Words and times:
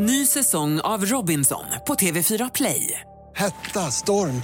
Ny 0.00 0.26
säsong 0.26 0.80
av 0.80 1.04
Robinson 1.06 1.64
på 1.86 1.94
TV4 1.94 2.50
Play. 2.54 3.00
Hetta, 3.36 3.80
storm, 3.80 4.42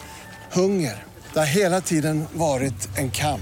hunger. 0.53 1.03
Det 1.33 1.38
har 1.38 1.46
hela 1.46 1.80
tiden 1.80 2.25
varit 2.33 2.99
en 2.99 3.11
kamp. 3.11 3.41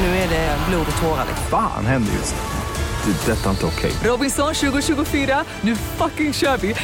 Nu 0.00 0.06
är 0.06 0.28
det 0.28 0.58
blod 0.68 0.86
och 0.96 1.02
tårar. 1.02 1.24
liksom. 1.28 1.46
Fan 1.50 1.86
händer 1.86 2.12
just 2.12 2.34
nu. 2.34 3.12
Det. 3.12 3.32
är 3.32 3.36
Detta 3.36 3.46
är 3.46 3.50
inte 3.50 3.66
okej. 3.66 3.92
Robinson 4.04 4.54
2024, 4.54 5.44
nu 5.60 5.76
fucking 5.76 6.32
kör 6.32 6.56
vi! 6.56 6.74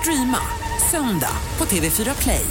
Streama 0.00 0.38
söndag 0.90 1.36
på 1.58 1.64
TV4 1.64 2.22
Play. 2.22 2.46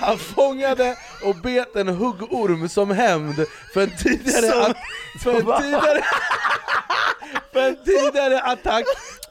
Han 0.00 0.18
fångade 0.18 0.96
och 1.24 1.36
bet 1.36 1.76
en 1.76 1.88
huggorm 1.88 2.68
som 2.68 2.90
hämnd 2.90 3.44
för 3.74 3.80
en 3.80 3.96
tidigare, 3.96 4.66
att, 4.66 4.76
för 5.22 5.30
en 5.30 5.46
tidigare, 5.62 6.04
för 7.52 7.68
en 7.68 7.76
tidigare 7.84 8.40
attack 8.40 8.84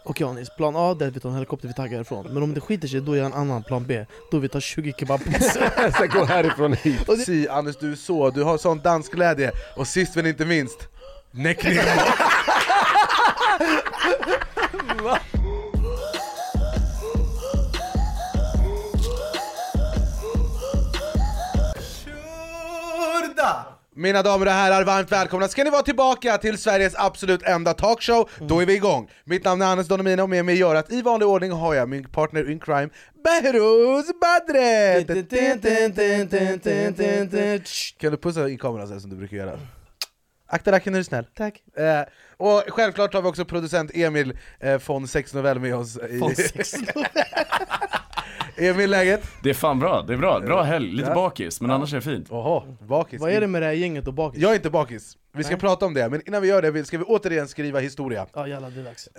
Okej 0.10 0.28
Anis, 0.28 0.50
plan 0.50 0.76
A 0.76 0.94
det 0.94 1.06
är 1.06 1.10
att 1.10 1.16
vi 1.16 1.20
tar 1.20 1.30
en 1.30 1.36
helikopter 1.36 1.68
vi 1.68 1.74
taggar 1.74 1.98
härifrån. 1.98 2.28
Men 2.30 2.44
om 2.44 2.54
det 2.54 2.62
skiter 2.62 2.88
sig, 2.88 3.02
då 3.02 3.14
är 3.14 3.18
jag 3.18 3.26
en 3.26 3.34
annan 3.34 3.64
plan 3.64 3.86
B. 3.88 4.06
Då 4.32 4.40
vi 4.40 4.50
tar 4.50 4.60
20 4.60 4.94
kebabpizza 5.00 5.60
Jag 5.78 5.94
ska 5.94 6.06
gå 6.06 6.26
härifrån 6.26 6.74
hit. 6.74 7.26
Si, 7.26 7.48
Anders 7.48 7.76
du 7.78 7.92
är 7.92 7.96
så, 7.96 8.30
du 8.30 8.44
har 8.44 8.58
sån 8.58 8.80
dansglädje, 8.80 9.52
och 9.76 9.88
sist 9.88 10.16
men 10.16 10.26
inte 10.26 10.46
minst, 10.46 10.88
Näckning 11.32 11.74
Mina 23.98 24.24
damer 24.24 24.46
och 24.46 24.52
herrar, 24.52 24.84
varmt 24.84 25.12
välkomna 25.12 25.48
ska 25.48 25.64
ni 25.64 25.70
vara 25.70 25.82
tillbaka 25.82 26.38
till 26.38 26.58
Sveriges 26.58 26.96
absolut 26.96 27.44
enda 27.44 27.74
talkshow, 27.74 28.30
då 28.40 28.60
är 28.60 28.66
vi 28.66 28.74
igång! 28.74 29.10
Mitt 29.24 29.46
namn 29.46 29.62
är 29.62 29.66
Anis 29.66 29.88
Donomina 29.88 30.24
och 30.24 30.30
med 30.30 30.46
mig 30.46 30.56
gör 30.58 30.76
att 30.76 30.92
i 30.92 31.02
vanlig 31.02 31.28
ordning 31.28 31.52
har 31.52 31.74
jag 31.74 31.90
min 31.90 32.04
partner 32.04 32.52
in 32.52 32.60
crime, 32.60 32.90
Behrouz 33.24 34.06
Badre! 34.22 35.04
Kan 38.00 38.12
du 38.12 38.18
pussa 38.18 38.50
i 38.50 38.58
kameran 38.58 38.92
här 38.92 39.00
som 39.00 39.10
du 39.10 39.16
brukar 39.16 39.38
göra? 39.38 39.60
Akta 40.48 40.72
racken 40.72 40.94
är 40.94 40.98
du 40.98 41.04
snäll. 41.04 41.26
Tack 41.36 41.64
Eh, 41.78 42.02
och 42.38 42.64
självklart 42.68 43.14
har 43.14 43.22
vi 43.22 43.28
också 43.28 43.46
producent 43.46 43.92
Emil 43.94 44.38
eh, 44.60 44.82
von 44.88 45.08
Sex 45.08 45.34
Novell 45.34 45.60
med 45.60 45.76
oss. 45.76 45.98
I, 45.98 46.20
Fan, 46.20 46.36
sex 46.36 46.74
Emil, 48.58 48.90
läget? 48.90 49.24
Det 49.44 49.50
är 49.50 49.54
fan 49.54 49.80
bra, 49.80 50.02
det 50.08 50.14
är 50.14 50.18
bra, 50.18 50.40
bra 50.40 50.62
helg, 50.64 50.92
lite 50.92 51.10
Ja. 51.10 51.16
bakis, 51.16 51.62
men 51.62 51.72
annars 51.72 51.94
är 51.94 51.98
det 51.98 52.02
fint 52.02 52.32
Oho, 52.32 52.64
bakis. 52.88 53.22
Vad 53.22 53.32
är 53.32 53.42
det 53.42 53.48
med 53.48 53.62
det 53.62 53.66
här 53.66 53.74
gänget 53.74 54.08
och 54.08 54.14
bakis? 54.14 54.42
Jag 54.42 54.52
är 54.52 54.56
inte 54.56 54.70
bakis, 54.70 55.18
vi 55.38 55.44
ska 55.44 55.52
Nej. 55.52 55.60
prata 55.60 55.86
om 55.86 55.94
det, 55.94 56.10
men 56.10 56.22
innan 56.28 56.42
vi 56.42 56.48
gör 56.48 56.62
det 56.62 56.86
ska 56.86 56.98
vi 56.98 57.04
återigen 57.04 57.48
skriva 57.48 57.80
historia. 57.80 58.26
Ja 58.34 58.48
jävlar 58.48 58.70
det 58.70 58.80
är 58.80 58.84
dags 58.84 59.10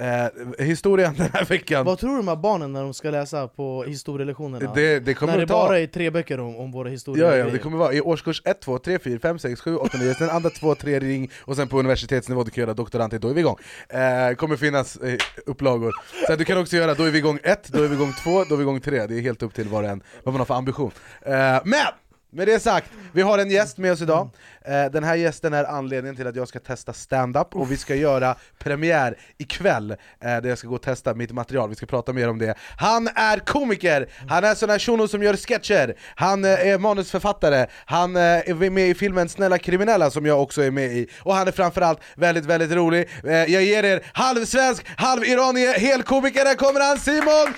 Eh, 0.59 0.67
historien 0.67 1.15
den 1.17 1.29
här 1.33 1.45
veckan, 1.45 1.85
Vad 1.85 1.99
tror 1.99 2.11
du 2.11 2.17
de 2.17 2.29
här 2.29 2.37
barnen 2.37 2.73
när 2.73 2.83
de 2.83 2.95
ska 2.95 3.11
läsa 3.11 3.49
på 3.49 3.85
historielektionerna? 3.85 4.73
det, 4.75 5.01
det 5.01 5.15
kommer 5.15 5.33
när 5.33 5.41
det 5.41 5.47
ta... 5.47 5.67
bara 5.67 5.79
är 5.79 5.87
tre 5.87 6.11
böcker 6.11 6.41
om, 6.41 6.57
om 6.57 6.73
våra 6.73 6.89
historier 6.89 7.31
Ja, 7.31 7.37
ja, 7.37 7.45
det 7.45 7.59
kommer 7.59 7.79
vara 7.79 7.93
i 7.93 8.01
årskurs 8.01 8.43
1, 8.45 8.61
2, 8.61 8.79
3, 8.79 8.99
4, 8.99 9.19
5, 9.19 9.39
6, 9.39 9.61
7, 9.61 9.77
8, 9.77 9.99
9, 9.99 10.15
sen 10.15 10.31
andra 10.31 10.51
2, 10.51 10.75
3 10.75 11.01
ring 11.01 11.31
och 11.41 11.57
sen 11.57 11.69
på 11.69 11.79
universitetsnivå 11.79 12.45
du 12.45 12.51
kan 12.51 12.63
göra 12.63 12.75
doktorand 12.75 13.21
då 13.21 13.29
är 13.29 13.35
vi 13.35 13.41
igång. 13.41 13.57
Eh, 13.89 14.35
kommer 14.35 14.57
finnas 14.57 14.97
eh, 14.97 15.19
upplagor. 15.47 15.93
Så 16.27 16.37
du 16.37 16.45
kan 16.45 16.59
också 16.59 16.77
göra, 16.77 16.95
då 16.95 17.03
är 17.03 17.11
vi 17.11 17.19
igång 17.19 17.39
1, 17.43 17.69
då 17.69 17.83
är 17.83 17.89
vi 17.89 17.95
igång 17.95 18.13
2, 18.25 18.45
då 18.45 18.55
är 18.55 18.57
vi 18.57 18.63
igång 18.63 18.81
3, 18.81 19.07
det 19.07 19.15
är 19.15 19.21
helt 19.21 19.43
upp 19.43 19.55
till 19.55 19.69
var 19.69 19.83
och 19.83 19.89
en, 19.89 20.03
vad 20.23 20.35
man 20.35 20.41
har 20.41 20.47
för 20.47 20.55
ambition. 20.55 20.91
Eh, 21.23 21.61
men! 21.65 22.08
Med 22.31 22.49
det 22.49 22.61
sagt, 22.61 22.91
vi 23.13 23.23
har 23.23 23.39
en 23.39 23.51
gäst 23.51 23.79
med 23.79 23.93
oss 23.93 24.03
idag. 24.03 24.31
Eh, 24.65 24.85
den 24.85 25.05
här 25.05 25.15
gästen 25.15 25.53
är 25.53 25.65
anledningen 25.65 26.17
till 26.17 26.27
att 26.27 26.37
jag 26.37 26.49
ska 26.49 26.59
testa 26.59 26.93
stand-up 26.93 27.57
och 27.57 27.73
vi 27.73 27.77
ska 27.77 27.95
göra 27.95 28.35
premiär 28.59 29.19
ikväll, 29.39 29.91
eh, 29.91 29.97
där 30.21 30.49
jag 30.49 30.59
ska 30.59 30.69
gå 30.69 30.75
och 30.75 30.83
testa 30.83 31.15
mitt 31.15 31.33
material, 31.33 31.69
vi 31.69 31.75
ska 31.75 31.87
prata 31.87 32.13
mer 32.13 32.29
om 32.29 32.39
det. 32.39 32.55
Han 32.77 33.09
är 33.15 33.39
komiker, 33.39 34.09
han 34.29 34.45
är 34.45 34.55
sån 34.55 34.71
här 34.71 34.79
shuno 34.79 35.09
som 35.09 35.23
gör 35.23 35.37
sketcher, 35.37 35.95
han 36.15 36.45
eh, 36.45 36.51
är 36.51 36.79
manusförfattare, 36.79 37.67
han 37.87 38.17
eh, 38.17 38.23
är 38.23 38.71
med 38.71 38.89
i 38.89 38.95
filmen 38.95 39.29
Snälla 39.29 39.59
kriminella 39.59 40.11
som 40.11 40.27
jag 40.27 40.43
också 40.43 40.63
är 40.63 40.71
med 40.71 40.93
i, 40.93 41.09
och 41.23 41.35
han 41.35 41.49
är 41.49 41.53
framförallt 41.53 42.01
väldigt, 42.17 42.45
väldigt 42.45 42.73
rolig. 42.73 43.09
Eh, 43.25 43.33
jag 43.33 43.63
ger 43.63 43.85
er 43.85 44.01
halvsvensk, 44.13 44.87
halviranier, 44.97 45.79
helkomiker, 45.79 46.45
här 46.45 46.55
kommer 46.55 46.81
han 46.81 46.99
Simon! 46.99 47.55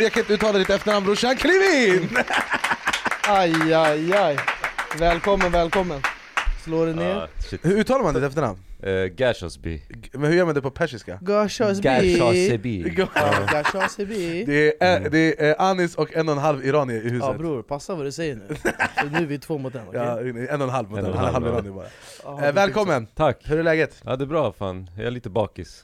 Jag 0.00 0.12
kan 0.12 0.20
inte 0.20 0.32
uttala 0.32 0.58
ditt 0.58 0.70
efternamn 0.70 1.06
brorsan, 1.06 1.36
kliv 1.36 1.62
in! 1.62 2.18
Aj 3.22 3.50
aj 3.74 4.12
aj 4.12 4.36
Välkommen, 4.98 5.52
välkommen 5.52 6.00
Slå 6.64 6.84
dig 6.86 6.96
ner 6.96 7.28
shit. 7.50 7.60
Hur 7.64 7.78
uttalar 7.78 8.02
man 8.02 8.14
ditt 8.14 8.24
efternamn? 8.24 8.58
Uh, 8.86 9.04
Gashosby. 9.06 9.82
G- 9.88 10.10
Men 10.12 10.30
hur 10.30 10.36
gör 10.36 10.44
man 10.44 10.54
det 10.54 10.62
på 10.62 10.70
persiska? 10.70 11.18
Gashosby. 11.22 12.82
Gashasbi 13.52 14.44
Det 14.46 14.82
är, 14.82 15.10
det 15.10 15.40
är 15.46 15.54
Anis 15.62 15.94
och 15.94 16.14
en 16.16 16.28
och 16.28 16.32
en 16.34 16.40
halv 16.40 16.66
iranier 16.66 16.96
i 17.06 17.08
huset. 17.10 17.28
Ja 17.32 17.38
bror, 17.38 17.62
passa 17.62 17.94
vad 17.94 18.06
du 18.06 18.12
säger 18.12 18.34
nu 18.34 18.42
Så 19.00 19.06
nu 19.12 19.18
är 19.18 19.26
vi 19.26 19.38
två 19.38 19.58
mot 19.58 19.74
en, 19.74 19.88
okej? 19.88 20.00
Ja, 20.00 20.20
en 20.20 20.60
och 20.60 20.66
en 20.66 20.68
halv 20.68 20.90
mot 20.90 20.98
En 20.98 21.04
är 21.04 21.10
en 21.10 21.16
halv, 21.16 21.32
halv 21.32 21.46
iranier 21.46 21.72
bara. 21.72 21.86
Ja, 22.24 22.44
Eh, 22.44 22.52
välkommen! 22.52 23.06
Tack. 23.06 23.38
Hur 23.44 23.58
är 23.58 23.62
läget? 23.62 24.02
Ja 24.04 24.16
det 24.16 24.24
är 24.24 24.26
bra 24.26 24.52
fan, 24.52 24.90
jag 24.96 25.06
är 25.06 25.10
lite 25.10 25.30
bakis. 25.30 25.82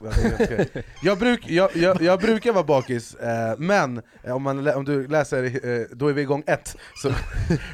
Jag, 1.03 1.17
bruk, 1.17 1.43
jag, 1.49 1.69
jag, 1.75 2.01
jag 2.01 2.19
brukar 2.19 2.51
vara 2.53 2.63
bakis, 2.63 3.15
eh, 3.15 3.55
men 3.57 4.01
eh, 4.23 4.35
om, 4.35 4.43
man, 4.43 4.67
om 4.67 4.85
du 4.85 5.07
läser 5.07 5.43
eh, 5.43 5.85
Då 5.91 6.07
är 6.07 6.13
vi 6.13 6.21
igång 6.21 6.43
ett, 6.47 6.75
så 7.01 7.11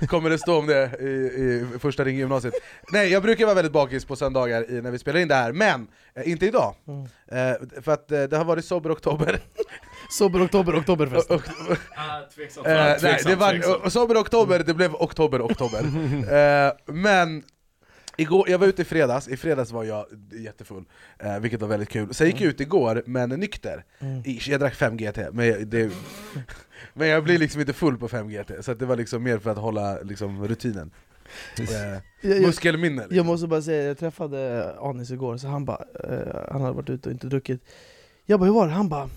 kommer 0.08 0.30
det 0.30 0.38
stå 0.38 0.58
om 0.60 0.68
det 0.68 0.92
i, 1.02 1.06
i 1.06 1.66
första 1.80 2.04
ring 2.04 2.18
gymnasiet. 2.18 2.54
Nej, 2.92 3.12
jag 3.12 3.24
brukar 3.24 3.46
vara 3.46 3.56
väldigt 3.56 3.74
bakis 3.74 4.06
på 4.06 4.16
söndagar 4.16 4.72
i, 4.72 4.82
när 4.82 4.92
vi 4.92 5.00
spelar 5.00 5.15
in 5.22 5.28
det 5.28 5.36
här, 5.36 5.52
men 5.54 5.88
eh, 6.16 6.30
inte 6.32 6.46
idag. 6.46 6.76
Mm. 6.88 7.02
Eh, 7.52 7.82
för 7.82 7.92
att 7.92 8.12
eh, 8.12 8.24
det 8.24 8.38
har 8.38 8.46
varit 8.46 8.66
sober 8.66 8.92
oktober. 8.92 9.40
Sober 10.18 10.46
oktober, 10.46 10.76
oktoberfest 10.80 11.32
Och- 11.32 11.42
Tveksamt, 12.36 12.68
Eh, 12.68 12.74
nej, 13.02 13.22
det 13.26 13.36
var, 13.36 13.86
och 13.86 13.92
Sober 13.94 14.18
oktober, 14.22 14.64
det 14.66 14.74
blev 14.74 14.96
oktober, 14.96 15.42
oktober. 15.42 15.80
Eh, 16.68 16.72
men 16.94 17.44
igår, 18.18 18.50
jag 18.50 18.58
var 18.60 18.68
ute 18.68 18.82
i 18.82 18.86
fredags, 18.86 19.28
i 19.28 19.38
fredags 19.38 19.72
var 19.72 19.84
jag 19.84 20.06
jättefull, 20.34 20.84
eh, 21.20 21.40
vilket 21.40 21.62
var 21.62 21.68
väldigt 21.68 21.90
kul. 21.90 22.14
Sen 22.14 22.28
gick 22.28 22.42
jag 22.42 22.48
ut 22.50 22.62
igår, 22.62 23.04
men 23.06 23.30
nykter. 23.30 23.84
Ish, 24.26 24.50
Jag 24.50 24.60
drack 24.60 24.76
5 24.76 24.98
GT, 24.98 25.18
men, 25.32 25.48
jag- 25.48 25.68
det, 25.68 25.92
men 26.94 27.08
jag 27.08 27.24
blir 27.24 27.38
liksom 27.38 27.62
inte 27.62 27.74
full 27.74 27.98
på 27.98 28.08
5 28.08 28.30
GT, 28.30 28.52
så 28.66 28.72
att 28.72 28.80
det 28.80 28.86
var 28.86 28.96
liksom 28.96 29.24
mer 29.24 29.38
för 29.38 29.50
att 29.52 29.58
hålla 29.58 29.98
liksom, 30.02 30.48
rutinen. 30.48 30.92
Eh, 31.60 32.00
Jag- 32.32 32.42
muskelminne. 32.42 33.02
Liksom. 33.02 33.18
Jag 33.18 33.26
måste 33.26 33.48
bara 33.48 33.62
säga, 33.62 33.84
jag 33.84 33.98
träffade 33.98 34.70
Anis 34.80 35.12
igår, 35.12 35.38
så 35.38 35.48
han 35.48 35.66
bara, 35.66 35.84
eh, 36.04 36.52
han 36.52 36.62
hade 36.62 36.74
varit 36.74 36.90
ute 36.90 37.10
och 37.10 37.14
inte 37.14 37.28
druckit 37.28 37.62
Jag 38.26 38.40
bara, 38.40 38.46
hur 38.46 38.54
var 38.54 38.68
det? 38.68 38.74
Han 38.74 38.90
bara 38.90 39.10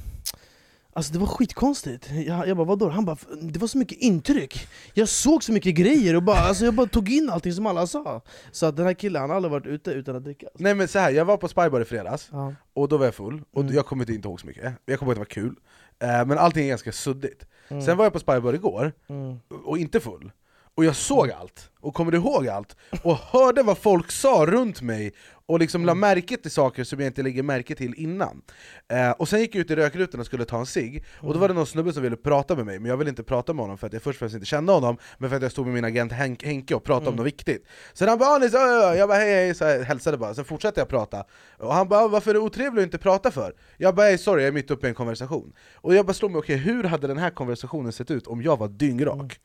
Alltså 0.92 1.12
det 1.12 1.18
var 1.18 1.26
skitkonstigt, 1.26 2.10
jag, 2.26 2.48
jag 2.48 2.56
bara 2.56 2.66
vadå? 2.66 2.88
Han 2.88 3.04
bara, 3.04 3.16
det 3.42 3.58
var 3.58 3.68
så 3.68 3.78
mycket 3.78 3.98
intryck 3.98 4.68
Jag 4.94 5.08
såg 5.08 5.44
så 5.44 5.52
mycket 5.52 5.74
grejer 5.74 6.16
och 6.16 6.22
bara, 6.22 6.38
alltså 6.38 6.64
jag 6.64 6.74
bara 6.74 6.86
tog 6.86 7.10
in 7.12 7.30
allting 7.30 7.52
som 7.52 7.66
alla 7.66 7.86
sa 7.86 8.22
Så 8.52 8.66
att 8.66 8.76
den 8.76 8.86
här 8.86 8.94
killen, 8.94 9.20
han 9.20 9.30
har 9.30 9.36
aldrig 9.36 9.52
varit 9.52 9.66
ute 9.66 9.90
utan 9.90 10.16
att 10.16 10.24
dricka 10.24 10.46
alltså. 10.46 10.62
Nej 10.62 10.74
men 10.74 10.88
så 10.88 10.98
här, 10.98 11.10
jag 11.10 11.24
var 11.24 11.36
på 11.36 11.48
Spybar 11.48 11.80
i 11.80 11.84
fredags, 11.84 12.28
ja. 12.32 12.54
och 12.74 12.88
då 12.88 12.96
var 12.96 13.04
jag 13.04 13.14
full, 13.14 13.42
och 13.52 13.62
Mm. 13.62 13.74
jag 13.74 13.86
kommer 13.86 14.10
inte 14.10 14.28
ihåg 14.28 14.40
så 14.40 14.46
mycket. 14.46 14.72
Jag 14.86 14.98
kommer 14.98 15.12
ihåg 15.12 15.22
att 15.22 15.28
det 15.34 15.40
var 15.40 15.44
kul, 15.44 15.54
eh, 15.98 16.26
men 16.26 16.38
allting 16.38 16.64
är 16.64 16.68
ganska 16.68 16.92
suddigt. 16.92 17.46
Mm. 17.68 17.82
Sen 17.82 17.96
var 17.96 18.04
jag 18.04 18.12
på 18.12 18.18
Spybar 18.18 18.52
igår, 18.54 18.92
Mm. 19.08 19.36
och 19.64 19.78
inte 19.78 20.00
full. 20.00 20.30
Och 20.78 20.84
jag 20.84 20.96
såg 20.96 21.30
allt, 21.30 21.70
och 21.80 21.94
kommer 21.94 22.14
ihåg 22.14 22.48
allt, 22.48 22.76
och 23.02 23.16
hörde 23.16 23.62
vad 23.62 23.78
folk 23.78 24.10
sa 24.10 24.44
runt 24.48 24.82
mig, 24.82 25.12
och 25.46 25.58
liksom 25.58 25.84
la 25.84 25.94
märke 25.94 26.36
till 26.36 26.50
saker 26.50 26.84
som 26.84 27.00
jag 27.00 27.06
inte 27.06 27.22
lägger 27.22 27.42
märke 27.42 27.74
till 27.74 27.94
innan. 27.94 28.42
Eh, 28.88 29.10
och 29.10 29.28
sen 29.28 29.40
gick 29.40 29.54
jag 29.54 29.60
ut 29.60 29.70
i 29.70 29.76
rökrutan 29.76 30.20
och 30.20 30.26
skulle 30.26 30.44
ta 30.44 30.58
en 30.58 30.66
cigg, 30.66 31.04
och 31.20 31.34
då 31.34 31.40
var 31.40 31.48
det 31.48 31.54
någon 31.54 31.66
snubbe 31.66 31.92
som 31.92 32.02
ville 32.02 32.16
prata 32.16 32.56
med 32.56 32.66
mig, 32.66 32.78
men 32.78 32.90
jag 32.90 32.96
ville 32.96 33.10
inte 33.10 33.22
prata 33.22 33.52
med 33.52 33.62
honom 33.62 33.78
för 33.78 33.86
att 33.86 33.92
jag 33.92 34.02
först 34.02 34.16
och 34.16 34.18
främst 34.18 34.34
inte 34.34 34.46
kände 34.46 34.72
honom, 34.72 34.98
men 35.18 35.30
för 35.30 35.36
att 35.36 35.42
jag 35.42 35.52
stod 35.52 35.66
med 35.66 35.74
min 35.74 35.84
agent 35.84 36.12
Henk, 36.12 36.44
Henke 36.44 36.74
och 36.74 36.84
pratade 36.84 37.10
om 37.10 37.16
något 37.16 37.26
viktigt. 37.26 37.66
Så 37.92 38.06
han 38.06 38.18
bara 38.18 38.34
Anis, 38.36 38.52
ja, 38.52 38.60
ja." 38.60 38.94
jag 38.94 39.08
bara 39.08 39.18
hej 39.18 39.34
hej, 39.34 39.54
så 39.54 39.64
jag 39.64 39.84
hälsade 39.84 40.16
bara, 40.16 40.34
sen 40.34 40.44
fortsatte 40.44 40.80
jag 40.80 40.88
prata. 40.88 41.24
Och 41.58 41.74
han 41.74 41.88
bara 41.88 42.08
varför 42.08 42.30
är 42.30 42.34
det 42.34 42.40
otrevligt 42.40 42.82
att 42.82 42.86
inte 42.86 42.98
prata 42.98 43.30
för? 43.30 43.54
Jag 43.76 43.94
bara 43.94 44.18
sorry, 44.18 44.42
jag 44.42 44.48
är 44.48 44.52
mitt 44.52 44.70
uppe 44.70 44.86
i 44.86 44.88
en 44.88 44.94
konversation. 44.94 45.52
Och 45.74 45.94
jag 45.94 46.06
bara 46.06 46.14
slog 46.14 46.30
mig, 46.30 46.38
okej 46.38 46.56
hur 46.56 46.84
hade 46.84 47.06
den 47.06 47.18
här 47.18 47.30
konversationen 47.30 47.92
sett 47.92 48.10
ut 48.10 48.26
om 48.26 48.42
jag 48.42 48.58
var 48.58 48.68
dyngrak? 48.68 49.40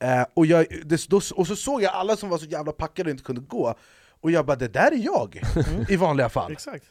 Eh, 0.00 0.24
och, 0.34 0.46
jag, 0.46 0.66
det, 0.84 1.08
då, 1.08 1.20
och 1.34 1.46
så 1.46 1.56
såg 1.56 1.82
jag 1.82 1.92
alla 1.92 2.16
som 2.16 2.28
var 2.28 2.38
så 2.38 2.46
jävla 2.46 2.72
packade 2.72 3.08
och 3.08 3.10
inte 3.10 3.24
kunde 3.24 3.40
gå, 3.40 3.74
och 4.20 4.30
jag 4.30 4.46
bara 4.46 4.56
det 4.56 4.68
där 4.68 4.92
är 4.92 4.96
jag, 5.04 5.42
i 5.88 5.96
vanliga 5.96 6.28
fall. 6.28 6.52
Exakt 6.52 6.84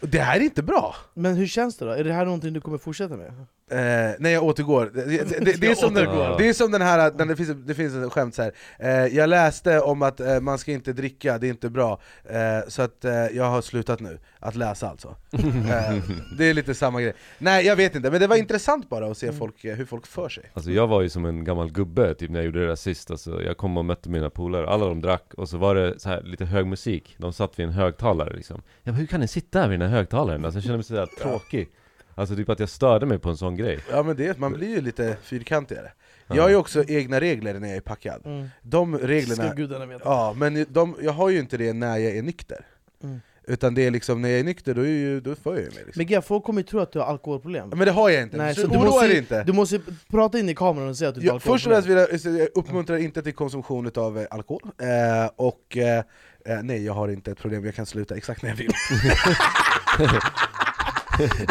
Det 0.00 0.18
här 0.18 0.36
är 0.36 0.40
inte 0.40 0.62
bra! 0.62 0.94
Men 1.14 1.34
hur 1.34 1.46
känns 1.46 1.76
det 1.76 1.84
då? 1.84 1.90
Är 1.90 2.04
det 2.04 2.12
här 2.12 2.24
någonting 2.24 2.52
du 2.52 2.60
kommer 2.60 2.78
fortsätta 2.78 3.16
med? 3.16 3.46
Eh, 3.72 4.14
nej 4.18 4.32
jag 4.32 4.44
återgår, 4.44 4.90
det, 4.94 5.04
det, 5.04 5.44
det, 5.44 5.60
det, 5.60 5.66
är 5.70 5.74
som 5.74 5.94
den, 5.94 6.04
det 6.38 6.48
är 6.48 6.52
som 6.52 6.72
den 6.72 6.82
här, 6.82 7.10
den, 7.10 7.28
det, 7.28 7.36
finns, 7.36 7.50
det 7.66 7.74
finns 7.74 7.94
ett 7.94 8.12
skämt 8.12 8.34
så 8.34 8.42
här. 8.42 8.52
Eh, 8.78 9.16
jag 9.16 9.28
läste 9.28 9.80
om 9.80 10.02
att 10.02 10.20
eh, 10.20 10.40
man 10.40 10.58
ska 10.58 10.72
inte 10.72 10.92
dricka, 10.92 11.38
det 11.38 11.46
är 11.46 11.50
inte 11.50 11.70
bra, 11.70 12.00
eh, 12.24 12.68
så 12.68 12.82
att 12.82 13.04
eh, 13.04 13.12
jag 13.12 13.44
har 13.44 13.62
slutat 13.62 14.00
nu 14.00 14.18
att 14.38 14.54
läsa 14.54 14.88
alltså. 14.88 15.08
eh, 15.32 16.02
det 16.38 16.50
är 16.50 16.54
lite 16.54 16.74
samma 16.74 17.00
grej. 17.00 17.12
Nej 17.38 17.66
jag 17.66 17.76
vet 17.76 17.94
inte, 17.94 18.10
men 18.10 18.20
det 18.20 18.26
var 18.26 18.36
intressant 18.36 18.88
bara 18.88 19.10
att 19.10 19.18
se 19.18 19.32
folk, 19.32 19.64
eh, 19.64 19.76
hur 19.76 19.84
folk 19.84 20.06
för 20.06 20.28
sig. 20.28 20.44
Alltså 20.54 20.70
jag 20.70 20.86
var 20.86 21.02
ju 21.02 21.08
som 21.08 21.24
en 21.24 21.44
gammal 21.44 21.70
gubbe 21.70 22.14
typ 22.14 22.30
när 22.30 22.38
jag 22.38 22.46
gjorde 22.46 22.60
det 22.60 22.66
där 22.66 22.76
sist 22.76 23.10
alltså, 23.10 23.42
Jag 23.42 23.56
kom 23.56 23.76
och 23.76 23.84
mötte 23.84 24.10
mina 24.10 24.30
polare, 24.30 24.68
alla 24.68 24.86
de 24.86 25.00
drack 25.00 25.34
och 25.36 25.48
så 25.48 25.58
var 25.58 25.74
det 25.74 26.00
så 26.00 26.08
här 26.08 26.22
lite 26.22 26.44
hög 26.44 26.66
musik 26.66 27.14
De 27.18 27.32
satt 27.32 27.58
vid 27.58 27.66
en 27.66 27.72
högtalare 27.72 28.36
liksom 28.36 28.62
Jag 28.82 28.94
bara, 28.94 28.98
hur 28.98 29.06
kan 29.06 29.20
ni 29.20 29.28
sitta 29.28 29.60
här 29.60 29.68
vid 29.68 29.80
den 29.80 29.90
här 29.90 29.96
högtalaren? 29.96 30.44
Alltså 30.44 30.56
jag 30.56 30.64
kände 30.64 30.76
mig 30.76 30.84
sådär 30.84 31.06
tråkig 31.22 31.68
Alltså 32.14 32.36
typ 32.36 32.48
att 32.48 32.60
jag 32.60 32.68
störde 32.68 33.06
mig 33.06 33.18
på 33.18 33.30
en 33.30 33.36
sån 33.36 33.56
grej 33.56 33.78
Ja 33.90 34.02
men 34.02 34.16
det, 34.16 34.38
man 34.38 34.52
blir 34.52 34.68
ju 34.68 34.80
lite 34.80 35.16
fyrkantigare 35.22 35.92
Jag 36.26 36.42
har 36.42 36.48
ju 36.50 36.56
också 36.56 36.84
egna 36.88 37.20
regler 37.20 37.54
när 37.60 37.68
jag 37.68 37.76
är 37.76 37.80
packad 37.80 38.22
Mm. 38.24 38.48
De 38.62 38.96
Ska 38.98 39.06
reglerna, 39.06 39.54
gudarna 39.54 39.86
veta. 39.86 40.02
ja 40.04 40.34
men 40.36 40.66
de, 40.68 40.96
jag 41.02 41.12
har 41.12 41.28
ju 41.30 41.38
inte 41.38 41.56
det 41.56 41.72
när 41.72 41.96
jag 41.98 42.16
är 42.16 42.22
nykter 42.22 42.66
Mm. 43.04 43.20
Utan 43.46 43.74
det 43.74 43.86
är 43.86 43.90
liksom, 43.90 44.22
när 44.22 44.28
jag 44.28 44.40
är 44.40 44.44
nykter 44.44 44.74
då, 44.74 44.80
är 44.82 44.86
ju, 44.86 45.20
då 45.20 45.34
får 45.34 45.54
jag 45.54 45.62
ju 45.64 45.68
mig 45.70 45.82
liksom. 45.86 45.92
Men 46.00 46.06
Gea, 46.06 46.22
folk 46.22 46.44
kommer 46.44 46.60
ju 46.60 46.66
tro 46.66 46.80
att 46.80 46.92
du 46.92 46.98
har 46.98 47.06
alkoholproblem. 47.06 47.68
Men 47.68 47.78
det 47.78 47.90
har 47.90 48.10
jag 48.10 48.22
inte, 48.22 48.36
Nej, 48.36 48.54
så, 48.54 48.60
så 48.60 48.66
du 48.66 48.78
måste, 48.78 49.06
ju- 49.06 49.18
inte 49.18 49.42
du 49.44 49.52
måste 49.52 49.80
prata 50.10 50.38
in 50.38 50.48
i 50.48 50.54
kameran 50.54 50.88
och 50.88 50.96
säga 50.96 51.08
att 51.08 51.14
du 51.14 51.20
har 51.20 51.26
jag, 51.26 51.42
Först 51.42 51.66
och 51.66 51.72
alkoholproblem. 51.72 52.06
främst 52.08 52.26
vill 52.26 52.34
jag, 52.34 52.40
jag 52.42 52.48
uppmuntrar 52.54 52.96
inte 52.96 53.22
till 53.22 53.32
konsumtion 53.34 53.90
av 53.96 54.18
eh, 54.18 54.26
alkohol, 54.30 54.62
eh, 54.80 55.30
och 55.36 55.76
eh, 55.76 55.98
eh, 56.46 56.62
nej 56.62 56.84
jag 56.84 56.92
har 56.92 57.08
inte 57.08 57.30
ett 57.30 57.38
problem, 57.38 57.64
jag 57.64 57.74
kan 57.74 57.86
sluta 57.86 58.16
exakt 58.16 58.42
när 58.42 58.50
jag 58.50 58.56
vill 58.56 58.70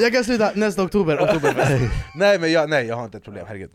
Jag 0.01 0.13
kan 0.13 0.23
sluta 0.23 0.51
nästa 0.55 0.83
oktober, 0.83 1.17
oktoberfest. 1.23 1.93
Nej 2.15 2.39
men 2.39 2.51
jag, 2.51 2.69
nej, 2.69 2.85
jag 2.87 2.95
har 2.95 3.05
inte 3.05 3.17
ett 3.17 3.23
problem, 3.23 3.45
herregud 3.47 3.71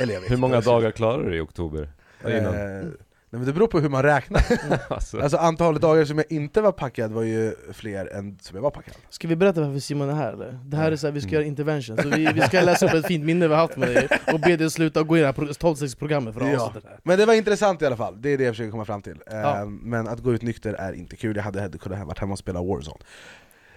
Eller 0.00 0.14
jag 0.14 0.20
vet 0.20 0.30
Hur 0.30 0.36
många 0.36 0.56
inte. 0.56 0.68
dagar 0.70 0.90
klarar 0.90 1.24
du 1.30 1.36
i 1.36 1.40
oktober? 1.40 1.88
Eh, 2.24 2.42
nej, 2.42 2.84
men 3.30 3.44
det 3.46 3.52
beror 3.52 3.66
på 3.66 3.80
hur 3.80 3.88
man 3.88 4.02
räknar 4.02 4.42
alltså. 4.88 5.20
Alltså 5.20 5.36
antalet 5.36 5.82
dagar 5.82 6.04
som 6.04 6.18
jag 6.18 6.26
inte 6.32 6.60
var 6.60 6.72
packad 6.72 7.12
var 7.12 7.22
ju 7.22 7.54
fler 7.72 8.06
än 8.06 8.38
som 8.42 8.56
jag 8.56 8.62
var 8.62 8.70
packad 8.70 8.94
Ska 9.10 9.28
vi 9.28 9.36
berätta 9.36 9.60
varför 9.60 9.78
Simon 9.78 10.08
är 10.10 10.14
här 10.14 10.32
eller? 10.32 10.58
Det 10.64 10.76
här 10.76 10.92
är 10.92 10.96
så 10.96 11.06
här, 11.06 11.14
vi 11.14 11.20
ska 11.20 11.30
göra 11.30 11.44
intervention, 11.44 11.96
så 11.96 12.08
vi, 12.08 12.26
vi 12.34 12.40
ska 12.40 12.60
läsa 12.60 12.86
upp 12.86 12.92
ett 12.94 13.06
fint 13.06 13.24
minne 13.24 13.48
vi 13.48 13.54
har 13.54 13.60
haft 13.60 13.76
med 13.76 13.88
dig 13.88 14.08
och 14.32 14.40
be 14.40 14.56
dig 14.56 14.70
sluta 14.70 15.02
gå 15.02 15.16
in 15.16 15.18
i 15.18 15.22
det 15.22 15.26
här 15.26 15.34
12-6-programmet 15.34 16.34
för 16.34 16.40
att 16.40 16.52
Ja. 16.52 16.72
det 16.82 16.88
här. 16.88 16.98
Men 17.02 17.18
det 17.18 17.26
var 17.26 17.34
intressant 17.34 17.82
i 17.82 17.86
alla 17.86 17.96
fall, 17.96 18.22
det 18.22 18.28
är 18.30 18.38
det 18.38 18.44
jag 18.44 18.52
försöker 18.54 18.70
komma 18.70 18.84
fram 18.84 19.02
till 19.02 19.16
Eh, 19.30 19.36
Ja. 19.38 19.64
Men 19.64 20.08
att 20.08 20.20
gå 20.20 20.32
ut 20.34 20.42
nykter 20.42 20.74
är 20.74 20.92
inte 20.92 21.16
kul, 21.16 21.36
jag 21.36 21.42
hade 21.42 21.78
kunnat 21.78 22.06
varit 22.06 22.18
hemma 22.18 22.32
och 22.32 22.38
spela 22.38 22.62
Warzone 22.62 23.00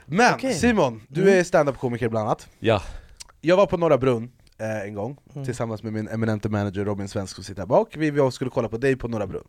Men 0.05 0.33
Okej. 0.33 0.53
Simon, 0.53 1.01
du 1.09 1.21
Mm. 1.21 1.39
är 1.39 1.43
stand-up-komiker 1.43 2.09
bland 2.09 2.27
annat 2.27 2.47
Ja, 2.59 2.81
Jag 3.41 3.57
var 3.57 3.65
på 3.65 3.77
Norra 3.77 3.97
Brunn 3.97 4.31
eh, 4.57 4.81
en 4.81 4.93
gång, 4.93 5.17
Mm. 5.33 5.45
tillsammans 5.45 5.83
med 5.83 5.93
min 5.93 6.07
eminente 6.07 6.49
manager 6.49 6.85
Robin 6.85 7.07
Svensk 7.07 7.35
som 7.35 7.43
sitter 7.43 7.61
här 7.61 7.67
bak 7.67 7.95
Vi 7.97 8.19
och 8.19 8.33
skulle 8.33 8.49
kolla 8.51 8.69
på 8.69 8.77
dig 8.77 8.95
på 8.95 9.07
Norra 9.07 9.27
Brunn 9.27 9.47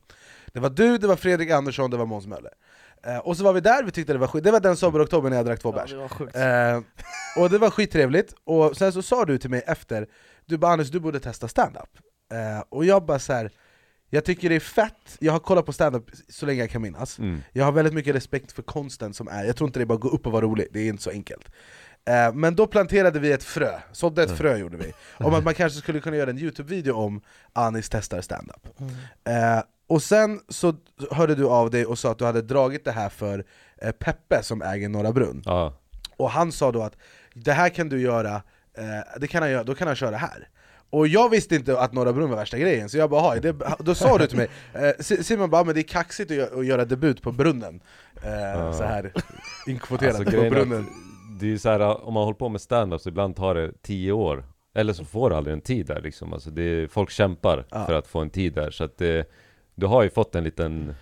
Det 0.53 0.61
var 0.61 0.70
du, 0.70 0.99
det 0.99 1.06
var 1.06 1.17
Fredrik 1.17 1.50
Andersson, 1.50 1.91
det 1.91 1.97
var 1.97 2.06
Måns 2.06 2.26
Möller 2.26 2.50
eh, 3.06 3.19
Och 3.19 3.37
så 3.37 3.44
var 3.44 3.53
vi 3.53 3.61
där, 3.61 3.82
vi 3.85 3.91
tyckte 3.91 4.12
det 4.12 4.19
var 4.19 4.26
skit, 4.26 4.44
det 4.44 4.50
var 4.50 4.61
den 4.61 4.76
sommar-oktober 4.76 5.31
när 5.31 5.37
jag 5.37 5.47
drack 5.47 5.61
två 5.61 5.69
Ja, 5.69 5.81
bärs 5.82 5.91
det 5.91 5.97
var 5.97 6.08
sjukt. 6.08 6.37
Eh, 6.37 7.43
och 7.43 7.50
det 7.50 7.58
var 7.58 7.70
skittrevligt, 7.70 8.35
och 8.44 8.76
sen 8.76 8.93
så 8.93 9.03
sa 9.03 9.25
du 9.25 9.38
till 9.38 9.50
mig 9.50 9.62
efter, 9.67 10.06
du 10.47 10.58
bara 10.58 10.73
Anders 10.73 10.91
du 10.91 11.00
borde 11.00 11.20
testa 11.20 11.49
stand-up 11.49 11.88
eh, 12.32 12.64
Och 12.69 12.85
jag 12.85 13.05
bara 13.06 13.19
så 13.19 13.32
här. 13.32 13.50
Jag 14.11 14.25
tycker 14.25 14.49
det 14.49 14.55
är 14.55 14.61
fett, 14.61 15.17
jag 15.20 15.32
har 15.32 15.38
kollat 15.41 15.67
på 15.67 15.73
stand-up 15.73 16.05
så 16.29 16.47
länge 16.47 16.61
jag 16.61 16.70
kan 16.70 16.82
minnas. 16.82 17.19
Mm. 17.19 17.41
Jag 17.53 17.64
har 17.64 17.73
väldigt 17.73 17.94
mycket 17.94 18.14
respekt 18.14 18.53
för 18.53 18.62
konsten 18.62 19.14
som 19.14 19.29
är, 19.29 19.44
jag 19.44 19.56
tror 19.56 19.69
inte 19.69 19.79
det 19.79 19.85
är 19.85 19.87
bara 19.87 19.94
att 19.94 20.00
gå 20.00 20.08
upp 20.08 20.26
och 20.26 20.32
vara 20.32 20.44
rolig, 20.44 20.67
det 20.73 20.81
är 20.81 20.88
inte 20.88 21.03
så 21.03 21.11
enkelt. 21.11 21.49
Eh, 22.08 22.35
Men 22.35 22.56
då 22.56 22.67
planterade 22.67 23.19
vi 23.20 23.32
ett 23.32 23.44
frö, 23.44 23.81
sådde 23.93 24.23
ett 24.23 24.37
frö 24.38 24.56
gjorde 24.56 24.76
vi. 24.76 24.93
Om 25.19 25.35
att 25.35 25.44
man 25.44 25.55
kanske 25.55 25.79
skulle 25.79 26.00
kunna 26.00 26.17
göra 26.17 26.31
en 26.31 26.38
youtube-video 26.38 26.93
om 26.94 27.20
Anis 27.53 27.88
testar 27.88 28.20
stand-up. 28.20 28.67
Eh, 29.25 29.62
Och 29.87 30.03
sen 30.03 30.41
så 30.49 30.75
hörde 31.11 31.35
du 31.35 31.47
av 31.49 31.70
dig 31.70 31.87
och 31.87 31.99
sa 31.99 32.11
att 32.11 32.19
du 32.19 32.25
hade 32.25 32.43
dragit 32.43 32.85
det 32.85 32.93
här 32.93 33.08
för 33.08 33.44
eh, 33.82 33.91
Peppe 33.93 34.43
som 34.43 34.62
äger 34.62 34.88
Norra 34.88 35.12
Brunn. 35.12 35.43
Ja. 35.44 35.79
och 36.17 36.31
han 36.31 36.53
sa 36.53 36.73
då 36.73 36.82
att 36.82 36.97
det 37.35 37.53
här 37.53 37.69
kan 37.69 37.88
du 37.88 38.00
göra, 38.00 38.35
eh, 38.79 39.19
det 39.20 39.26
kan 39.29 39.43
han 39.43 39.50
göra, 39.50 39.64
då 39.64 39.75
kan 39.75 39.87
han 39.87 39.97
köra 39.97 40.17
här 40.17 40.49
och 40.96 41.08
jag 41.08 41.28
visste 41.31 41.54
inte 41.56 41.81
att 41.81 41.93
Norra 41.93 42.12
Brunn 42.12 42.31
var 42.31 42.37
värsta 42.37 42.58
grejen, 42.58 42.88
så 42.88 42.98
jag 42.98 43.10
bara 43.10 43.22
"Jaha, 43.34 43.40
det, 43.40 43.56
då 43.78 43.94
sa 43.94 44.19
du 44.19 44.26
till 44.26 44.37
mig, 44.37 44.48
eh, 44.75 44.90
Si- 45.00 45.25
Simon 45.25 45.50
bara 45.50 45.64
men 45.64 45.75
det 45.75 45.81
är 45.81 45.82
kaxigt 45.82 46.31
att, 46.31 46.37
gö- 46.37 46.58
att 46.60 46.66
göra 46.66 46.84
debut 46.84 47.22
på 47.22 47.32
brunnen. 47.32 47.81
Eh, 48.22 48.72
Så 48.72 48.82
här 48.82 49.12
inkvoterat 49.66 50.14
Alltså, 50.16 50.37
på 50.37 50.50
brunnen 50.50 50.81
att 50.81 51.40
det 51.40 51.46
är 51.46 51.50
ju 51.50 51.58
så 51.58 51.69
här, 51.69 52.06
om 52.06 52.14
man 52.14 52.25
håller 52.25 52.38
på 52.38 52.48
med 52.48 52.60
stand-up 52.60 53.00
så 53.00 53.08
ibland 53.08 53.37
tar 53.37 53.54
det 53.54 53.72
tio 53.82 54.12
år 54.12 54.44
Eller 54.75 54.93
så 54.93 55.04
får 55.04 55.31
du 55.31 55.37
aldrig 55.37 55.52
en 55.54 55.60
tid 55.60 55.87
där 55.87 56.00
liksom, 56.00 56.32
alltså 56.32 56.50
det 56.50 56.62
är, 56.62 56.87
folk 56.88 57.10
kämpar 57.10 57.66
Ja. 57.70 57.87
för 57.87 57.94
att 57.94 58.06
få 58.06 58.20
en 58.20 58.31
tid 58.31 58.54
där 58.54 58.70
så 58.70 58.84
att 58.84 58.98
det, 58.98 59.31
Du 59.75 59.87
har 59.87 60.02
ju 60.02 60.10
fått 60.10 60.34
en 60.34 60.44
liten 60.44 60.94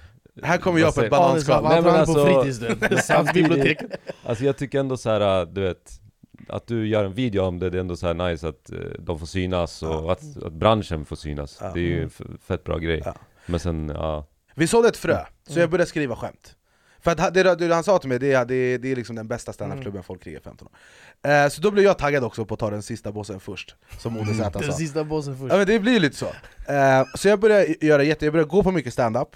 Här 0.42 0.58
kommer 0.58 0.80
jag 0.80 0.94
på 0.94 1.00
ett 1.00 1.10
bananskal. 1.10 1.62
Men 1.62 1.72
han 1.72 1.86
är 1.86 1.90
på 1.92 1.96
alltså- 1.98 2.26
fritids 2.42 2.58
du, 2.58 3.32
biblioteket. 3.42 3.90
Alltså 4.24 4.44
jag 4.44 4.56
tycker 4.56 4.80
ändå 4.80 4.96
så 4.96 5.10
här, 5.10 5.46
du 5.46 5.60
vet 5.60 6.00
Att 6.48 6.66
du 6.66 6.88
gör 6.88 7.04
en 7.04 7.14
video 7.14 7.42
om 7.42 7.58
det, 7.58 7.70
det 7.70 7.78
är 7.78 7.80
ändå 7.80 7.96
så 7.96 8.06
här 8.06 8.14
nice 8.14 8.48
att 8.48 8.72
eh, 8.72 8.78
de 8.98 9.18
får 9.18 9.26
synas 9.26 9.82
och 9.82 10.12
att, 10.12 10.42
att 10.42 10.52
branschen 10.52 11.04
får 11.04 11.16
synas. 11.16 11.58
Ja. 11.60 11.70
Det 11.74 11.80
är 11.80 11.84
ju 11.84 12.02
en 12.02 12.38
fett 12.46 12.64
bra 12.64 12.78
grej. 12.78 13.02
Ja. 13.04 13.14
Men 13.46 13.60
sen, 13.60 13.92
ja. 13.94 14.26
Vi 14.54 14.66
sådde 14.66 14.88
ett 14.88 14.96
frö, 14.96 15.18
så 15.48 15.60
jag 15.60 15.70
började 15.70 15.88
skriva 15.88 16.16
skämt. 16.16 16.56
För 17.04 17.10
att 17.10 17.34
det, 17.34 17.54
det 17.54 17.74
han 17.74 17.84
sa 17.84 17.98
till 17.98 18.08
mig, 18.08 18.18
det 18.18 18.32
är, 18.32 18.44
det 18.44 18.54
är, 18.54 18.78
det 18.78 18.92
är 18.92 18.96
liksom 18.96 19.16
den 19.16 19.28
bästa 19.28 19.52
standupklubben 19.52 20.02
folk 20.02 20.22
krigar 20.22 20.40
15 20.40 20.68
år 20.68 21.30
eh, 21.30 21.48
Så 21.48 21.60
då 21.60 21.70
blev 21.70 21.84
jag 21.84 21.98
taggad 21.98 22.24
också 22.24 22.44
på 22.44 22.54
att 22.54 22.60
ta 22.60 22.70
den 22.70 22.82
sista 22.82 23.12
bossen 23.12 23.40
först, 23.40 23.76
som 23.98 24.16
Olle 24.16 24.34
Z 24.34 24.50
Den 24.58 24.72
sa 24.72 24.72
sista 24.72 25.04
bossen 25.04 25.38
först. 25.38 25.52
Ja 25.52 25.58
men 25.58 25.66
det 25.66 25.78
blir 25.78 25.92
ju 25.92 25.98
lite 25.98 26.16
så. 26.16 26.26
Eh, 26.72 27.04
så 27.14 27.28
jag 27.28 27.40
började 27.40 27.86
göra 27.86 28.02
jätte, 28.02 28.26
jag 28.26 28.32
började 28.32 28.50
gå 28.50 28.62
på 28.62 28.70
mycket 28.70 28.92
stand-up. 28.92 29.28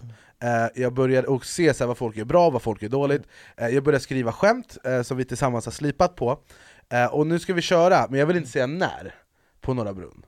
Eh, 0.42 0.82
jag 0.82 0.92
började 0.92 1.28
och 1.28 1.46
se 1.46 1.74
så 1.74 1.86
vad 1.86 1.98
folk 1.98 2.16
gör 2.16 2.24
bra, 2.24 2.50
vad 2.50 2.62
folk 2.62 2.82
gör 2.82 2.88
dåligt. 2.88 3.22
Jag 3.56 3.82
började 3.82 4.02
skriva 4.02 4.32
skämt 4.32 4.78
som 5.04 5.16
vi 5.16 5.24
tillsammans 5.24 5.64
har 5.64 5.72
slipat 5.72 6.16
på 6.16 6.38
Och 7.10 7.26
nu 7.26 7.38
ska 7.38 7.54
vi 7.54 7.62
köra, 7.62 8.06
men 8.10 8.20
jag 8.20 8.26
vill 8.26 8.36
inte 8.36 8.48
säga 8.48 8.66
när, 8.66 9.14
på 9.60 9.74
Norra 9.74 9.94
Brunn. 9.94 10.24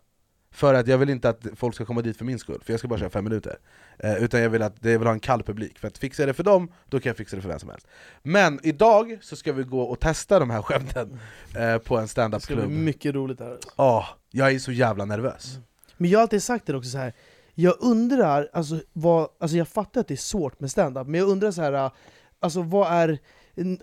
För 0.53 0.75
att 0.75 0.87
jag 0.89 0.99
vill 0.99 1.11
inte 1.11 1.29
att 1.29 1.47
folk 1.57 1.75
ska 1.75 1.85
komma 1.85 2.03
dit 2.03 2.17
för 2.17 2.25
min 2.25 2.39
skull, 2.39 2.61
för 2.65 2.73
jag 2.73 2.79
ska 2.81 2.89
bara 2.89 2.99
köra 2.99 3.11
fem 3.11 3.25
minuter. 3.25 3.59
Eh, 3.99 4.23
Utan 4.23 4.41
jag 4.41 4.51
vill 4.51 4.63
att 4.63 4.77
jag 4.81 4.99
vill 4.99 5.07
ha 5.07 5.13
en 5.13 5.21
kall 5.21 5.43
publik, 5.43 5.79
för 5.79 5.89
att 5.89 5.99
fixa 5.99 6.27
det 6.27 6.35
för 6.35 6.43
dem, 6.45 6.73
då 6.89 7.01
kan 7.01 7.11
jag 7.11 7.17
fixa 7.17 7.37
det 7.37 7.43
för 7.43 7.49
vem 7.49 7.59
som 7.59 7.69
helst. 7.71 7.87
Men 8.23 8.61
idag 8.63 9.19
så 9.23 9.37
ska 9.37 9.53
vi 9.53 9.63
gå 9.63 9.83
och 9.83 10.01
testa 10.01 10.39
de 10.39 10.51
här 10.51 10.63
skämten 10.63 11.21
eh, 11.57 11.59
på 11.59 11.63
en 11.65 11.77
Det 11.77 11.79
ska 11.79 11.97
bli 11.99 12.09
stand-up-klubb 12.09 12.71
mycket 12.71 13.15
roligt 13.15 13.41
här. 13.41 13.59
Åh, 13.77 14.07
jag 14.31 14.53
är 14.53 14.59
så 14.59 14.73
jävla 14.73 15.05
nervös. 15.05 15.59
Men 15.97 16.11
jag 16.11 16.19
har 16.19 16.23
alltid 16.23 16.43
sagt 16.43 16.67
det 16.67 16.77
också 16.77 16.91
så 16.91 16.99
här. 16.99 17.13
Jag 17.55 17.75
undrar, 17.81 18.49
alltså, 18.53 18.81
vad, 18.93 19.29
alltså 19.41 19.57
jag 19.57 19.69
fattar 19.69 20.01
att 20.01 20.09
det 20.09 20.15
är 20.15 20.17
svårt 20.17 20.61
med 20.61 20.71
stand-up, 20.71 21.07
men 21.07 21.21
jag 21.21 21.29
undrar 21.29 21.51
så 21.51 21.63
här, 21.63 21.91
alltså 22.41 22.63
vad 22.63 22.93
är 22.93 23.19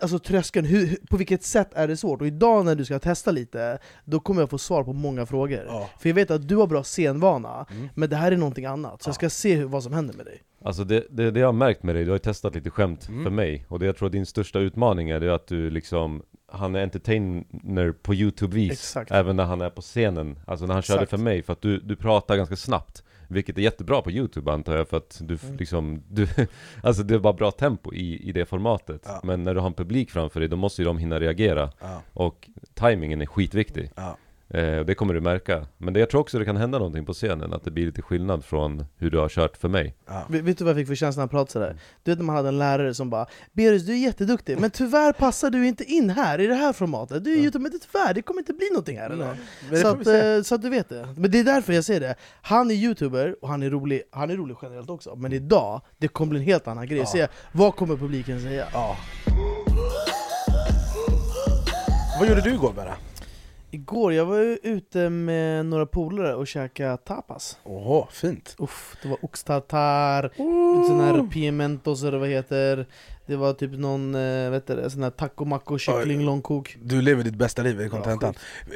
Alltså 0.00 0.18
tröskeln, 0.18 0.66
hur, 0.66 0.96
på 1.10 1.16
vilket 1.16 1.42
sätt 1.42 1.68
är 1.74 1.88
det 1.88 1.96
svårt? 1.96 2.20
Och 2.20 2.26
idag 2.26 2.64
när 2.64 2.74
du 2.74 2.84
ska 2.84 2.98
testa 2.98 3.30
lite, 3.30 3.78
då 4.04 4.20
kommer 4.20 4.42
jag 4.42 4.50
få 4.50 4.58
svar 4.58 4.84
på 4.84 4.92
många 4.92 5.26
frågor 5.26 5.64
Ja. 5.68 5.90
För 6.00 6.08
jag 6.08 6.14
vet 6.14 6.30
att 6.30 6.48
du 6.48 6.56
har 6.56 6.66
bra 6.66 6.82
scenvana, 6.84 7.66
Mm. 7.70 7.88
men 7.94 8.08
det 8.10 8.16
här 8.16 8.32
är 8.32 8.36
någonting 8.36 8.64
annat 8.64 9.02
Så 9.02 9.08
jag 9.08 9.14
ska 9.14 9.30
se 9.30 9.54
hur, 9.54 9.64
vad 9.64 9.82
som 9.82 9.92
händer 9.92 10.14
med 10.14 10.26
dig 10.26 10.42
Alltså 10.64 10.84
det, 10.84 11.04
det, 11.10 11.30
det 11.30 11.40
jag 11.40 11.48
har 11.48 11.52
märkt 11.52 11.82
med 11.82 11.94
dig, 11.94 12.04
du 12.04 12.10
har 12.10 12.14
ju 12.14 12.18
testat 12.18 12.54
lite 12.54 12.70
skämt 12.70 13.08
Mm. 13.08 13.24
för 13.24 13.30
mig 13.30 13.64
Och 13.68 13.78
det 13.78 13.86
jag 13.86 13.96
tror 13.96 14.10
din 14.10 14.26
största 14.26 14.58
utmaning 14.58 15.10
är 15.10 15.20
det 15.20 15.34
att 15.34 15.46
du 15.46 15.70
liksom 15.70 16.22
Han 16.52 16.74
är 16.74 16.82
entertainer 16.82 17.92
på 17.92 18.14
youtube-vis. 18.14 18.96
Även 19.10 19.36
när 19.36 19.44
han 19.44 19.60
är 19.60 19.70
på 19.70 19.80
scenen 19.82 20.38
Alltså 20.46 20.66
när 20.66 20.74
han 20.74 20.82
körde 20.82 20.98
Exakt. 21.02 21.10
för 21.10 21.18
mig, 21.18 21.42
för 21.42 21.52
att 21.52 21.60
du, 21.62 21.80
du 21.80 21.96
pratar 21.96 22.36
ganska 22.36 22.56
snabbt 22.56 23.02
Vilket 23.28 23.58
är 23.58 23.62
jättebra 23.62 24.02
på 24.02 24.10
youtube 24.10 24.52
antar 24.52 24.76
jag 24.76 24.88
för 24.88 24.96
att 24.96 25.18
du 25.22 25.38
Mm. 25.44 25.56
liksom 25.56 26.02
du, 26.08 26.28
Alltså 26.82 27.02
det 27.02 27.14
är 27.14 27.18
bara 27.18 27.32
bra 27.32 27.50
tempo 27.50 27.94
i, 27.94 28.28
i 28.28 28.32
det 28.32 28.46
formatet 28.46 29.02
Ja. 29.04 29.20
Men 29.24 29.44
när 29.44 29.54
du 29.54 29.60
har 29.60 29.66
en 29.66 29.72
publik 29.74 30.10
framför 30.10 30.40
dig, 30.40 30.48
då 30.48 30.56
måste 30.56 30.82
ju 30.82 30.86
de 30.86 30.98
hinna 30.98 31.20
reagera 31.20 31.70
Ja, 31.80 32.02
Och 32.12 32.48
timingen 32.74 33.20
är 33.20 33.26
skitviktig 33.26 33.90
ja. 33.96 34.16
Eh, 34.50 34.78
och 34.78 34.86
Det 34.86 34.94
kommer 34.94 35.14
du 35.14 35.20
märka 35.20 35.66
Men 35.78 35.94
det, 35.94 36.00
jag 36.00 36.10
tror 36.10 36.20
också 36.20 36.38
det 36.38 36.44
kan 36.44 36.56
hända 36.56 36.78
någonting 36.78 37.04
på 37.04 37.12
scenen 37.12 37.52
Att 37.52 37.64
det 37.64 37.70
blir 37.70 37.86
lite 37.86 38.02
skillnad 38.02 38.44
från 38.44 38.84
hur 38.96 39.10
du 39.10 39.18
har 39.18 39.28
kört 39.28 39.56
för 39.56 39.68
mig 39.68 39.94
Ja. 40.06 40.26
Vet 40.28 40.44
vet 40.44 40.58
du 40.58 40.64
vad 40.64 40.70
jag 40.70 40.76
fick 40.76 40.86
för 40.88 40.94
känsla 40.94 41.20
när 41.20 41.22
han 41.22 41.28
pratade 41.28 41.52
sådär? 41.52 41.80
Du 42.02 42.10
vet 42.10 42.18
när 42.18 42.24
man 42.24 42.36
hade 42.36 42.48
en 42.48 42.58
lärare 42.58 42.94
som 42.94 43.10
bara 43.10 43.26
'Berus, 43.52 43.82
du 43.82 43.92
är 43.92 43.96
jätteduktig, 43.96 44.60
men 44.60 44.70
tyvärr 44.70 45.12
passar 45.12 45.50
du 45.50 45.66
inte 45.66 45.84
in 45.84 46.10
här 46.10 46.40
i 46.40 46.46
det 46.46 46.54
här 46.54 46.72
formatet' 46.72 47.20
Du 47.20 47.32
är 47.32 47.36
Youtube, 47.36 47.62
men 47.62 47.72
det 47.72 47.78
tyvärr, 47.78 48.14
det 48.14 48.22
kommer 48.22 48.40
inte 48.40 48.52
bli 48.52 48.68
någonting 48.70 48.98
här 48.98 49.36
det 49.70 49.76
Så 49.76 49.88
att, 49.88 50.06
eh, 50.06 50.42
så 50.42 50.54
att 50.54 50.62
du 50.62 50.68
vet 50.68 50.88
det. 50.88 51.08
Men 51.16 51.30
det 51.30 51.38
är 51.38 51.44
därför 51.44 51.72
jag 51.72 51.84
säger 51.84 52.00
det. 52.00 52.14
Han 52.42 52.70
är 52.70 52.74
youtuber, 52.74 53.36
och 53.42 53.48
han 53.48 53.62
är 53.62 53.70
rolig, 53.70 54.02
han 54.10 54.30
är 54.30 54.36
rolig 54.36 54.56
generellt 54.62 54.90
också. 54.90 55.16
Men 55.16 55.32
idag, 55.32 55.80
det 55.98 56.08
kommer 56.08 56.30
bli 56.30 56.38
en 56.38 56.44
helt 56.46 56.68
annan 56.68 56.86
grej. 56.86 56.98
Ja. 56.98 57.06
Se, 57.06 57.28
vad 57.52 57.76
kommer 57.76 57.96
publiken 57.96 58.40
säga? 58.40 58.66
Ja. 58.72 58.96
Vad 62.20 62.28
gjorde 62.28 62.40
du 62.40 62.54
igår 62.54 62.72
Berra? 62.76 62.94
Igår 63.70 64.12
jag 64.12 64.26
var 64.26 64.58
ute 64.62 65.10
med 65.10 65.66
några 65.66 65.86
polare 65.86 66.34
och 66.34 66.46
käkade 66.46 66.96
tapas. 66.96 67.58
Åh, 67.64 68.08
fint! 68.10 68.56
Uff, 68.58 68.96
det 69.02 69.08
var 69.08 69.24
oxtartar, 69.24 70.30
sån 70.86 71.00
här 71.00 71.30
pimentos 71.30 72.02
eller 72.02 72.18
vad 72.18 72.28
det 72.28 72.34
heter. 72.34 72.86
Det 73.28 73.36
var 73.36 73.52
typ 73.52 73.70
någon, 73.72 74.14
eh, 74.14 74.50
vet 74.50 74.66
du, 74.66 74.90
sån 74.90 75.02
här 75.02 75.10
taco 75.10 75.44
maco 75.44 75.78
kyckling 75.78 76.24
långkok. 76.24 76.76
Du 76.82 77.02
lever 77.02 77.24
ditt 77.24 77.34
bästa 77.34 77.62
liv 77.62 77.80
i 77.80 77.88
kontentan. 77.88 78.34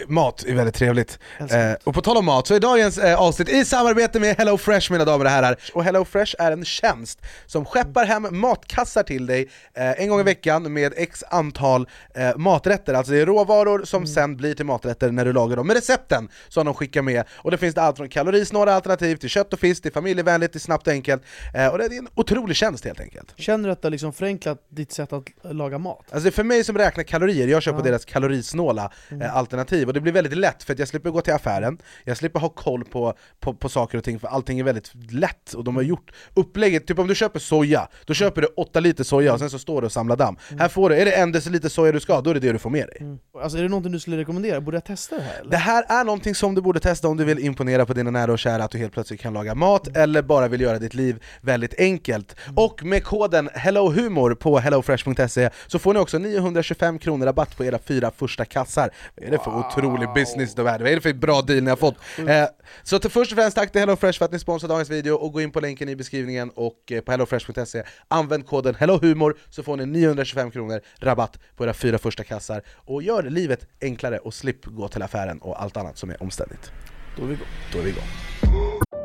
Mat 0.08 0.44
är 0.46 0.54
väldigt 0.54 0.74
trevligt. 0.74 1.18
Eh, 1.38 1.72
och 1.84 1.94
på 1.94 2.00
tal 2.00 2.16
om 2.16 2.24
mat 2.24 2.46
så 2.46 2.54
är 2.54 2.60
dagens 2.60 2.98
eh, 2.98 3.20
avsnitt 3.20 3.48
i 3.48 3.64
samarbete 3.64 4.20
med 4.20 4.36
Hello 4.36 4.58
Fresh 4.58 4.92
mina 4.92 5.04
damer 5.04 5.24
och 5.24 5.30
herrar. 5.30 5.56
Och 5.74 5.84
Hello 5.84 6.04
Fresh 6.04 6.34
är 6.38 6.52
en 6.52 6.64
tjänst 6.64 7.22
som 7.46 7.64
skeppar 7.64 8.04
hem 8.04 8.28
matkassar 8.30 9.02
till 9.02 9.26
dig 9.26 9.50
eh, 9.74 10.00
en 10.02 10.08
gång 10.08 10.20
i 10.20 10.22
veckan 10.22 10.72
med 10.72 10.92
x 10.96 11.24
antal 11.30 11.88
eh, 12.14 12.36
maträtter. 12.36 12.94
Alltså 12.94 13.12
det 13.12 13.20
är 13.20 13.26
råvaror 13.26 13.84
som 13.84 14.06
sen 14.06 14.36
blir 14.36 14.54
till 14.54 14.66
maträtter 14.66 15.10
när 15.10 15.24
du 15.24 15.32
lagar 15.32 15.56
dem 15.56 15.66
med 15.66 15.76
recepten 15.76 16.28
som 16.48 16.64
de 16.66 16.74
skickar 16.74 17.02
med. 17.02 17.24
Och 17.30 17.50
det 17.50 17.58
finns 17.58 17.74
det 17.74 17.82
allt 17.82 17.96
från 17.96 18.08
kalorisnåla 18.08 18.74
alternativ 18.74 19.16
till 19.16 19.28
kött 19.28 19.52
och 19.52 19.58
fisk, 19.58 19.82
till 19.82 19.92
familjevänligt, 19.92 20.52
till 20.52 20.60
snabbt 20.60 20.86
och 20.86 20.92
enkelt. 20.92 21.22
Eh, 21.54 21.66
och 21.66 21.78
det 21.78 21.84
är 21.84 21.98
en 21.98 22.08
otrolig 22.14 22.56
tjänst 22.56 22.84
helt 22.84 23.00
enkelt. 23.00 23.34
Känner 23.36 23.68
du 23.68 23.72
att 23.72 23.82
det 23.82 23.90
liksom 23.90 24.12
förenklat 24.12 24.41
förenklat 24.42 24.66
ditt 24.68 24.92
sätt 24.92 25.12
att 25.12 25.24
laga 25.42 25.78
mat. 25.78 26.04
Alltså 26.12 26.30
för 26.30 26.44
mig 26.44 26.64
som 26.64 26.78
räknar 26.78 27.04
kalorier, 27.04 27.48
jag 27.48 27.62
kör 27.62 27.72
på 27.72 27.78
Ja. 27.78 27.82
deras 27.82 28.04
kalorisnåla 28.04 28.92
Mm. 29.10 29.22
eh, 29.22 29.36
alternativ 29.36 29.88
och 29.88 29.94
det 29.94 30.00
blir 30.00 30.12
väldigt 30.12 30.36
lätt 30.38 30.62
för 30.62 30.72
att 30.72 30.78
jag 30.78 30.88
slipper 30.88 31.10
gå 31.10 31.20
till 31.20 31.32
affären, 31.32 31.78
jag 32.04 32.16
slipper 32.16 32.40
ha 32.40 32.48
koll 32.48 32.84
på, 32.84 33.14
på, 33.40 33.54
på 33.54 33.68
saker 33.68 33.98
och 33.98 34.04
ting 34.04 34.18
för 34.20 34.28
allting 34.28 34.58
är 34.60 34.64
väldigt 34.64 34.92
lätt 35.10 35.52
och 35.52 35.64
de 35.64 35.76
har 35.76 35.82
gjort 35.82 36.12
upplägget, 36.34 36.86
typ 36.86 36.98
om 36.98 37.06
du 37.08 37.14
köper 37.14 37.38
soja, 37.40 37.88
då 38.04 38.14
köper 38.14 38.40
du 38.42 38.46
8 38.56 38.80
liter 38.80 39.04
soja 39.04 39.32
och 39.32 39.38
sen 39.38 39.50
så 39.50 39.58
står 39.58 39.80
det 39.80 39.86
och 39.86 39.92
samlar 39.92 40.16
damm. 40.16 40.36
Här 40.58 40.68
får 40.68 40.90
du, 40.90 40.96
är 40.96 41.04
det 41.04 41.12
en 41.12 41.32
deciliter 41.32 41.68
soja 41.68 41.92
du 41.92 42.00
ska 42.00 42.20
då 42.20 42.30
är 42.30 42.34
det 42.34 42.40
det 42.40 42.52
du 42.52 42.58
får 42.58 42.70
med 42.70 42.86
dig. 42.86 42.96
Mm. 43.00 43.18
Alltså 43.42 43.58
är 43.58 43.62
det 43.62 43.68
någonting 43.68 43.92
du 43.92 44.00
skulle 44.00 44.16
rekommendera? 44.16 44.60
Borde 44.60 44.76
jag 44.76 44.84
testa 44.84 45.16
det 45.16 45.22
här 45.22 45.40
eller? 45.40 45.50
Det 45.50 45.56
här 45.56 45.84
är 45.88 46.04
någonting 46.04 46.34
som 46.34 46.54
du 46.54 46.60
borde 46.60 46.80
testa 46.80 47.08
om 47.08 47.16
du 47.16 47.24
vill 47.24 47.38
imponera 47.38 47.86
på 47.86 47.92
dina 47.92 48.10
nära 48.10 48.32
och 48.32 48.38
kära, 48.38 48.64
att 48.64 48.70
du 48.70 48.78
helt 48.78 48.92
plötsligt 48.92 49.20
kan 49.20 49.32
laga 49.32 49.54
mat, 49.54 49.88
Mm. 49.88 50.02
eller 50.02 50.22
bara 50.22 50.48
vill 50.48 50.60
göra 50.60 50.78
ditt 50.78 50.94
liv 50.94 51.22
väldigt 51.40 51.74
enkelt. 51.78 52.36
Och 52.56 52.84
med 52.84 53.04
koden 53.04 53.48
HELLOHUMOR 53.54 54.31
på 54.34 54.58
hellofresh.se 54.58 55.50
så 55.66 55.78
får 55.78 55.94
ni 55.94 56.00
också 56.00 56.18
925 56.18 56.98
kronor 56.98 57.26
rabatt 57.26 57.56
på 57.56 57.64
era 57.64 57.78
fyra 57.78 58.10
första 58.16 58.44
kassar. 58.44 58.90
Vad 59.16 59.26
är 59.26 59.30
det 59.30 59.38
för 59.38 59.58
otrolig 59.58 60.08
business 60.14 60.54
det 60.54 60.62
är? 60.62 60.78
Vad 60.78 60.88
är 60.88 60.94
det 60.94 61.00
för 61.00 61.12
bra 61.12 61.42
deal 61.42 61.62
ni 61.62 61.70
har 61.70 61.76
fått? 61.76 61.96
Eh, 62.18 62.44
så 62.82 62.98
till 62.98 63.10
först 63.10 63.32
och 63.32 63.38
främst 63.38 63.56
tack 63.56 63.72
till 63.72 63.80
HelloFresh 63.80 64.18
för 64.18 64.24
att 64.24 64.32
ni 64.32 64.38
sponsrar 64.38 64.68
dagens 64.68 64.90
video, 64.90 65.14
och 65.14 65.32
gå 65.32 65.40
in 65.40 65.50
på 65.50 65.60
länken 65.60 65.88
i 65.88 65.96
beskrivningen 65.96 66.50
och 66.54 66.92
eh, 66.92 67.00
på 67.00 67.10
hellofresh.se, 67.10 67.82
använd 68.08 68.46
koden 68.46 68.74
HELLOHUMOR 68.74 69.36
så 69.50 69.62
får 69.62 69.76
ni 69.76 69.86
925 69.86 70.50
kronor 70.50 70.80
rabatt 70.98 71.38
på 71.56 71.64
era 71.64 71.74
fyra 71.74 71.98
första 71.98 72.24
kassar, 72.24 72.62
och 72.68 73.02
gör 73.02 73.22
livet 73.22 73.66
enklare 73.80 74.18
och 74.18 74.34
slipp 74.34 74.64
gå 74.64 74.88
till 74.88 75.02
affären 75.02 75.38
och 75.38 75.62
allt 75.62 75.76
annat 75.76 75.98
som 75.98 76.10
är 76.10 76.22
omständigt. 76.22 76.72
Då 77.16 77.22
är 77.22 77.26
vi 77.26 77.34
igång. 77.34 77.46
Då 77.72 77.78
är 77.78 77.82
vi 77.82 77.90
igång. 77.90 78.04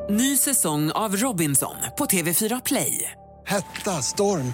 Ny 0.09 0.37
säsong 0.37 0.91
av 0.91 1.15
Robinson 1.15 1.75
på 1.97 2.05
TV4 2.05 2.61
Play. 2.65 3.11
Hetta, 3.45 3.91
storm, 4.01 4.53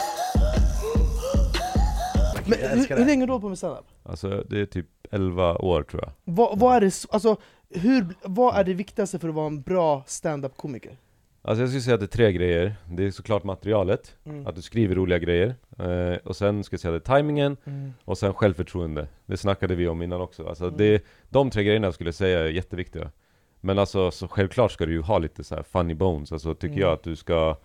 Men 2.59 2.69
hur, 2.69 2.77
älskar 2.77 2.95
det. 2.95 3.01
hur 3.01 3.07
länge 3.09 3.21
har 3.21 3.27
du 3.27 3.33
hållit 3.33 3.41
på 3.43 3.49
med 3.49 3.57
standup? 3.57 3.85
Alltså 4.03 4.43
det 4.49 4.59
är 4.61 4.65
typ 4.65 4.87
11 5.11 5.55
år 5.57 5.83
tror 5.83 6.01
jag. 6.03 6.11
Vad, 6.23 6.59
vad, 6.59 6.75
är 6.75 6.81
det, 6.81 6.87
s- 6.87 7.07
alltså, 7.09 7.35
hur, 7.69 8.05
vad 8.23 8.55
är 8.55 8.63
det 8.63 8.73
viktigaste 8.73 9.19
för 9.19 9.29
att 9.29 9.35
vara 9.35 9.47
en 9.47 9.61
bra 9.61 10.03
stand-up-komiker? 10.07 10.97
Alltså 11.43 11.61
jag 11.61 11.69
skulle 11.69 11.81
säga 11.81 11.93
att 11.93 11.99
det 11.99 12.05
är 12.05 12.17
tre 12.17 12.31
grejer. 12.31 12.75
Det 12.89 13.03
är 13.05 13.11
såklart 13.11 13.43
materialet, 13.43 14.15
Mm. 14.25 14.47
att 14.47 14.55
du 14.55 14.61
skriver 14.61 14.95
roliga 14.95 15.19
grejer. 15.19 15.55
Eh, 15.79 16.17
och 16.23 16.35
sen 16.35 16.63
ska 16.63 16.73
jag 16.73 16.79
säga 16.81 16.91
det 16.91 17.09
är 17.09 17.17
timingen, 17.17 17.57
Mm. 17.65 17.93
och 18.05 18.17
sen 18.17 18.33
självförtroende. 18.33 19.07
Det 19.25 19.37
snackade 19.37 19.75
vi 19.75 19.87
om 19.87 20.01
innan 20.01 20.21
också. 20.21 20.47
Alltså 20.47 20.63
Mm. 20.65 20.77
det, 20.77 21.03
de 21.29 21.49
tre 21.49 21.63
grejerna 21.63 21.91
skulle 21.91 22.07
jag 22.07 22.15
säga 22.15 22.39
är 22.39 22.45
jätteviktiga. 22.45 23.11
Men 23.61 23.79
alltså 23.79 24.11
så 24.11 24.27
självklart 24.27 24.71
ska 24.71 24.85
du 24.85 24.91
ju 24.91 25.01
ha 25.01 25.17
lite 25.17 25.43
så 25.43 25.55
här 25.55 25.63
funny 25.63 25.93
bones, 25.93 26.31
alltså 26.31 26.53
tycker 26.53 26.67
Mm. 26.75 26.79
jag 26.79 26.91
att 26.93 27.03
du 27.03 27.15
ska 27.15 27.57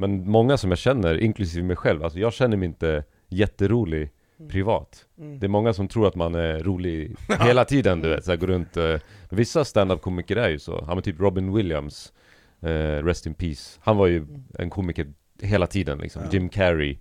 Men 0.00 0.30
många 0.30 0.56
som 0.56 0.70
jag 0.70 0.78
känner, 0.78 1.20
inklusive 1.20 1.66
mig 1.66 1.76
själv, 1.76 2.04
alltså 2.04 2.18
jag 2.18 2.32
känner 2.32 2.56
mig 2.56 2.66
inte 2.66 3.04
jätterolig 3.28 4.10
privat. 4.50 5.06
Mm. 5.18 5.38
Det 5.38 5.46
är 5.46 5.48
många 5.48 5.72
som 5.72 5.88
tror 5.88 6.06
att 6.08 6.14
man 6.14 6.34
är 6.34 6.58
rolig 6.58 7.16
hela 7.40 7.64
tiden, 7.64 8.00
du 8.00 8.08
vet, 8.08 8.24
så 8.24 8.30
här, 8.30 8.36
går 8.38 8.46
runt 8.46 8.76
eh, 8.76 8.96
Vissa 9.30 9.64
stand-up 9.64 10.02
komiker 10.02 10.36
är 10.36 10.48
ju 10.48 10.58
så, 10.58 10.84
ja 10.88 10.94
men 10.94 11.02
typ 11.02 11.20
Robin 11.20 11.52
Williams 11.54 12.12
eh, 12.60 12.68
Rest 13.04 13.26
in 13.26 13.34
Peace 13.34 13.78
Han 13.82 13.96
var 13.96 14.06
ju 14.06 14.26
en 14.58 14.70
komiker 14.70 15.12
hela 15.40 15.66
tiden 15.66 15.98
liksom, 15.98 16.22
Ja. 16.22 16.28
Jim 16.32 16.48
Carrey 16.48 16.98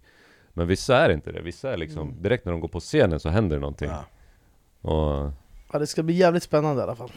Men 0.54 0.68
vissa 0.68 0.98
är 0.98 1.10
inte 1.10 1.32
det, 1.32 1.42
vissa 1.42 1.74
är 1.74 1.78
liksom, 1.78 2.10
Mm. 2.10 2.22
direkt 2.24 2.46
när 2.46 2.52
de 2.52 2.62
går 2.62 2.68
på 2.68 2.80
scenen 2.80 3.20
så 3.20 3.30
händer 3.30 3.56
det 3.56 3.60
någonting 3.62 3.90
Ja. 3.90 4.06
Och 4.92 5.32
Ja, 5.74 5.80
det 5.80 5.88
ska 5.88 6.04
bli 6.04 6.14
jävligt 6.14 6.44
spännande 6.44 6.82
i 6.82 6.84
alla 6.84 6.96
fall. 6.96 7.12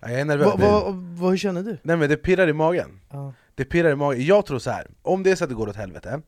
Ja, 0.00 0.10
Jag 0.10 0.20
är 0.20 0.24
nervös. 0.24 0.46
Va, 0.46 0.56
va, 0.56 0.84
va, 0.90 1.30
hur 1.30 1.36
känner 1.36 1.62
du? 1.62 1.76
Nej 1.82 1.96
men 1.96 2.08
det 2.08 2.16
pirrar 2.16 2.48
i 2.48 2.52
magen. 2.52 3.00
Ja. 3.10 3.32
Det 3.54 3.64
pirrar 3.64 3.90
i 3.90 3.94
magen. 3.96 4.24
Jag 4.26 4.46
tror 4.46 4.58
så 4.58 4.70
här. 4.70 4.86
om 5.02 5.22
det 5.22 5.30
är 5.30 5.36
så 5.36 5.44
att 5.44 5.50
det 5.50 5.56
går 5.56 5.68
åt 5.68 5.76
helvete, 5.76 6.20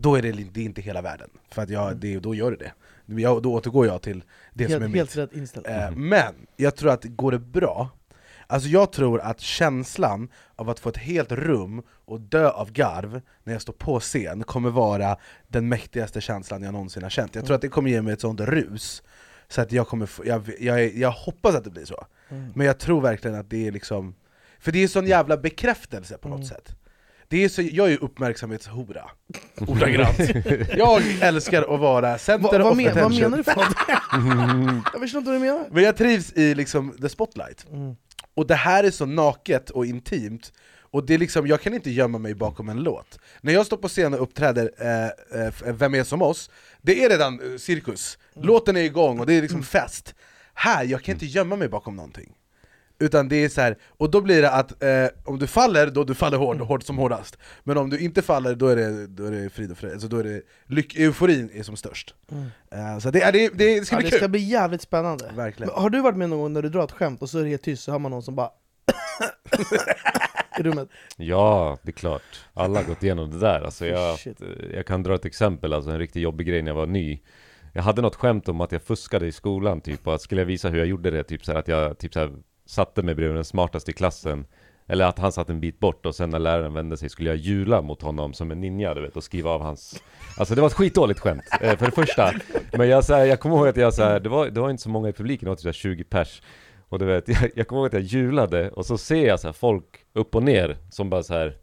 då 0.00 0.14
är 0.18 0.22
det, 0.22 0.32
det 0.32 0.60
är 0.60 0.64
inte 0.64 0.80
hela 0.80 1.02
världen. 1.02 1.30
För 1.50 1.62
att 1.62 1.70
jag, 1.70 1.96
det, 1.96 2.18
då 2.18 2.34
gör 2.34 2.50
det 2.50 2.56
det. 2.56 2.72
Jag, 3.20 3.42
då 3.42 3.52
återgår 3.54 3.86
jag 3.86 4.02
till 4.02 4.24
det 4.54 4.64
som 4.64 4.74
är 4.74 4.80
Helt, 4.80 4.92
mitt. 4.92 4.96
helt 4.98 5.16
rätt 5.16 5.32
inställning. 5.32 5.72
Eh, 5.72 5.90
Men 5.90 6.34
jag 6.56 6.76
tror 6.76 6.90
att 6.90 7.04
går 7.04 7.32
det 7.32 7.38
bra, 7.38 7.90
alltså 8.46 8.68
jag 8.68 8.92
tror 8.92 9.20
att 9.20 9.40
känslan 9.40 10.28
av 10.56 10.70
att 10.70 10.80
få 10.80 10.88
ett 10.88 10.96
helt 10.96 11.32
rum 11.32 11.82
och 12.04 12.20
dö 12.20 12.50
av 12.50 12.72
garv 12.72 13.20
när 13.44 13.52
jag 13.52 13.62
står 13.62 13.72
på 13.72 14.00
scen 14.00 14.42
kommer 14.44 14.70
vara 14.70 15.16
den 15.48 15.68
mäktigaste 15.68 16.20
känslan 16.20 16.62
jag 16.62 16.72
någonsin 16.72 17.02
har 17.02 17.10
känt. 17.10 17.34
Jag 17.34 17.44
tror 17.46 17.54
att 17.56 17.62
det 17.62 17.68
kommer 17.68 17.90
ge 17.90 18.02
mig 18.02 18.12
ett 18.12 18.20
sånt 18.20 18.40
rus, 18.40 19.02
så 19.48 19.60
att 19.60 19.72
jag 19.72 19.88
kommer 19.88 20.06
få, 20.06 20.26
jag, 20.26 20.42
jag, 20.60 20.94
jag 20.94 21.10
hoppas 21.10 21.54
att 21.54 21.64
det 21.64 21.70
blir 21.70 21.84
så. 21.84 22.06
Mm. 22.28 22.52
Men 22.54 22.66
jag 22.66 22.78
tror 22.78 23.00
verkligen 23.00 23.36
att 23.36 23.50
det 23.50 23.66
är 23.68 23.72
liksom, 23.72 24.14
för 24.58 24.72
det 24.72 24.78
är 24.84 24.88
sån 24.88 25.06
jävla 25.06 25.36
bekräftelse 25.36 26.18
på 26.18 26.28
något 26.28 26.36
Mm. 26.38 26.48
sätt. 26.48 26.76
Det 27.30 27.44
är 27.44 27.48
så, 27.48 27.62
jag 27.62 27.86
är 27.86 27.90
ju 27.90 27.96
uppmärksamhetshora, 27.96 29.10
ordagrant. 29.66 30.18
jag 30.76 31.02
älskar 31.20 31.74
att 31.74 31.80
vara 31.80 32.18
center 32.18 32.42
Va, 32.42 32.58
vad, 32.58 32.72
of 32.72 32.76
men, 32.76 32.84
vad 32.84 32.96
attention. 32.96 33.20
menar 33.20 33.36
du 33.36 33.44
för 33.44 33.54
något? 33.54 34.84
Jag 34.92 35.00
förstår 35.00 35.18
inte 35.18 35.30
vad 35.30 35.40
du 35.40 35.44
menar. 35.46 35.68
Men 35.70 35.84
jag 35.84 35.96
trivs 35.96 36.32
i 36.32 36.54
liksom 36.54 36.92
the 37.00 37.08
spotlight. 37.08 37.66
Mm. 37.72 37.96
Och 38.34 38.46
det 38.46 38.54
här 38.54 38.84
är 38.84 38.90
så 38.90 39.06
naket 39.06 39.70
och 39.70 39.86
intimt, 39.86 40.52
och 40.90 41.06
det 41.06 41.14
är 41.14 41.18
liksom, 41.18 41.46
jag 41.46 41.60
kan 41.60 41.74
inte 41.74 41.90
gömma 41.90 42.18
mig 42.18 42.34
bakom 42.34 42.68
en 42.68 42.82
låt. 42.82 43.18
När 43.40 43.52
jag 43.52 43.66
står 43.66 43.76
på 43.76 43.88
scen 43.88 44.14
och 44.14 44.22
uppträder 44.22 44.70
eh, 44.78 45.46
eh, 45.46 45.72
Vem 45.74 45.94
är 45.94 46.04
som 46.04 46.22
oss? 46.22 46.50
Det 46.82 47.04
är 47.04 47.08
redan 47.08 47.52
eh, 47.52 47.58
cirkus, 47.58 48.18
låten 48.34 48.76
är 48.76 48.80
igång 48.80 49.20
och 49.20 49.26
det 49.26 49.34
är 49.34 49.42
liksom 49.42 49.62
fest. 49.62 50.14
Här, 50.54 50.84
jag 50.84 51.02
kan 51.02 51.14
inte 51.14 51.26
gömma 51.26 51.56
mig 51.56 51.68
bakom 51.68 51.96
någonting. 51.96 52.32
Utan 53.00 53.28
det 53.28 53.44
är 53.44 53.48
så 53.48 53.60
här, 53.60 53.78
och 53.88 54.10
då 54.10 54.20
blir 54.20 54.42
det 54.42 54.50
att 54.50 54.82
eh, 54.82 55.06
om 55.24 55.38
du 55.38 55.46
faller, 55.46 55.86
då 55.86 56.04
du 56.04 56.14
faller 56.14 56.38
hård, 56.38 56.60
hårt 56.60 56.82
som 56.82 56.98
hårdast. 56.98 57.38
Men 57.64 57.78
om 57.78 57.90
du 57.90 57.98
inte 57.98 58.22
faller, 58.22 58.54
då 58.54 58.66
är 58.66 58.76
det, 58.76 59.06
då 59.06 59.24
är 59.24 59.30
det 59.30 59.50
frid 59.50 59.70
och 59.70 59.78
fred, 59.78 59.92
alltså 59.92 60.08
då 60.08 60.16
är 60.16 60.24
det 60.24 60.42
lyck, 60.66 60.96
euforin 60.96 61.50
är 61.54 61.62
som 61.62 61.76
störst. 61.76 62.14
Mm. 62.32 62.46
Eh, 62.70 62.98
så 62.98 63.10
det, 63.10 63.30
det, 63.32 63.48
det 63.48 63.86
ska 63.86 63.96
Ja, 63.96 64.00
bli 64.00 64.10
det 64.10 64.16
ska 64.16 64.24
kul! 64.24 64.30
bli 64.30 64.40
jävligt 64.40 64.82
spännande. 64.82 65.30
Verkligen. 65.36 65.72
Men 65.74 65.82
har 65.82 65.90
du 65.90 66.00
varit 66.00 66.16
med 66.16 66.30
någon 66.30 66.38
gång 66.38 66.52
när 66.52 66.62
du 66.62 66.68
drar 66.68 66.84
ett 66.84 66.92
skämt 66.92 67.22
och 67.22 67.30
så 67.30 67.38
är 67.38 67.42
det 67.42 67.48
helt 67.48 67.62
tyst, 67.62 67.82
så 67.82 67.92
hör 67.92 67.98
man 67.98 68.10
någon 68.10 68.22
som 68.22 68.34
bara 68.34 68.50
i 70.58 70.62
rummet? 70.62 70.88
Ja, 71.16 71.78
det 71.82 71.90
är 71.90 71.92
klart. 71.92 72.22
Alla 72.54 72.78
har 72.80 72.84
gått 72.86 73.02
igenom 73.02 73.30
det 73.30 73.38
där. 73.38 73.60
Alltså 73.60 73.86
jag, 73.86 74.18
jag 74.74 74.86
kan 74.86 75.02
dra 75.02 75.14
ett 75.14 75.24
exempel, 75.24 75.72
alltså 75.72 75.90
en 75.90 75.98
riktigt 75.98 76.22
jobbig 76.22 76.46
grej 76.46 76.62
när 76.62 76.70
jag 76.70 76.76
var 76.76 76.86
ny. 76.86 77.20
Jag 77.72 77.82
hade 77.82 78.02
något 78.02 78.14
skämt 78.16 78.48
om 78.48 78.60
att 78.60 78.72
jag 78.72 78.82
fuskade 78.82 79.26
i 79.26 79.32
skolan, 79.32 79.80
typ, 79.80 80.06
och 80.06 80.14
att 80.14 80.22
skulle 80.22 80.40
jag 80.40 80.46
visa 80.46 80.68
hur 80.68 80.78
jag 80.78 80.86
gjorde 80.86 81.10
det, 81.10 81.24
typ 81.24 81.44
så 81.44 81.52
här, 81.52 81.58
att 81.58 81.68
jag 81.68 81.98
typ 81.98 82.12
så 82.12 82.20
här, 82.20 82.32
satte 82.68 83.02
mig 83.02 83.14
bredvid 83.14 83.36
den 83.36 83.44
smartaste 83.44 83.90
i 83.90 83.94
klassen. 83.94 84.46
Eller 84.86 85.04
att 85.04 85.18
han 85.18 85.32
satt 85.32 85.50
en 85.50 85.60
bit 85.60 85.78
bort 85.80 86.06
och 86.06 86.14
sen 86.14 86.30
när 86.30 86.38
läraren 86.38 86.74
vände 86.74 86.96
sig 86.96 87.08
skulle 87.08 87.30
jag 87.30 87.36
jula 87.36 87.82
mot 87.82 88.02
honom 88.02 88.32
som 88.32 88.50
en 88.50 88.60
ninja, 88.60 88.94
du 88.94 89.00
vet, 89.02 89.16
och 89.16 89.24
skriva 89.24 89.50
av 89.50 89.60
hans... 89.62 90.02
Alltså 90.38 90.54
det 90.54 90.60
var 90.60 90.68
ett 90.68 90.74
skitdåligt 90.74 91.20
skämt, 91.20 91.42
eh, 91.60 91.76
för 91.78 91.86
det 91.86 91.92
första. 91.92 92.32
Men 92.72 92.88
jag, 92.88 93.04
så 93.04 93.14
här, 93.14 93.24
jag 93.24 93.40
kommer 93.40 93.56
ihåg 93.56 93.68
att 93.68 93.76
jag 93.76 93.94
så 93.94 94.02
här, 94.02 94.20
det, 94.20 94.28
var, 94.28 94.46
det 94.46 94.60
var 94.60 94.70
inte 94.70 94.82
så 94.82 94.88
många 94.88 95.08
i 95.08 95.12
publiken, 95.12 95.44
det 95.44 95.50
var 95.50 95.56
typ 95.56 95.62
så 95.62 95.68
här 95.68 95.72
20 95.72 96.04
pers. 96.04 96.42
Och 96.88 96.98
du 96.98 97.04
vet, 97.04 97.28
jag, 97.28 97.50
jag 97.54 97.68
kommer 97.68 97.80
ihåg 97.82 97.86
att 97.86 97.92
jag 97.92 98.02
julade 98.02 98.70
och 98.70 98.86
så 98.86 98.98
ser 98.98 99.26
jag 99.26 99.40
så 99.40 99.48
här 99.48 99.52
folk 99.52 99.84
upp 100.12 100.34
och 100.34 100.42
ner 100.42 100.76
som 100.90 101.10
bara 101.10 101.22
så 101.22 101.34
här. 101.34 101.56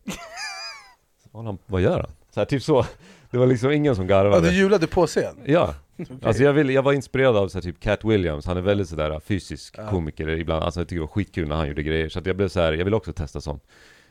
Vad, 1.68 1.82
gör 1.82 2.00
han? 2.00 2.12
Så 2.34 2.40
här, 2.40 2.46
typ 2.46 2.64
så. 2.64 2.86
Det 3.32 3.38
var 3.38 3.46
liksom 3.48 3.72
ingen 3.72 3.96
som 3.96 4.08
Ja, 4.10 4.16
garvade. 4.18 4.50
du 4.50 4.56
julade 4.56 4.88
på 4.88 5.08
scen? 5.08 5.36
Ja, 5.46 5.74
alltså 6.22 6.44
jag, 6.44 6.54
vill, 6.54 6.70
jag 6.70 6.84
var 6.84 6.94
inspirerad 6.94 7.38
av 7.38 7.48
så 7.48 7.58
här, 7.58 7.62
typ 7.64 7.80
Cat 7.80 8.04
Williams, 8.06 8.46
han 8.46 8.58
är 8.58 8.62
väldigt 8.62 8.90
sådär 8.90 9.20
fysisk 9.20 9.76
Ja. 9.78 9.90
komiker 9.90 10.28
ibland, 10.30 10.64
alltså 10.64 10.80
jag 10.80 10.88
tycker 10.88 11.00
det 11.00 11.02
var 11.08 11.14
skitkul 11.14 11.48
när 11.48 11.56
han 11.56 11.68
gjorde 11.68 11.84
grejer, 11.84 12.10
så 12.10 12.20
att 12.20 12.26
jag 12.26 12.38
blev 12.38 12.48
så 12.48 12.60
här, 12.62 12.74
jag 12.74 12.86
vill 12.86 12.94
också 12.94 13.14
testa 13.14 13.42
sånt 13.42 13.64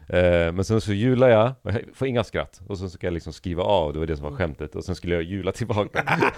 eh, 0.08 0.20
Men 0.52 0.64
sen 0.64 0.80
så 0.80 0.92
jular 0.92 1.28
jag, 1.28 1.52
och 1.62 1.72
jag 1.72 1.80
får 1.94 2.08
inga 2.08 2.24
skratt, 2.24 2.60
och 2.66 2.78
sen 2.78 2.90
ska 2.90 3.06
jag 3.06 3.14
liksom 3.14 3.32
skriva 3.32 3.62
av, 3.62 3.92
det 3.92 3.98
var 3.98 4.06
det 4.06 4.16
som 4.16 4.30
var 4.30 4.36
skämtet, 4.36 4.74
och 4.76 4.84
sen 4.84 4.94
skulle 4.94 5.14
jag 5.14 5.22
jula 5.24 5.52
tillbaka 5.52 6.04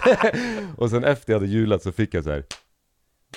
Och 0.77 0.89
sen 0.89 1.03
efter 1.03 1.33
jag 1.33 1.39
hade 1.39 1.51
julat 1.51 1.83
så 1.83 1.91
fick 1.91 2.13
jag 2.13 2.23
så 2.23 2.29
här. 2.29 2.43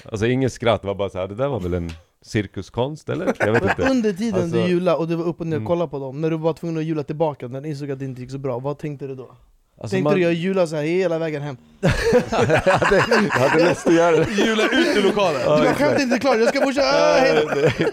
Alltså 0.05 0.27
ingen 0.27 0.51
skratt, 0.51 0.83
det 0.83 0.87
var 0.89 0.95
bara 0.95 1.11
så 1.11 1.19
här, 1.19 1.29
det 1.29 1.35
där 1.35 1.49
var 1.49 1.61
väl 1.61 1.75
en 1.75 1.91
cirkuskonst 2.23 3.09
eller? 3.09 3.35
Jag 3.39 3.53
vet 3.53 3.63
inte 3.63 3.83
Under 3.91 4.13
tiden 4.13 4.43
Alltså- 4.43 4.57
du 4.57 4.69
julade 4.69 4.97
och 4.97 5.09
du 5.09 5.15
var 5.17 5.25
upp 5.25 5.41
och 5.41 5.47
ner 5.47 5.57
och 5.57 5.61
Mm. 5.61 5.67
kollade 5.67 5.91
på 5.91 5.99
dem, 5.99 6.21
när 6.21 6.31
du 6.31 6.37
var 6.37 6.53
tvungen 6.53 6.79
att 6.79 6.85
jula 6.85 7.03
tillbaka, 7.03 7.49
när 7.49 7.61
du 7.61 7.69
insåg 7.69 7.91
att 7.91 7.99
det 7.99 8.05
inte 8.05 8.21
gick 8.21 8.31
så 8.31 8.39
bra, 8.39 8.59
vad 8.59 8.79
tänkte 8.79 9.07
du 9.07 9.15
då? 9.15 9.37
Alltså 9.83 9.95
Tänkte 9.95 10.11
man- 10.11 10.15
du 10.15 10.23
jag 10.23 10.33
jula 10.33 10.67
så 10.67 10.77
här 10.77 10.83
hela 10.83 11.19
vägen 11.19 11.43
hem? 11.43 11.57
jag 11.81 11.91
hade, 12.39 13.03
jag 13.35 13.49
hade 13.49 13.69
lust 13.69 13.87
att 13.87 13.95
göra 13.95 14.17
det. 14.17 14.33
Jula 14.37 14.65
ut 14.65 14.97
ur 14.97 15.03
lokalen! 15.03 15.41
Du 15.41 15.47
bara 15.47 15.75
skämt 15.75 16.01
inte 16.01 16.19
klart, 16.19 16.37
jag 16.39 16.49
ska 16.49 16.61
då. 16.61 17.61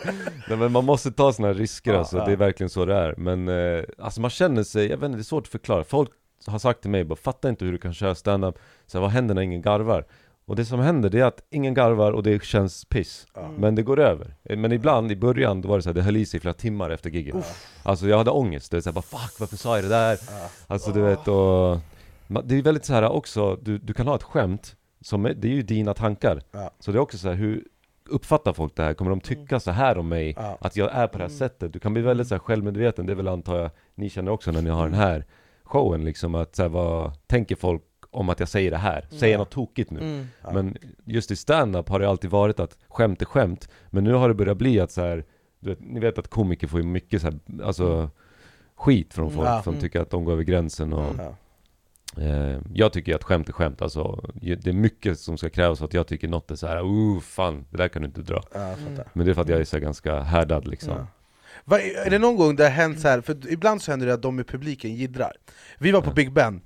Nej 0.48 0.58
men 0.58 0.72
man 0.72 0.86
måste 0.86 1.12
ta 1.12 1.34
såna 1.34 1.48
här 1.48 1.56
risker 1.56 1.94
Ja, 1.94 2.00
alltså, 2.00 2.18
ja. 2.18 2.26
det 2.26 2.32
är 2.32 2.36
verkligen 2.36 2.70
så 2.70 2.86
det 2.86 2.96
är 2.96 3.14
Men 3.18 3.48
eh, 3.48 3.84
alltså 3.98 4.22
man 4.22 4.30
känner 4.30 4.64
sig, 4.64 4.88
jag 4.88 4.98
vet 4.98 5.06
inte, 5.06 5.18
det 5.18 5.22
är 5.22 5.24
svårt 5.24 5.44
att 5.44 5.52
förklara 5.52 5.84
Folk 5.84 6.10
har 6.48 6.60
sagt 6.60 6.82
till 6.82 6.90
mig 6.92 7.04
bara 7.04 7.16
'Fattar 7.16 7.50
inte 7.50 7.66
hur 7.66 7.72
du 7.72 7.78
kan 7.78 7.94
köra 7.94 8.16
stand-up' 8.16 8.58
så 8.88 8.98
här, 8.98 9.02
vad 9.02 9.12
händer 9.12 9.36
när 9.36 9.42
ingen 9.42 9.62
garvar? 9.62 10.06
Och 10.48 10.56
det 10.56 10.66
som 10.66 10.80
händer 10.80 11.10
det 11.10 11.20
är 11.20 11.26
att 11.26 11.42
ingen 11.50 11.74
garvar 11.74 12.12
och 12.12 12.24
det 12.24 12.44
känns 12.44 12.86
piss. 12.86 13.28
Men 13.58 13.76
det 13.76 13.84
går 13.84 14.00
över. 14.00 14.36
Men 14.44 14.72
ibland, 14.72 15.12
i 15.12 15.16
början, 15.16 15.62
då 15.62 15.70
var 15.70 15.78
det 15.78 15.82
så 15.82 15.90
här, 15.90 15.94
det 15.94 16.02
höll 16.02 16.18
i 16.18 16.26
sig 16.26 16.40
flera 16.40 16.54
timmar 16.54 16.90
efter 16.90 17.10
giget 17.10 17.36
Alltså 17.84 18.08
jag 18.08 18.18
hade 18.18 18.32
ångest, 18.32 18.72
det 18.72 18.78
är 18.78 18.82
så 18.82 18.90
här, 18.90 18.94
bara 18.94 19.02
'Fuck, 19.02 19.40
varför 19.40 19.58
sa 19.58 19.76
jag 19.76 19.84
det 19.84 19.90
där?' 19.90 20.18
Alltså 20.68 20.92
du 20.92 21.02
vet 21.02 21.28
och 21.28 21.80
Det 22.44 22.56
är 22.56 22.62
väldigt 22.62 22.86
så 22.86 22.94
här 22.94 23.10
också, 23.10 23.56
du, 23.56 23.78
du 23.78 23.94
kan 23.94 24.08
ha 24.08 24.16
ett 24.16 24.24
skämt 24.24 24.76
som 25.02 25.26
är, 25.26 25.34
det 25.34 25.48
är 25.48 25.52
ju 25.52 25.62
dina 25.62 25.94
tankar. 25.94 26.42
Ja. 26.52 26.72
Så 26.80 26.92
det 26.92 26.98
är 26.98 27.02
också 27.02 27.18
så 27.18 27.28
här, 27.28 27.36
hur 27.36 27.64
uppfattar 28.10 28.54
folk 28.54 28.76
det 28.76 28.84
här? 28.84 28.94
Kommer 28.94 29.12
de 29.12 29.22
tycka 29.22 29.60
så 29.60 29.72
här 29.72 29.98
om 29.98 30.10
mig? 30.10 30.34
Ja. 30.38 30.58
Att 30.62 30.76
jag 30.76 30.92
är 30.94 31.08
på 31.08 31.18
det 31.18 31.24
här 31.24 31.32
sättet? 31.32 31.74
Du 31.74 31.80
kan 31.80 31.94
bli 31.94 32.02
väldigt 32.02 32.28
så 32.28 32.36
här 32.36 32.40
självmedveten, 32.40 33.06
det 33.06 33.14
är 33.14 33.16
väl 33.16 33.28
antar 33.28 33.58
jag 33.60 33.72
ni 33.96 34.10
känner 34.10 34.32
också 34.32 34.52
när 34.52 34.62
ni 34.62 34.70
har 34.70 34.84
den 34.84 34.94
här 34.94 35.26
showen 35.64 36.06
liksom 36.06 36.36
att 36.36 36.56
så 36.56 36.62
här, 36.62 36.70
vad 36.70 37.28
tänker 37.28 37.56
folk 37.56 37.84
om 38.12 38.30
att 38.30 38.40
jag 38.40 38.50
säger 38.50 38.72
det 38.72 38.78
här? 38.78 39.06
Säger 39.10 39.34
jag 39.34 39.40
något 39.40 39.50
tokigt 39.50 39.92
nu? 39.92 40.00
Mm. 40.00 40.28
Men 40.54 40.78
just 41.06 41.32
i 41.32 41.36
stand-up 41.36 41.90
har 41.90 42.00
det 42.00 42.10
alltid 42.10 42.30
varit 42.30 42.60
att 42.60 42.78
skämt 42.88 43.22
är 43.22 43.26
skämt 43.26 43.70
Men 43.90 44.04
nu 44.04 44.14
har 44.14 44.28
det 44.28 44.34
börjat 44.36 44.58
bli 44.58 44.80
att 44.80 44.92
så 44.92 45.02
här, 45.02 45.26
du 45.60 45.70
vet, 45.70 45.80
ni 45.82 46.00
vet 46.00 46.18
att 46.18 46.28
komiker 46.28 46.68
får 46.68 46.80
ju 46.80 46.86
mycket 46.86 47.22
så 47.22 47.28
här, 47.28 47.40
alltså 47.64 48.10
skit 48.76 49.14
från 49.14 49.32
folk 49.32 49.48
Ja. 49.48 49.62
som 49.64 49.74
Mm. 49.74 49.82
tycker 49.82 50.02
att 50.02 50.10
de 50.10 50.26
går 50.26 50.32
över 50.34 50.44
gränsen 50.44 50.94
och 50.94 51.16
Ja. 51.18 51.36
Eh, 52.22 52.60
jag 52.74 52.94
tycker 52.94 53.16
att 53.16 53.24
skämt 53.24 53.50
är 53.50 53.54
skämt, 53.54 53.82
alltså 53.82 54.30
Det 54.42 54.68
är 54.68 54.74
mycket 54.74 55.20
som 55.20 55.38
ska 55.38 55.50
krävas 55.50 55.80
för 55.80 55.86
att 55.86 55.94
jag 55.94 56.08
tycker 56.08 56.28
något 56.28 56.52
är 56.52 56.56
så 56.56 56.68
här, 56.68 56.82
oh 56.84 57.20
fan, 57.20 57.66
det 57.72 57.78
där 57.78 57.88
kan 57.88 58.02
du 58.02 58.06
inte 58.08 58.22
dra 58.22 58.44
Ja, 58.54 58.76
fattar. 58.88 59.08
Men 59.14 59.26
det 59.26 59.32
är 59.32 59.34
för 59.34 59.42
att 59.42 59.50
jag 59.50 59.60
är 59.60 59.64
så 59.64 59.76
här 59.76 59.82
ganska 59.84 60.20
härdad 60.20 60.68
liksom 60.68 60.94
Ja. 60.98 61.08
Va, 61.66 61.80
är 61.80 62.10
det 62.10 62.20
någon 62.20 62.36
gång 62.36 62.56
det 62.56 62.64
har 62.64 62.70
hänt 62.72 63.00
så 63.00 63.08
här, 63.08 63.22
för 63.22 63.52
ibland 63.52 63.82
så 63.82 63.92
händer 63.92 64.08
det 64.08 64.14
att 64.14 64.22
de 64.22 64.40
i 64.40 64.44
publiken 64.44 64.96
jiddrar 64.96 65.32
Vi 65.80 65.92
var 65.92 66.02
på 66.02 66.12
Big 66.12 66.32
Ben, 66.34 66.62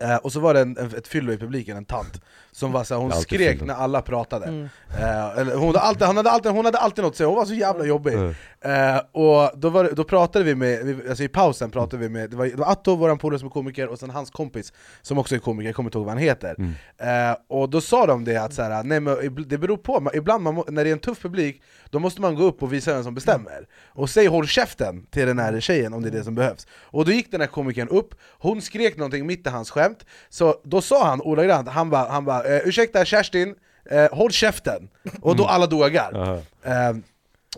Eh, 0.00 0.16
och 0.16 0.32
så 0.32 0.40
var 0.40 0.54
det 0.54 0.60
en, 0.60 0.78
en, 0.78 0.94
ett 0.94 1.08
fyllo 1.08 1.32
i 1.32 1.38
publiken, 1.38 1.76
en 1.76 1.84
tant. 1.84 2.20
Som 2.54 2.72
var 2.72 2.84
så 2.84 2.94
här, 2.94 3.00
hon 3.00 3.12
skrek 3.12 3.62
när 3.62 3.74
alla 3.74 4.02
pratade. 4.02 4.46
Mm. 4.46 4.68
eh, 4.90 5.38
eller 5.38 5.56
hon, 5.56 5.66
hade 5.66 5.80
alltid, 5.80 6.06
hon, 6.06 6.16
hade 6.16 6.30
alltid, 6.30 6.52
hon 6.52 6.64
hade 6.64 6.78
alltid 6.78 7.04
något 7.04 7.10
att 7.10 7.16
säga, 7.16 7.26
hon 7.26 7.36
var 7.36 7.44
så 7.44 7.54
jävla 7.54 7.84
jobbig. 7.84 8.14
Mm. 8.14 8.34
eh, 8.60 9.02
Och 9.12 9.50
då, 9.58 9.68
var, 9.70 9.90
då 9.92 10.04
pratade 10.04 10.44
vi 10.44 10.54
med, 10.54 11.00
alltså 11.08 11.24
i 11.24 11.28
pausen 11.28 11.70
pratade 11.70 12.02
vi 12.02 12.08
med, 12.08 12.30
det 12.30 12.36
var, 12.36 12.46
det 12.46 12.56
var 12.56 12.72
Atto, 12.72 12.96
våran 12.96 13.18
polare 13.18 13.38
som 13.38 13.48
är 13.48 13.50
komiker, 13.52 13.88
och 13.88 13.98
sen 13.98 14.10
hans 14.10 14.30
kompis 14.30 14.72
som 15.02 15.18
också 15.18 15.34
är 15.34 15.38
komiker, 15.38 15.68
jag 15.68 15.76
kommer 15.76 15.88
inte 15.88 15.98
ihåg 15.98 16.04
vad 16.06 16.14
han 16.14 16.22
heter. 16.22 16.54
Mm. 16.58 17.30
eh, 17.30 17.36
Och 17.48 17.70
då 17.70 17.80
sa 17.80 18.06
de 18.06 18.24
det 18.24 18.36
att 18.36 18.54
så 18.54 18.62
här, 18.62 18.82
nej, 18.82 19.00
men 19.00 19.46
det 19.48 19.58
beror 19.58 19.76
på, 19.76 20.10
ibland 20.14 20.42
man, 20.42 20.62
när 20.68 20.84
det 20.84 20.90
är 20.90 20.92
en 20.92 20.98
tuff 20.98 21.22
publik, 21.22 21.62
då 21.90 21.98
måste 21.98 22.20
man 22.20 22.34
gå 22.34 22.42
upp 22.44 22.62
och 22.62 22.72
visa 22.72 22.94
vem 22.94 23.04
som 23.04 23.14
bestämmer. 23.14 23.66
Och 23.86 24.10
säg 24.10 24.26
håll 24.26 24.46
käften 24.46 25.06
till 25.10 25.26
den 25.26 25.38
här 25.38 25.60
tjejen 25.60 25.92
om 25.94 26.02
det 26.02 26.08
är 26.08 26.12
det 26.12 26.24
som 26.24 26.34
behövs. 26.34 26.66
Och 26.72 27.04
då 27.04 27.12
gick 27.12 27.30
den 27.30 27.40
här 27.40 27.48
komikern 27.48 27.88
upp, 27.88 28.14
hon 28.38 28.62
skrek 28.62 28.96
någonting 28.96 29.26
mitt 29.26 29.46
i 29.46 29.50
hans 29.50 29.70
skämt. 29.70 30.04
Så 30.28 30.54
då 30.64 30.80
sa 30.80 31.06
han 31.06 31.20
ordagrant, 31.20 31.68
han 31.68 31.90
bara, 31.90 32.08
han 32.08 32.24
ba, 32.24 32.41
eh, 32.46 32.60
'Ursäkta 32.68 33.04
Kerstin, 33.04 33.54
eh, 33.90 34.08
håll 34.12 34.30
käften' 34.30 34.88
Och 35.20 35.36
då 35.36 35.44
alla 35.46 35.64
av 35.64 35.88
garv 35.88 36.16
Aha. 36.16 36.34
Eh, 36.62 36.96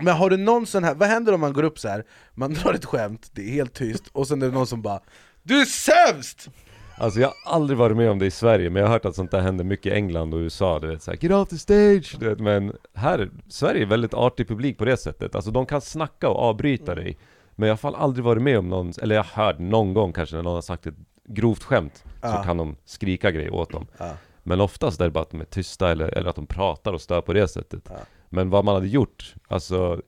Men 0.01 0.15
har 0.17 0.31
du 0.31 0.37
någon 0.37 0.67
sån 0.67 0.85
här, 0.85 0.95
vad 0.95 1.09
händer 1.09 1.33
om 1.35 1.41
man 1.41 1.53
går 1.53 1.63
upp 1.63 1.79
så 1.79 1.89
här? 1.89 2.05
man 2.35 2.55
drar 2.55 2.75
ett 2.75 2.85
skämt, 2.85 3.31
det 3.33 3.43
är 3.43 3.51
helt 3.53 3.75
tyst, 3.75 4.05
och 4.13 4.27
sen 4.29 4.43
är 4.43 4.47
det 4.47 4.53
någon 4.53 4.67
som 4.67 4.83
bara 4.83 5.01
'Du 5.43 5.61
är 5.61 5.65
sämst!' 5.65 6.49
Alltså 6.99 7.21
jag 7.21 7.29
har 7.29 7.53
aldrig 7.55 7.79
varit 7.79 7.97
med 7.97 8.11
om 8.11 8.19
det 8.19 8.27
i 8.27 8.31
Sverige, 8.31 8.71
men 8.71 8.81
jag 8.81 8.89
har 8.89 8.93
hört 8.93 9.05
att 9.05 9.15
sånt 9.15 9.31
där 9.31 9.41
händer 9.41 9.65
mycket 9.65 9.87
i 9.93 9.95
England 9.97 10.35
och 10.35 10.39
USA, 10.39 10.79
du 10.79 10.87
vet 10.89 11.03
såhär 11.03 11.19
'Get 11.23 11.33
off 11.33 11.49
the 11.49 11.57
stage' 11.57 12.17
du 12.21 12.29
vet, 12.29 12.41
men 12.41 12.73
här, 12.95 13.31
Sverige 13.49 13.83
är 13.83 13.87
väldigt 13.87 14.15
artig 14.15 14.49
publik 14.49 14.79
på 14.79 14.85
det 14.85 14.97
sättet 14.97 15.35
Alltså 15.35 15.51
de 15.51 15.67
kan 15.67 15.81
snacka 15.81 16.29
och 16.29 16.39
avbryta 16.43 16.95
dig 16.95 17.19
Men 17.57 17.69
jag 17.69 17.73
har 17.73 17.77
fan 17.77 17.95
aldrig 17.95 18.25
varit 18.25 18.43
med 18.43 18.59
om 18.59 18.69
någon, 18.69 18.93
eller 19.03 19.15
jag 19.15 19.23
har 19.25 19.45
hört 19.47 19.59
någon 19.59 19.95
gång 19.95 20.13
kanske 20.13 20.37
när 20.37 20.43
någon 20.43 20.55
har 20.55 20.63
sagt 20.63 20.87
ett 20.87 20.95
grovt 21.29 21.65
skämt 21.65 22.03
Så 22.05 22.11
Ja. 22.23 22.43
kan 22.45 22.57
de 22.57 22.77
skrika 22.85 23.31
grejer 23.31 23.55
åt 23.55 23.71
dem 23.73 23.87
Ja. 23.99 24.11
Men 24.47 24.61
oftast 24.61 25.01
är 25.01 25.05
det 25.05 25.11
bara 25.11 25.23
att 25.23 25.31
de 25.31 25.41
är 25.41 25.45
tysta 25.45 25.91
eller, 25.91 26.09
eller 26.19 26.31
att 26.31 26.37
de 26.37 26.47
pratar 26.47 26.93
och 26.93 27.01
stör 27.01 27.21
på 27.21 27.33
det 27.33 27.49
sättet. 27.49 27.83
Ja. 27.89 27.97
Men 28.29 28.51
vad 28.51 28.65
man 28.65 28.75
hade 28.75 28.89
gjort, 28.89 29.35
alltså 29.49 30.03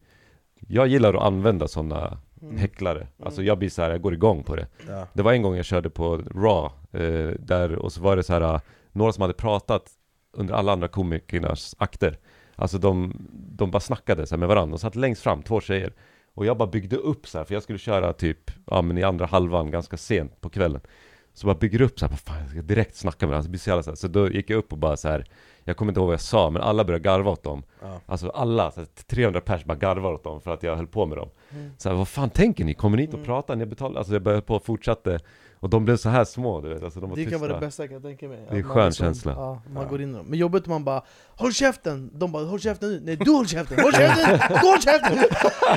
Jag 0.69 0.87
gillar 0.87 1.15
att 1.15 1.23
använda 1.23 1.69
sådana 1.69 2.19
Mm. 2.43 2.57
häcklare. 2.57 3.07
Alltså 3.25 3.43
jag 3.43 3.59
blir 3.59 3.69
så 3.69 3.83
här, 3.83 3.91
jag 3.91 4.01
går 4.01 4.15
igång 4.15 4.43
på 4.43 4.57
det. 4.57 4.67
Ja. 4.89 5.07
Det 5.13 5.23
var 5.23 5.33
en 5.33 5.43
gång 5.43 5.57
jag 5.57 5.65
körde 5.65 5.91
på 5.91 6.17
Raw, 6.17 6.71
eh, 6.93 7.31
där, 7.41 7.77
och 7.77 7.93
så 7.93 8.01
var 8.01 8.17
det 8.17 8.23
så 8.23 8.33
här 8.33 8.41
eh, 8.55 8.61
Några 8.93 9.13
som 9.13 9.23
hade 9.23 9.35
pratat 9.35 9.91
under 10.33 10.55
alla 10.55 10.73
andra 10.73 10.89
komikernas 10.89 11.75
akter. 11.79 12.19
Alltså 12.55 12.79
de, 12.79 13.13
de 13.33 13.71
bara 13.71 13.81
snackade 13.81 14.27
så 14.27 14.35
här 14.35 14.39
med 14.39 14.49
varandra, 14.49 14.71
de 14.73 14.79
satt 14.79 14.95
längst 14.97 15.23
fram, 15.23 15.43
två 15.43 15.61
tjejer. 15.61 15.93
Och 16.35 16.47
jag 16.47 16.57
bara 16.57 16.69
byggde 16.69 16.97
upp 16.97 17.27
så 17.29 17.39
här, 17.39 17.45
för 17.45 17.55
jag 17.55 17.63
skulle 17.63 17.79
köra 17.79 18.13
typ, 18.13 18.51
ja 18.67 18.83
men 18.83 18.99
i 18.99 19.03
andra 19.03 19.27
halvan 19.27 19.71
ganska 19.71 19.97
sent 19.97 20.41
på 20.41 20.49
kvällen 20.49 20.81
Så 21.37 21.47
bara 21.47 21.57
bygger 21.57 21.81
upp 21.81 21.99
så 21.99 22.05
här, 22.07 22.11
vad 22.11 22.19
fan 22.21 22.39
jag 22.41 22.51
ska 22.51 22.63
direkt 22.63 22.97
snacka 22.97 23.27
med 23.27 23.29
varandra, 23.29 23.43
så, 23.45 23.51
blir 23.51 23.59
det 23.59 23.63
så, 23.65 23.71
jävla 23.71 23.83
så, 23.83 23.91
här. 23.91 23.97
så 23.97 24.09
då 24.09 24.31
gick 24.31 24.51
jag 24.51 24.57
upp 24.57 24.73
och 24.73 24.79
bara 24.79 24.97
så 24.97 25.09
här 25.09 25.25
Jag 25.65 25.77
kommer 25.77 25.91
inte 25.93 26.01
ihåg 26.01 26.07
vad 26.07 26.13
jag 26.15 26.21
sa, 26.21 26.51
men 26.51 26.63
alla 26.63 26.85
började 26.85 27.03
garva 27.05 27.31
åt 27.31 27.43
dem 27.43 27.63
Ja. 27.83 28.01
Alltså 28.07 28.29
alla, 28.29 28.71
så 28.71 28.81
här, 28.81 28.87
300 29.07 29.41
pers 29.41 29.65
bara 29.65 29.75
garvar 29.79 30.13
åt 30.13 30.25
dem 30.25 30.41
för 30.41 30.51
att 30.51 30.63
jag 30.63 30.77
höll 30.77 30.87
på 30.87 31.07
med 31.07 31.19
dem 31.19 31.29
Så 31.79 31.89
här, 31.89 31.97
vad 31.97 32.09
fan 32.09 32.31
tänker 32.31 32.65
ni? 32.65 32.75
Kommer 32.75 32.97
ni 32.97 33.03
hit 33.03 33.15
och 33.15 33.25
prata? 33.25 33.55
Ni 33.55 33.67
betalar? 33.67 33.99
Alltså 33.99 34.13
jag 34.13 34.23
började 34.23 34.43
på 34.43 34.55
och 34.55 34.65
fortsatte 34.65 35.19
Och 35.61 35.71
de 35.71 35.85
blev 35.85 35.97
så 35.97 36.09
här 36.09 36.25
små 36.25 36.61
du 36.61 36.69
vet, 36.69 36.83
alltså 36.83 37.01
de 37.01 37.11
var 37.11 37.17
Det 37.17 37.23
tysta 37.25 37.39
kan 37.39 37.49
vara 37.49 37.61
det 37.61 37.67
bästa 37.67 37.83
jag 37.83 37.91
kan 37.91 38.03
tänka 38.03 38.29
mig. 38.29 38.39
Det 38.51 38.57
är 38.59 38.63
man 38.63 38.73
skön 38.73 38.93
känsla. 38.93 39.33
Ja, 39.33 39.63
man 39.75 39.89
går 39.89 40.03
in 40.03 40.11
i 40.11 40.17
dem. 40.17 40.27
Men 40.27 40.39
jobbigt 40.39 40.67
om 40.67 40.71
man 40.71 40.85
bara 40.85 41.03
'Håll 41.37 41.53
käften!' 41.53 42.11
De 42.19 42.33
bara 42.33 42.45
'Håll 42.45 42.61
käften 42.61 42.89
nu!' 42.91 43.01
Nej 43.05 43.17
du 43.17 43.31
håll 43.31 43.47
käften! 43.47 43.79
Håll 43.83 43.93
käften! 43.93 44.39
Du 44.49 44.55
håll 44.69 44.81
käften! 44.81 45.19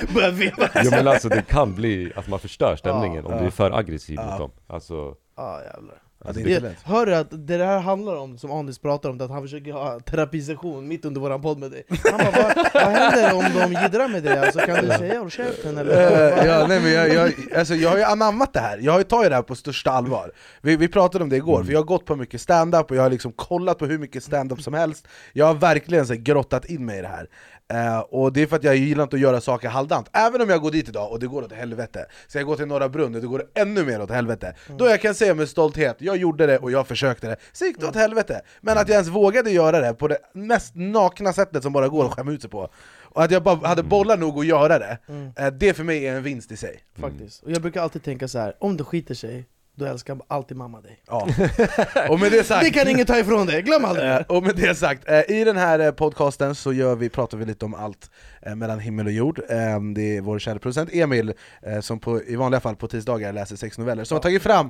Börjar 0.13 0.31
veva. 0.31 0.69
Jo 0.83 0.91
men 0.91 1.07
alltså 1.07 1.29
det 1.29 1.41
kan 1.47 1.75
bli 1.75 2.11
att 2.15 2.27
man 2.27 2.39
förstör 2.39 2.75
stämningen 2.75 3.25
om 3.25 3.31
Ja. 3.31 3.39
du 3.39 3.45
är 3.45 3.49
för 3.49 3.71
aggressiv 3.71 4.15
Ja. 4.15 4.25
mot 4.29 4.37
dem 4.39 4.51
Alltså, 4.67 5.15
Jävlar. 5.39 6.01
Ja, 6.25 6.31
det 6.31 6.41
är 6.41 6.47
inte 6.47 6.59
lätt. 6.59 6.81
hör 6.83 7.05
du 7.05 7.15
att 7.15 7.47
det 7.47 7.65
här 7.65 7.79
handlar 7.79 8.15
om, 8.15 8.37
som 8.37 8.51
Anis 8.51 8.79
pratar 8.79 9.09
om, 9.09 9.21
att 9.21 9.29
han 9.29 9.41
försöker 9.41 9.71
ha 9.71 9.99
terapisession 9.99 10.87
mitt 10.87 11.05
under 11.05 11.21
våran 11.21 11.41
podd 11.41 11.57
med 11.57 11.71
dig 11.71 11.83
Han 11.89 12.17
bara, 12.17 12.31
vad, 12.31 12.55
vad 12.73 12.83
händer 12.83 13.33
om 13.33 13.43
de 13.53 13.81
jiddrar 13.81 14.07
med 14.07 14.23
dig? 14.23 14.37
Alltså, 14.37 14.59
kan 14.59 14.85
du 14.85 14.87
säga 14.87 15.19
håll 15.19 15.29
käften 15.29 15.77
eller? 15.77 16.37
Eh, 16.37 16.45
ja, 16.45 16.65
nej, 16.67 16.79
men 16.81 16.91
jag, 16.91 17.13
jag, 17.13 17.33
alltså, 17.57 17.75
jag 17.75 17.89
har 17.89 17.97
ju 17.97 18.03
anammat 18.03 18.53
det 18.53 18.59
här, 18.59 18.77
jag 18.77 18.91
har 18.91 18.99
ju 18.99 19.03
tagit 19.03 19.29
det 19.29 19.35
här 19.35 19.43
på 19.43 19.55
största 19.55 19.91
allvar 19.91 20.31
Vi, 20.61 20.75
vi 20.75 20.87
pratade 20.87 21.23
om 21.23 21.29
det 21.29 21.35
igår, 21.35 21.63
för 21.63 21.71
jag 21.71 21.79
har 21.79 21.85
gått 21.85 22.05
på 22.05 22.15
mycket 22.15 22.41
stand-up 22.41 22.91
och 22.91 22.97
jag 22.97 23.03
har 23.03 23.09
liksom 23.09 23.31
kollat 23.31 23.77
på 23.77 23.85
hur 23.85 23.97
mycket 23.97 24.23
stand-up 24.23 24.61
som 24.61 24.73
helst 24.73 25.07
Jag 25.33 25.45
har 25.45 25.53
verkligen 25.53 26.07
så, 26.07 26.13
här, 26.13 26.19
grottat 26.21 26.65
in 26.65 26.85
mig 26.85 26.99
i 26.99 27.01
det 27.01 27.07
här 27.07 27.27
Eh, 27.73 27.99
Och 27.99 28.33
det 28.33 28.41
är 28.41 28.47
för 28.47 28.55
att 28.55 28.63
jag 28.63 28.75
gillar 28.75 29.03
inte 29.03 29.15
att 29.15 29.21
göra 29.21 29.41
saker 29.41 29.69
halvdant. 29.69 30.09
Även 30.13 30.41
om 30.41 30.49
jag 30.49 30.61
går 30.61 30.71
dit 30.71 30.89
idag 30.89 31.11
och 31.11 31.19
det 31.19 31.27
går 31.27 31.43
åt 31.43 31.51
helvete 31.51 32.05
Så 32.27 32.37
jag 32.37 32.45
går 32.45 32.55
till 32.55 32.65
Norra 32.65 32.89
Brunn 32.89 33.15
och 33.15 33.21
det 33.21 33.27
går 33.27 33.43
ännu 33.55 33.85
mer 33.85 34.01
åt 34.01 34.09
helvete 34.11 34.55
Då 34.77 34.85
jag 34.87 35.01
kan 35.01 35.15
säga 35.15 35.33
med 35.33 35.49
stolthet, 35.49 35.95
jag 35.99 36.17
gjorde 36.17 36.45
det 36.45 36.57
och 36.57 36.71
jag 36.71 36.87
försökte 36.87 37.27
det. 37.27 37.35
Så 37.51 37.65
gick 37.65 37.79
det 37.79 37.87
åt 37.87 37.95
helvete. 37.95 38.41
Men 38.61 38.77
att 38.77 38.87
jag 38.87 38.93
ens 38.95 39.07
vågade 39.07 39.51
göra 39.51 39.79
det 39.79 39.93
på 39.93 40.07
det 40.07 40.17
mest 40.33 40.71
nakna 40.75 41.33
sättet 41.33 41.63
som 41.63 41.73
bara 41.73 41.87
går 41.87 42.05
att 42.05 42.13
skämma 42.13 42.31
ut 42.31 42.41
sig 42.41 42.49
på 42.49 42.69
och 43.03 43.23
att 43.23 43.31
jag 43.31 43.43
bara 43.43 43.67
hade 43.67 43.83
bollar 43.83 44.17
nog 44.17 44.39
att 44.39 44.45
göra 44.45 44.79
det, 44.79 44.97
eh, 45.37 45.47
det 45.47 45.73
för 45.73 45.83
mig 45.83 46.07
är 46.07 46.15
en 46.15 46.23
vinst 46.23 46.51
i 46.51 46.57
sig. 46.57 46.79
Faktiskt. 46.99 47.43
Och 47.43 47.51
jag 47.51 47.61
brukar 47.61 47.81
alltid 47.81 48.03
tänka 48.03 48.27
så 48.27 48.39
här: 48.39 48.55
om 48.59 48.77
det 48.77 48.83
skiter 48.83 49.13
sig, 49.15 49.45
då 49.79 49.85
älskar 49.85 50.17
alltid 50.27 50.57
mamma 50.57 50.81
dig 50.81 50.99
Ja. 51.07 51.27
Och 52.09 52.19
med 52.19 52.31
det 52.31 52.43
sagt, 52.43 52.65
Det 52.65 52.71
kan 52.71 52.87
ingen 52.87 53.05
ta 53.05 53.19
ifrån 53.19 53.47
dig, 53.47 53.61
glöm 53.61 53.85
aldrig 53.85 54.05
Eh, 54.09 54.15
det! 54.17 54.25
och 54.27 54.43
med 54.43 54.55
det 54.55 54.75
sagt, 54.75 55.09
eh, 55.09 55.19
i 55.39 55.43
den 55.43 55.57
här 55.57 55.79
eh, 55.79 55.91
podcasten 55.91 56.55
så 56.55 56.73
gör 56.73 56.95
vi, 56.95 57.09
pratar 57.09 57.37
vi 57.37 57.45
lite 57.45 57.65
om 57.65 57.73
allt 57.73 58.09
mellan 58.55 58.79
himmel 58.79 59.05
och 59.05 59.11
jord. 59.11 59.39
Eh, 59.49 59.55
det 59.95 60.17
är 60.17 60.21
vår 60.21 60.39
kära 60.39 60.59
producent 60.59 60.89
Emil, 60.93 61.33
som 61.81 61.99
på, 61.99 62.23
i 62.23 62.35
vanliga 62.35 62.61
fall 62.61 62.75
på 62.75 62.87
tisdagar 62.87 63.33
läser 63.33 63.55
sex 63.55 63.77
noveller, 63.77 64.03
som 64.03 64.15
har 64.15 64.21
tagit 64.21 64.43
fram 64.43 64.69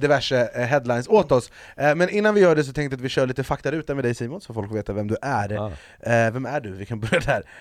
diverse 0.00 0.50
headlines 0.54 1.08
åt 1.08 1.32
oss. 1.32 1.50
Men 1.76 2.08
innan 2.08 2.34
vi 2.34 2.40
gör 2.40 2.56
det 2.56 2.64
så 2.64 2.72
tänkte 2.72 2.94
jag 2.94 2.98
att 2.98 3.04
vi 3.04 3.08
kör 3.08 3.26
lite 3.26 3.44
faktaruta 3.44 3.94
med 3.94 4.04
dig 4.04 4.14
Simon, 4.14 4.40
så 4.40 4.54
folk 4.54 4.74
vet 4.74 4.88
vem 4.88 5.08
du 5.08 5.16
är. 5.22 5.56
ah. 5.56 5.70
Vem 6.32 6.46
är 6.46 6.60
du? 6.60 6.72
Vi 6.72 6.86
kan 6.86 7.00
börja 7.00 7.20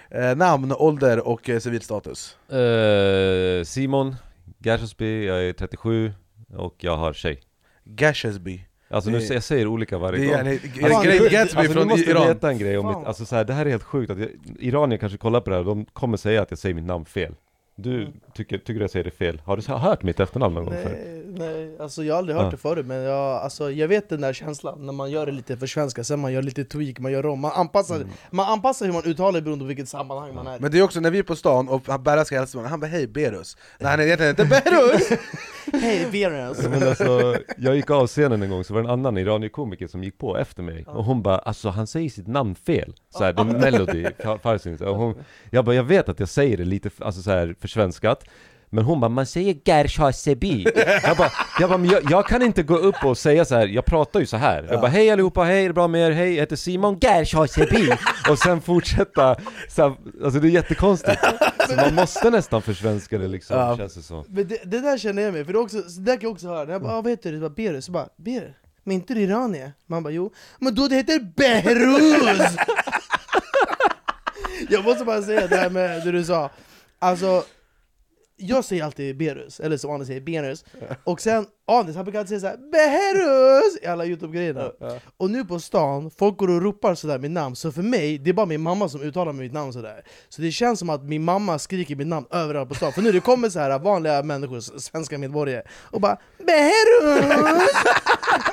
där. 0.10 0.36
Namn, 0.36 0.72
ålder 0.72 1.28
och 1.28 1.50
civilstatus. 1.62 2.38
eh, 2.52 3.64
Simon 3.66 4.16
Gersby, 4.64 5.26
jag 5.28 5.44
är 5.44 5.54
37 5.54 6.14
och 6.56 6.76
jag 6.80 6.98
har 6.98 7.14
tjej 7.14 7.42
Gashesby. 7.84 8.62
Alltså 8.90 9.10
nu, 9.10 9.20
Det- 9.20 9.34
jag 9.34 9.44
säger 9.44 9.68
olika 9.68 9.98
varje 9.98 10.20
Det 10.20 10.26
gång 10.26 10.36
är, 10.36 10.46
är, 10.46 10.52
är 10.86 10.90
Fan, 10.90 11.02
det 11.06 11.08
Great 11.08 11.24
det- 11.24 11.30
Gatsby 11.30 11.60
Alltså 11.60 11.74
från 11.74 11.88
måste 11.88 12.10
Iran? 12.10 12.28
veta 12.28 12.50
en 12.50 12.58
grej 12.58 12.78
om 12.78 12.88
mitt, 12.88 13.08
alltså 13.08 13.26
så 13.26 13.36
här, 13.36 13.44
det 13.44 13.54
här 13.54 13.66
är 13.66 13.70
helt 13.70 13.84
sjukt 13.84 14.12
att 14.12 14.20
jag, 14.20 14.30
iranier 14.60 14.98
kanske 14.98 15.18
kollar 15.18 15.42
på 15.42 15.50
det 15.50 15.56
här, 15.56 15.64
de 15.64 15.86
kommer 15.86 16.18
säga 16.18 16.42
att 16.42 16.52
jag 16.52 16.60
säger 16.60 16.76
mitt 16.76 16.84
namn 16.86 17.06
fel 17.06 17.36
Du 17.76 18.08
tycker, 18.34 18.58
tycker 18.58 18.82
jag 18.82 18.90
säger 18.90 19.04
det 19.04 19.12
fel? 19.12 19.42
Har 19.46 19.58
du 19.58 19.74
hört 19.74 20.04
mitt 20.04 20.20
efternamn 20.20 20.56
någon 20.56 20.66
gång 20.66 20.74
förut? 20.74 20.98
Nej, 21.04 21.24
nej, 21.28 21.78
alltså 21.80 22.04
jag 22.04 22.14
har 22.14 22.18
aldrig 22.20 22.36
hört 22.38 22.46
Ja. 22.46 22.52
det 22.52 22.58
förut 22.58 22.86
men 22.86 22.98
jag, 22.98 23.36
alltså, 23.42 23.72
jag 23.72 23.88
vet 23.88 24.10
den 24.10 24.22
där 24.22 24.34
känslan 24.34 24.86
när 24.86 24.94
man 24.94 25.12
gör 25.12 25.26
det 25.26 25.32
lite 25.32 25.58
för 25.58 25.68
svenska, 25.68 26.04
sen 26.04 26.20
man 26.20 26.34
gör 26.34 26.42
lite 26.42 26.64
tweak, 26.66 27.00
man 27.00 27.12
gör 27.12 27.26
om, 27.26 27.40
man 27.40 27.52
anpassar, 27.52 27.96
Mm. 27.96 28.08
man 28.32 28.46
anpassar 28.54 28.86
hur 28.86 28.94
man 28.94 29.04
uttalar 29.06 29.32
det 29.32 29.42
beroende 29.42 29.64
på 29.64 29.68
vilket 29.68 29.90
sammanhang 29.90 30.36
man 30.36 30.48
är. 30.48 30.60
Men 30.60 30.72
det 30.72 30.80
är 30.80 30.84
också 30.84 31.00
när 31.00 31.12
vi 31.12 31.20
är 31.20 31.24
på 31.24 31.36
stan 31.36 31.70
och 31.70 31.82
Berra 31.82 32.26
ska 32.26 32.36
hälsa 32.40 32.58
mig, 32.58 32.68
han 32.70 32.80
bara 32.80 32.88
hej 32.88 33.08
Berus 33.08 33.58
När 33.80 33.90
han 33.90 34.00
egentligen 34.02 34.36
heter 34.36 34.46
Berus! 34.64 35.10
Hej 35.74 36.06
Venus! 36.12 36.68
Men 36.70 36.84
alltså, 36.88 37.36
jag 37.58 37.76
gick 37.76 37.90
av 37.90 38.08
scenen 38.08 38.44
en 38.44 38.50
gång 38.50 38.64
så 38.64 38.74
var 38.74 38.82
det 38.82 38.88
en 38.88 38.92
annan 38.92 39.18
iranierkomiker 39.18 39.88
som 39.88 40.04
gick 40.04 40.18
på 40.18 40.38
efter 40.38 40.64
mig. 40.64 40.86
Och 40.88 41.04
hon 41.06 41.22
bara, 41.22 41.38
alltså 41.38 41.70
han 41.70 41.88
säger 41.88 42.10
sitt 42.10 42.28
namn 42.28 42.56
fel. 42.56 42.94
Såhär, 43.10 43.34
det 43.34 43.42
är 43.42 43.46
Melody 43.46 44.04
Fa- 44.06 44.40
Farsin 44.40 44.78
och 44.84 44.96
hon, 44.96 45.16
Jag 45.50 45.66
bara, 45.66 45.76
jag 45.76 45.84
vet 45.84 46.10
att 46.10 46.20
jag 46.20 46.30
säger 46.30 46.58
det 46.58 46.66
lite, 46.66 46.90
alltså 47.00 47.22
så 47.22 47.32
här 47.32 47.56
försvenskat 47.60 48.24
men 48.70 48.84
hon 48.84 49.00
bara, 49.00 49.10
man 49.10 49.26
säger 49.26 49.54
Gershaseby 49.66 50.66
Jag 51.04 51.18
bara, 51.18 51.32
jag, 51.60 51.70
bara 51.70 51.86
jag, 51.86 52.12
jag 52.12 52.28
kan 52.28 52.42
inte 52.42 52.64
gå 52.64 52.76
upp 52.78 52.96
och 53.06 53.18
säga 53.18 53.46
så 53.46 53.56
här. 53.56 53.68
jag 53.68 53.86
pratar 53.86 54.20
ju 54.20 54.26
så 54.26 54.38
här. 54.38 54.68
Jag 54.72 54.82
bara, 54.82 54.88
hej 54.92 55.12
allihopa, 55.12 55.44
hej, 55.44 55.64
är 55.64 55.68
det 55.68 55.74
bra 55.74 55.88
med 55.88 56.08
er? 56.08 56.12
Hej, 56.12 56.30
jag 56.34 56.40
heter 56.40 56.56
Simon 56.56 57.00
Gershaseby 57.00 57.90
Och 58.30 58.40
sen 58.40 58.62
fortsätta, 58.62 59.36
så 59.70 59.82
här, 59.82 59.96
alltså 60.24 60.40
det 60.40 60.48
är 60.48 60.50
jättekonstigt 60.50 61.20
Så 61.70 61.76
man 61.76 61.96
måste 61.96 62.30
nästan 62.30 62.62
försvenska 62.62 63.18
det 63.18 63.28
liksom, 63.28 63.58
Ja. 63.58 63.78
känns 63.78 63.94
det 63.94 64.02
som 64.02 64.24
Men 64.28 64.48
det, 64.48 64.62
det 64.64 64.82
där 64.82 64.98
känner 64.98 65.22
jag 65.22 65.34
mig, 65.34 65.46
för 65.46 65.54
det, 65.54 65.60
är 65.60 65.64
också, 65.64 65.82
så 65.82 66.02
där 66.02 66.14
kan 66.14 66.22
jag 66.22 66.32
också 66.32 66.48
höra, 66.48 66.72
jag 66.72 66.82
bara 66.82 66.94
ah, 66.94 67.02
vad 67.02 67.12
heter 67.12 67.32
du? 67.32 67.40
Bara, 67.40 67.50
Berus, 67.50 67.86
så 67.86 67.92
bara 67.92 68.08
Berus? 68.18 68.56
Men 68.84 68.96
inte 68.96 69.14
du 69.14 69.22
iranier? 69.22 69.74
Man 69.88 70.04
bara 70.04 70.14
jo, 70.14 70.34
men 70.60 70.76
då 70.76 70.88
det 70.88 70.96
heter 70.96 71.20
Behruz! 71.36 72.56
jag 74.70 74.84
måste 74.84 75.06
bara 75.06 75.22
säga 75.22 75.48
det 75.48 75.56
här 75.58 75.70
med 75.70 76.06
det 76.06 76.12
du 76.12 76.24
sa, 76.24 76.50
alltså 77.00 77.44
jag 78.38 78.66
säger 78.66 78.84
alltid 78.84 79.18
Berus, 79.18 79.60
eller 79.60 79.78
som 79.78 79.92
Anis 79.92 80.08
säger 80.08 80.22
Berus 80.22 80.66
Och 81.04 81.22
sen 81.22 81.46
Anis 81.66 81.96
han 81.96 82.06
brukar 82.06 82.20
alltid 82.20 82.42
säga 82.42 82.58
såhär 82.58 82.72
Behruz! 82.72 83.78
I 83.84 83.86
alla 83.86 84.06
youtube-grejerna. 84.06 84.72
Och 85.18 85.30
nu 85.32 85.46
på 85.46 85.60
stan, 85.60 86.12
folk 86.18 86.38
går 86.38 86.48
och 86.50 86.62
ropar 86.62 86.96
sådär 86.96 87.20
mitt 87.20 87.32
namn 87.32 87.56
Så 87.56 87.72
för 87.72 87.82
mig, 87.82 88.18
det 88.18 88.30
är 88.30 88.34
bara 88.34 88.46
min 88.46 88.62
mamma 88.62 88.90
som 88.90 89.02
uttalar 89.02 89.34
mitt 89.34 89.54
namn 89.54 89.74
sådär. 89.74 90.04
Så 90.30 90.42
det 90.42 90.52
känns 90.52 90.80
som 90.80 90.90
att 90.90 91.04
min 91.04 91.24
mamma 91.24 91.60
skriker 91.60 91.96
mitt 91.96 92.08
namn 92.08 92.26
överallt 92.32 92.70
på 92.70 92.76
stan. 92.76 92.94
För 92.94 93.02
nu 93.02 93.12
det 93.12 93.20
kommer 93.20 93.50
så 93.50 93.60
här 93.60 93.80
vanliga 93.80 94.24
människor, 94.24 94.80
svenska 94.80 95.18
medborgare 95.18 95.62
Och 95.92 96.02
bara 96.02 96.18
Behruz! 96.38 97.70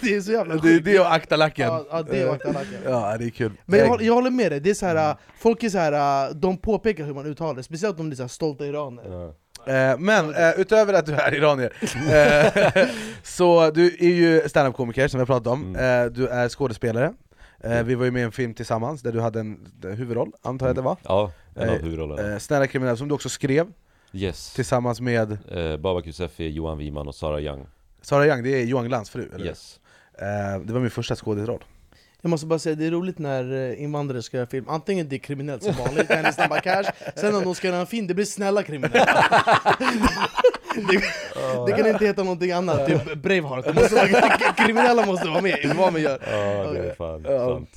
det 0.00 0.14
är 0.16 0.20
så 0.20 0.32
jävla 0.32 0.54
Det 0.54 0.58
är 0.68 0.72
sjukt. 0.72 0.84
det 0.84 0.98
och 1.00 1.12
akta 1.14 1.36
lacken. 1.36 1.66
Ja, 1.66 1.84
ja, 1.90 2.02
det 2.02 2.24
och 2.24 2.34
akta 2.34 2.52
lacken. 2.52 2.78
Ja 2.84 3.16
det 3.18 3.24
är 3.24 3.30
kul. 3.30 3.52
Men 3.66 3.78
jag, 3.78 3.86
håller- 3.88 4.04
jag 4.04 4.14
håller 4.14 4.30
med 4.30 4.52
dig, 4.52 4.60
det 4.60 4.70
är 4.70 4.74
så 4.74 4.86
här, 4.86 5.16
folk 5.38 5.62
är 5.62 5.68
så 5.68 5.78
här, 5.78 6.32
de 6.34 6.56
påpekar 6.58 7.04
hur 7.04 7.14
man 7.14 7.26
uttalar 7.26 7.54
det, 7.54 7.62
speciellt 7.62 8.00
om 8.00 8.10
det 8.10 8.14
är 8.14 8.16
så 8.16 8.22
här 8.22 8.28
stolta 8.28 8.66
iranier 8.66 9.32
Eh, 9.66 9.98
Men 9.98 10.34
eh, 10.34 10.50
utöver 10.60 10.92
att 10.94 11.06
du 11.06 11.14
är 11.14 11.34
iranier, 11.34 11.72
eh, 12.74 12.86
så 13.22 13.70
du 13.70 13.86
är 14.00 14.08
ju 14.14 14.48
standup-komiker 14.48 15.08
som 15.08 15.18
vi 15.18 15.22
har 15.22 15.26
pratat 15.26 15.46
om, 15.46 15.62
Mm. 15.76 16.06
eh, 16.06 16.12
du 16.12 16.28
är 16.28 16.48
skådespelare. 16.48 17.12
Eh, 17.64 17.82
Vi 17.82 17.94
var 17.94 18.04
ju 18.04 18.10
med 18.10 18.20
i 18.20 18.24
en 18.24 18.32
film 18.32 18.54
tillsammans 18.54 19.02
där 19.02 19.12
du 19.12 19.20
hade 19.20 19.40
en 19.40 19.66
huvudroll, 19.82 20.32
antar 20.42 20.66
jag 20.66 20.76
det 20.76 20.82
var? 20.82 20.96
Ja, 21.02 21.32
en 21.56 21.68
av 21.68 21.74
Eh, 21.74 21.82
huvudrollerna. 21.82 22.32
Eh, 22.32 22.38
Snälla 22.38 22.66
kriminell, 22.66 22.96
som 22.96 23.08
du 23.08 23.14
också 23.14 23.28
skrev 23.28 23.66
Yes. 24.12 24.52
tillsammans 24.52 25.00
med 25.00 25.38
eh, 25.50 25.76
Babak 25.76 26.06
Yousefi, 26.06 26.48
Johan 26.48 26.78
Wiman 26.78 27.08
och 27.08 27.14
Sara 27.14 27.40
Young 27.40 27.66
Sara 28.02 28.26
Young, 28.26 28.42
det 28.42 28.50
är 28.50 28.64
Johan 28.64 28.84
Glans 28.88 29.10
fru 29.10 29.28
eller? 29.34 29.46
Yes. 29.46 29.80
Eh, 30.18 30.60
Det 30.64 30.72
var 30.72 30.80
min 30.80 30.90
första 30.90 31.16
skådisroll. 31.16 31.64
Jag 32.22 32.30
måste 32.30 32.46
bara 32.46 32.58
säga, 32.58 32.74
det 32.74 32.86
är 32.86 32.90
roligt 32.90 33.18
när 33.18 33.52
eh, 33.70 33.82
invandrare 33.82 34.22
ska 34.22 34.36
göra 34.36 34.46
film, 34.46 34.68
antingen 34.68 35.08
det 35.08 35.16
är 35.16 35.18
kriminellt 35.18 35.62
som 35.62 35.72
vanligt, 35.74 36.10
eller 36.10 36.32
snabba 36.32 36.60
cash 36.60 36.84
Sen 37.16 37.34
om 37.34 37.44
de 37.44 37.54
ska 37.54 37.68
göra 37.68 37.80
en 37.80 37.86
film, 37.86 38.06
det 38.06 38.14
blir 38.14 38.24
snälla 38.24 38.62
kriminella. 38.62 39.24
Det, 40.74 41.02
det 41.66 41.72
kan 41.76 41.86
inte 41.86 42.04
heta 42.06 42.22
någonting 42.22 42.52
annat, 42.52 42.86
typ 42.86 43.14
Braveheart, 43.14 43.64
det 43.64 43.74
måste 43.74 43.94
vara, 43.94 44.54
kriminella 44.56 45.06
måste 45.06 45.28
vara 45.28 45.40
med 45.40 45.58
i 45.64 45.66
vad 45.76 45.92
man 45.92 46.02
gör. 46.02 46.18
Ja, 46.30 46.72
det 46.72 46.78
är 46.90 46.94
fan 46.94 47.24
Ja. 47.28 47.48
sant. 47.48 47.70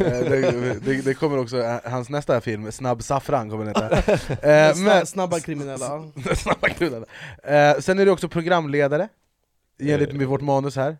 Eh, 0.00 0.06
det, 0.30 0.78
det, 0.84 1.02
det 1.04 1.14
kommer 1.14 1.38
också, 1.38 1.80
hans 1.84 2.08
nästa 2.10 2.40
film, 2.40 2.72
Snabb 2.72 3.02
Saffran 3.02 3.50
kommer 3.50 3.64
den 3.64 3.74
heta. 3.82 4.12
Eh, 4.50 4.74
Snabba, 4.74 4.94
Men, 4.94 5.06
snabba 5.06 5.40
kriminella. 5.40 6.02
Snabba 6.36 6.68
kriminella. 6.68 7.06
Eh, 7.44 7.78
Sen 7.80 7.98
är 7.98 8.04
du 8.04 8.10
också 8.10 8.28
programledare, 8.28 9.08
Eh. 9.80 10.14
med 10.18 10.26
vårt 10.26 10.40
manus 10.40 10.76
här. 10.76 10.96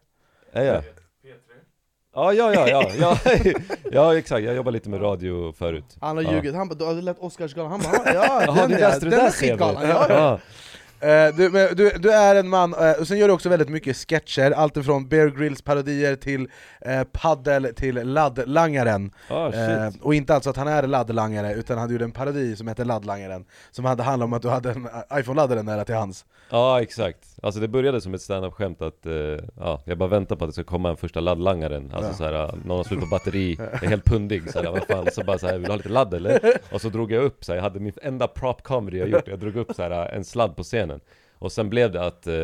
Är 0.52 0.64
jag? 0.64 0.82
Ja, 2.16 2.32
ja, 2.32 2.54
ja, 2.54 2.68
ja, 2.68 2.90
ja, 2.98 3.18
ja 3.92 4.18
exakt, 4.18 4.44
jag 4.44 4.54
jobbar 4.56 4.72
lite 4.72 4.88
med 4.88 5.02
radio 5.02 5.52
förut. 5.52 5.96
Han 6.00 6.16
har 6.16 6.24
Ja. 6.24 6.32
ljugit, 6.32 6.54
han 6.54 6.68
bara 6.68 6.74
'du 6.74 6.84
har 6.84 6.94
lett 6.94 7.18
Oscarsgalan' 7.18 7.68
han 7.70 7.80
bara 7.80 8.14
'ja, 8.14 8.40
den 8.54 8.70
det 8.70 8.76
där, 8.76 9.00
den 9.00 9.10
där 9.10 9.30
skitgalan' 9.30 9.88
ja, 9.88 10.06
ja. 10.08 10.38
Eh, 11.04 11.34
du, 11.36 11.50
men 11.50 11.76
du, 11.76 11.90
du 11.98 12.10
är 12.12 12.34
en 12.34 12.48
man, 12.48 12.74
eh, 12.74 12.92
och 13.00 13.08
sen 13.08 13.18
gör 13.18 13.28
du 13.28 13.34
också 13.34 13.48
väldigt 13.48 13.68
mycket 13.68 13.96
sketcher, 13.96 14.50
alltifrån 14.50 15.08
Bear 15.08 15.26
Grylls 15.28 15.62
parodier 15.62 16.16
till 16.16 16.48
eh, 16.80 17.02
paddel 17.12 17.68
till 17.76 17.94
laddlangaren 17.94 19.10
Ah, 19.28 19.48
eh. 19.52 19.88
Och 20.02 20.14
inte 20.14 20.34
alltså 20.34 20.50
att 20.50 20.56
han 20.56 20.68
är 20.68 20.82
laddlangare, 20.86 21.52
utan 21.54 21.78
han 21.78 21.90
gjorde 21.92 22.04
en 22.04 22.12
parodi 22.12 22.56
som 22.56 22.68
heter 22.68 22.84
Laddlangaren 22.84 23.44
Som 23.70 23.84
hade 23.84 24.02
handlat 24.02 24.24
om 24.26 24.32
att 24.32 24.42
du 24.42 24.48
hade 24.48 24.70
en 24.70 24.88
iPhone-laddare 25.14 25.62
nära 25.62 25.84
till 25.84 25.94
hans 25.94 26.24
ja 26.50 26.82
exakt 26.82 27.18
Alltså 27.42 27.60
det 27.60 27.68
började 27.68 28.00
som 28.00 28.14
ett 28.14 28.22
stand-up-skämt 28.22 28.82
att, 28.82 29.06
eh, 29.06 29.12
ja, 29.60 29.82
jag 29.84 29.98
bara 29.98 30.08
väntar 30.08 30.36
på 30.36 30.44
att 30.44 30.48
det 30.50 30.52
ska 30.54 30.64
komma 30.64 30.90
en 30.90 30.96
första 30.96 31.20
laddlangaren 31.20 31.90
Alltså 31.94 32.10
Ja. 32.10 32.16
såhär, 32.16 32.54
någon 32.64 32.76
har 32.76 32.84
slut 32.84 33.00
på 33.00 33.06
batteri, 33.06 33.56
är 33.82 33.86
helt 33.88 34.04
pundig 34.04 34.50
såhär, 34.52 34.70
vad 34.70 34.86
fan, 34.86 35.06
så 35.12 35.24
bara 35.24 35.38
såhär, 35.38 35.52
vill 35.54 35.62
du 35.62 35.70
ha 35.70 35.76
lite 35.76 35.88
ladd 35.88 36.14
eller? 36.14 36.40
Och 36.72 36.80
så 36.80 36.88
drog 36.88 37.12
jag 37.12 37.24
upp 37.24 37.44
såhär, 37.44 37.56
jag 37.56 37.62
hade 37.62 37.80
min 37.80 37.92
enda 38.02 38.26
prop 38.28 38.62
comedy 38.62 38.98
jag 38.98 39.08
gjort, 39.08 39.28
jag 39.28 39.38
drog 39.38 39.56
upp 39.56 39.72
såhär 39.74 39.90
en 39.90 40.24
sladd 40.24 40.56
på 40.56 40.62
scenen 40.62 40.93
Och 41.38 41.52
sen 41.52 41.70
blev 41.70 41.92
det 41.92 42.06
att 42.06 42.26
eh, 42.26 42.34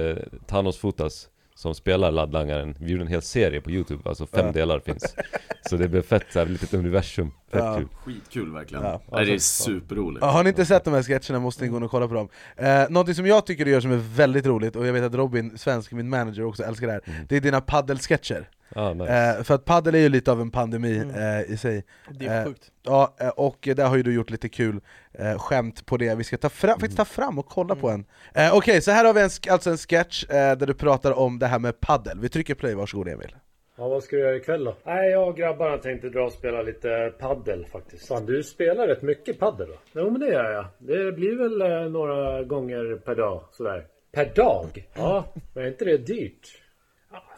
Thanos 0.46 0.78
Fotas 0.78 1.28
som 1.54 1.74
spelar 1.74 2.10
laddlangaren, 2.10 2.74
vi 2.80 2.90
gjorde 2.90 3.04
en 3.04 3.08
hel 3.08 3.22
serie 3.22 3.60
på 3.60 3.70
youtube, 3.70 4.08
alltså 4.08 4.26
fem 4.26 4.46
Ja. 4.46 4.52
delar 4.52 4.80
finns 4.80 5.14
Så 5.70 5.76
det 5.76 5.88
blev 5.88 6.02
fett 6.02 6.24
såhär, 6.32 6.46
litet 6.46 6.74
universum, 6.74 7.30
fett 7.52 7.62
Ja. 7.64 7.74
kul 7.76 7.88
Skitkul 8.04 8.52
verkligen. 8.52 8.84
Ja. 8.84 9.00
Nej, 9.12 9.24
det 9.24 9.34
är 9.34 9.38
superroligt. 9.38 10.24
Ja, 10.24 10.30
Har 10.30 10.42
ni 10.44 10.48
inte 10.48 10.66
sett 10.66 10.84
de 10.84 10.94
här 10.94 11.02
sketcherna 11.02 11.40
måste 11.40 11.62
ni 11.64 11.68
gå 11.70 11.76
in 11.76 11.82
och 11.82 11.90
kolla 11.90 12.08
på 12.08 12.14
dem 12.14 12.28
eh, 12.56 12.90
Någonting 12.90 13.14
som 13.14 13.26
jag 13.26 13.46
tycker 13.46 13.64
du 13.64 13.70
gör 13.70 13.80
som 13.80 13.92
är 13.92 13.96
väldigt 14.16 14.46
roligt, 14.46 14.76
och 14.76 14.86
jag 14.86 14.92
vet 14.92 15.04
att 15.04 15.14
Robin 15.14 15.58
Svensk, 15.58 15.92
min 15.92 16.08
manager, 16.08 16.44
också 16.44 16.62
älskar 16.62 16.86
det 16.86 16.92
här 16.92 17.24
Det 17.28 17.36
är 17.36 17.40
dina 17.40 17.60
paddelsketcher 17.60 18.48
Ah, 18.74 18.92
nice. 18.94 19.12
eh, 19.38 19.42
För 19.42 19.54
att 19.54 19.64
paddel 19.64 19.94
är 19.94 19.98
ju 19.98 20.09
lite 20.09 20.33
av 20.33 20.40
en 20.40 20.50
pandemi 20.50 21.02
eh, 21.16 21.52
i 21.52 21.56
sig 21.56 21.85
Det 22.11 22.26
är 22.26 22.40
Eh, 22.40 22.46
sjukt 22.46 22.70
Ja, 22.83 23.14
eh, 23.20 23.28
och 23.28 23.68
där 23.76 23.87
har 23.88 23.96
ju 23.96 24.02
du 24.02 24.14
gjort 24.14 24.30
lite 24.30 24.48
kul 24.48 24.80
eh, 25.12 25.38
skämt 25.38 25.87
på 25.87 25.96
det, 25.96 26.14
vi 26.14 26.24
ska 26.24 26.37
ta 26.37 26.48
fram, 26.48 26.80
faktiskt 26.80 26.96
ta 26.96 27.04
fram 27.04 27.38
och 27.38 27.46
kolla 27.46 27.74
på 27.76 27.88
en 27.88 28.04
eh, 28.35 28.56
Okej, 28.56 28.83
så 28.83 28.90
här 28.90 29.04
har 29.04 29.14
vi 29.14 29.20
en, 29.20 29.30
alltså 29.52 29.70
en 29.70 29.76
sketch 29.76 30.24
eh, 30.24 30.56
där 30.56 30.66
du 30.66 30.74
pratar 30.74 31.12
om 31.18 31.38
det 31.38 31.46
här 31.46 31.59
med 31.59 31.80
paddel. 31.80 32.18
vi 32.20 32.28
trycker 32.28 32.54
play, 32.54 32.74
varsågod 32.74 33.09
Emil 33.09 33.37
Ja, 33.76 33.88
vad 33.88 34.02
ska 34.02 34.16
du 34.16 34.22
göra 34.22 34.37
ikväll 34.37 34.64
då? 34.64 34.74
Nej, 34.85 35.11
jag 35.11 35.28
och 35.28 35.37
grabbarna 35.37 35.76
tänkte 35.78 36.09
dra 36.09 36.24
och 36.24 36.33
spela 36.33 36.62
lite 36.62 37.12
paddel 37.18 37.66
faktiskt. 37.72 38.09
Fan, 38.09 38.26
du 38.26 38.42
spelar 38.42 38.87
rätt 38.87 39.02
mycket 39.02 39.38
paddel 39.38 39.68
då? 39.68 40.00
Jo, 40.00 40.11
men 40.11 40.20
det 40.20 40.28
gör 40.28 40.50
jag. 40.52 40.64
Det 40.78 41.12
blir 41.12 41.37
väl 41.37 41.61
eh, 41.62 41.90
några 41.90 42.42
gånger 42.42 42.96
per 43.04 43.14
dag 43.14 43.42
sådär. 43.52 43.87
Per 44.12 44.33
dag? 44.35 44.88
Ja, 44.94 45.24
men 45.54 45.64
är 45.64 45.68
inte 45.68 45.85
det 45.85 45.96
dyrt? 45.96 46.60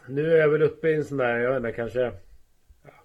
Nu 0.09 0.33
är 0.33 0.39
jag 0.39 0.49
väl 0.49 0.63
uppe 0.63 0.89
i 0.89 0.95
en 0.95 1.05
sån 1.05 1.19
där, 1.19 1.39
jag 1.39 1.51
vet 1.51 1.57
inte, 1.57 1.73
kanske 1.73 2.01
ja, 2.01 2.13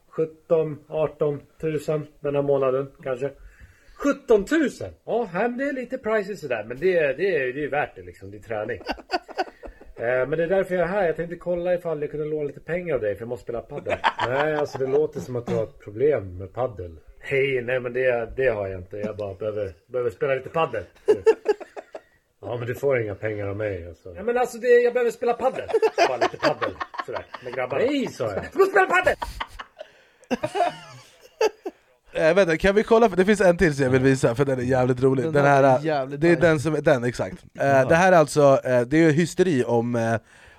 17, 0.10 0.77
18 0.88 1.41
tusen 1.62 2.07
den 2.19 2.36
här 2.36 2.41
månaden 2.41 2.91
kanske. 3.03 3.31
17 3.95 4.45
000! 4.51 4.69
Ja, 5.05 5.29
det 5.57 5.63
är 5.63 5.73
lite 5.73 5.97
pricey 5.97 6.36
sådär, 6.36 6.63
men 6.67 6.77
det, 6.79 6.97
är- 6.97 7.13
det, 7.13 7.36
är- 7.36 7.53
det 7.53 7.63
är 7.63 7.67
värt 7.69 7.95
det 7.95 8.01
liksom. 8.01 8.31
Det 8.31 8.38
är 8.38 8.41
träning. 8.41 8.81
Eh, 9.99 10.27
Men 10.27 10.29
det 10.29 10.43
är 10.43 10.47
därför 10.47 10.75
jag 10.75 10.83
är 10.83 10.88
här. 10.88 11.05
Jag 11.05 11.15
tänkte 11.15 11.36
kolla 11.36 11.73
ifall 11.73 12.01
jag 12.01 12.12
kunde 12.12 12.25
låna 12.25 12.43
lite 12.43 12.60
pengar 12.60 12.95
av 12.95 13.01
dig 13.01 13.15
för 13.15 13.21
jag 13.21 13.29
måste 13.29 13.43
spela 13.43 13.62
padel. 13.62 13.97
Nej, 14.27 14.55
alltså 14.55 14.77
det 14.77 14.88
låter 14.88 15.19
som 15.19 15.36
att 15.36 15.45
du 15.47 15.55
har 15.55 15.63
ett 15.63 15.79
problem 15.79 16.38
med 16.38 16.53
paddel. 16.53 16.99
Hej, 17.19 17.62
nej 17.62 17.79
men 17.79 17.93
det, 17.93 18.29
det 18.36 18.47
har 18.47 18.67
jag 18.67 18.79
inte. 18.81 18.97
Jag 18.97 19.17
bara 19.17 19.33
behöver, 19.33 19.73
behöver 19.88 20.10
spela 20.10 20.36
lite 20.36 20.49
paddel. 20.49 20.83
Ja, 22.47 22.57
men 22.57 22.67
du 22.67 22.75
får 22.75 23.01
inga 23.01 23.15
pengar 23.15 23.47
av 23.47 23.57
mig 23.57 23.88
alltså. 23.88 24.13
Ja, 24.15 24.23
men 24.23 24.38
alltså 24.38 24.57
det, 24.57 24.67
jag 24.67 24.93
behöver 24.93 25.12
spela 25.12 25.33
paddel. 25.33 25.69
Bara 26.07 26.17
lite 26.17 26.38
paddel. 26.38 26.71
Sådär, 27.05 27.25
med 27.43 27.53
grabbarna. 27.53 27.83
Nej, 27.86 28.07
sa 28.07 28.23
jag. 28.23 28.43
Du 28.53 28.60
måste 28.60 28.71
spela 28.71 28.86
paddel! 28.86 29.15
Eh, 32.13 32.33
vänta, 32.33 32.57
kan 32.57 32.75
vi 32.75 32.83
kolla? 32.83 33.07
Det 33.07 33.25
finns 33.25 33.41
en 33.41 33.57
till 33.57 33.75
som 33.75 33.83
jag 33.83 33.91
vill 33.91 34.01
visa, 34.01 34.36
för 34.36 34.45
den 34.45 34.60
är 34.60 34.63
jävligt 34.63 35.01
rolig. 35.03 35.25
Den, 35.25 35.33
Den 35.33 35.45
här, 35.45 35.63
är 35.63 35.77
eh, 35.77 35.86
jävligt 35.86 36.21
det 36.21 36.29
är 36.29 36.36
den 36.36 36.60
som, 36.60 36.77
den 36.81 37.03
exakt. 37.03 37.38
Eh, 37.60 37.88
det 37.88 37.95
här 37.95 38.12
är 38.12 38.17
alltså, 38.17 38.60
eh, 38.63 38.81
det 38.81 38.97
är 38.97 39.01
ju 39.01 39.12
hysteri 39.12 39.63
om, 39.63 39.95
eh, 39.95 40.15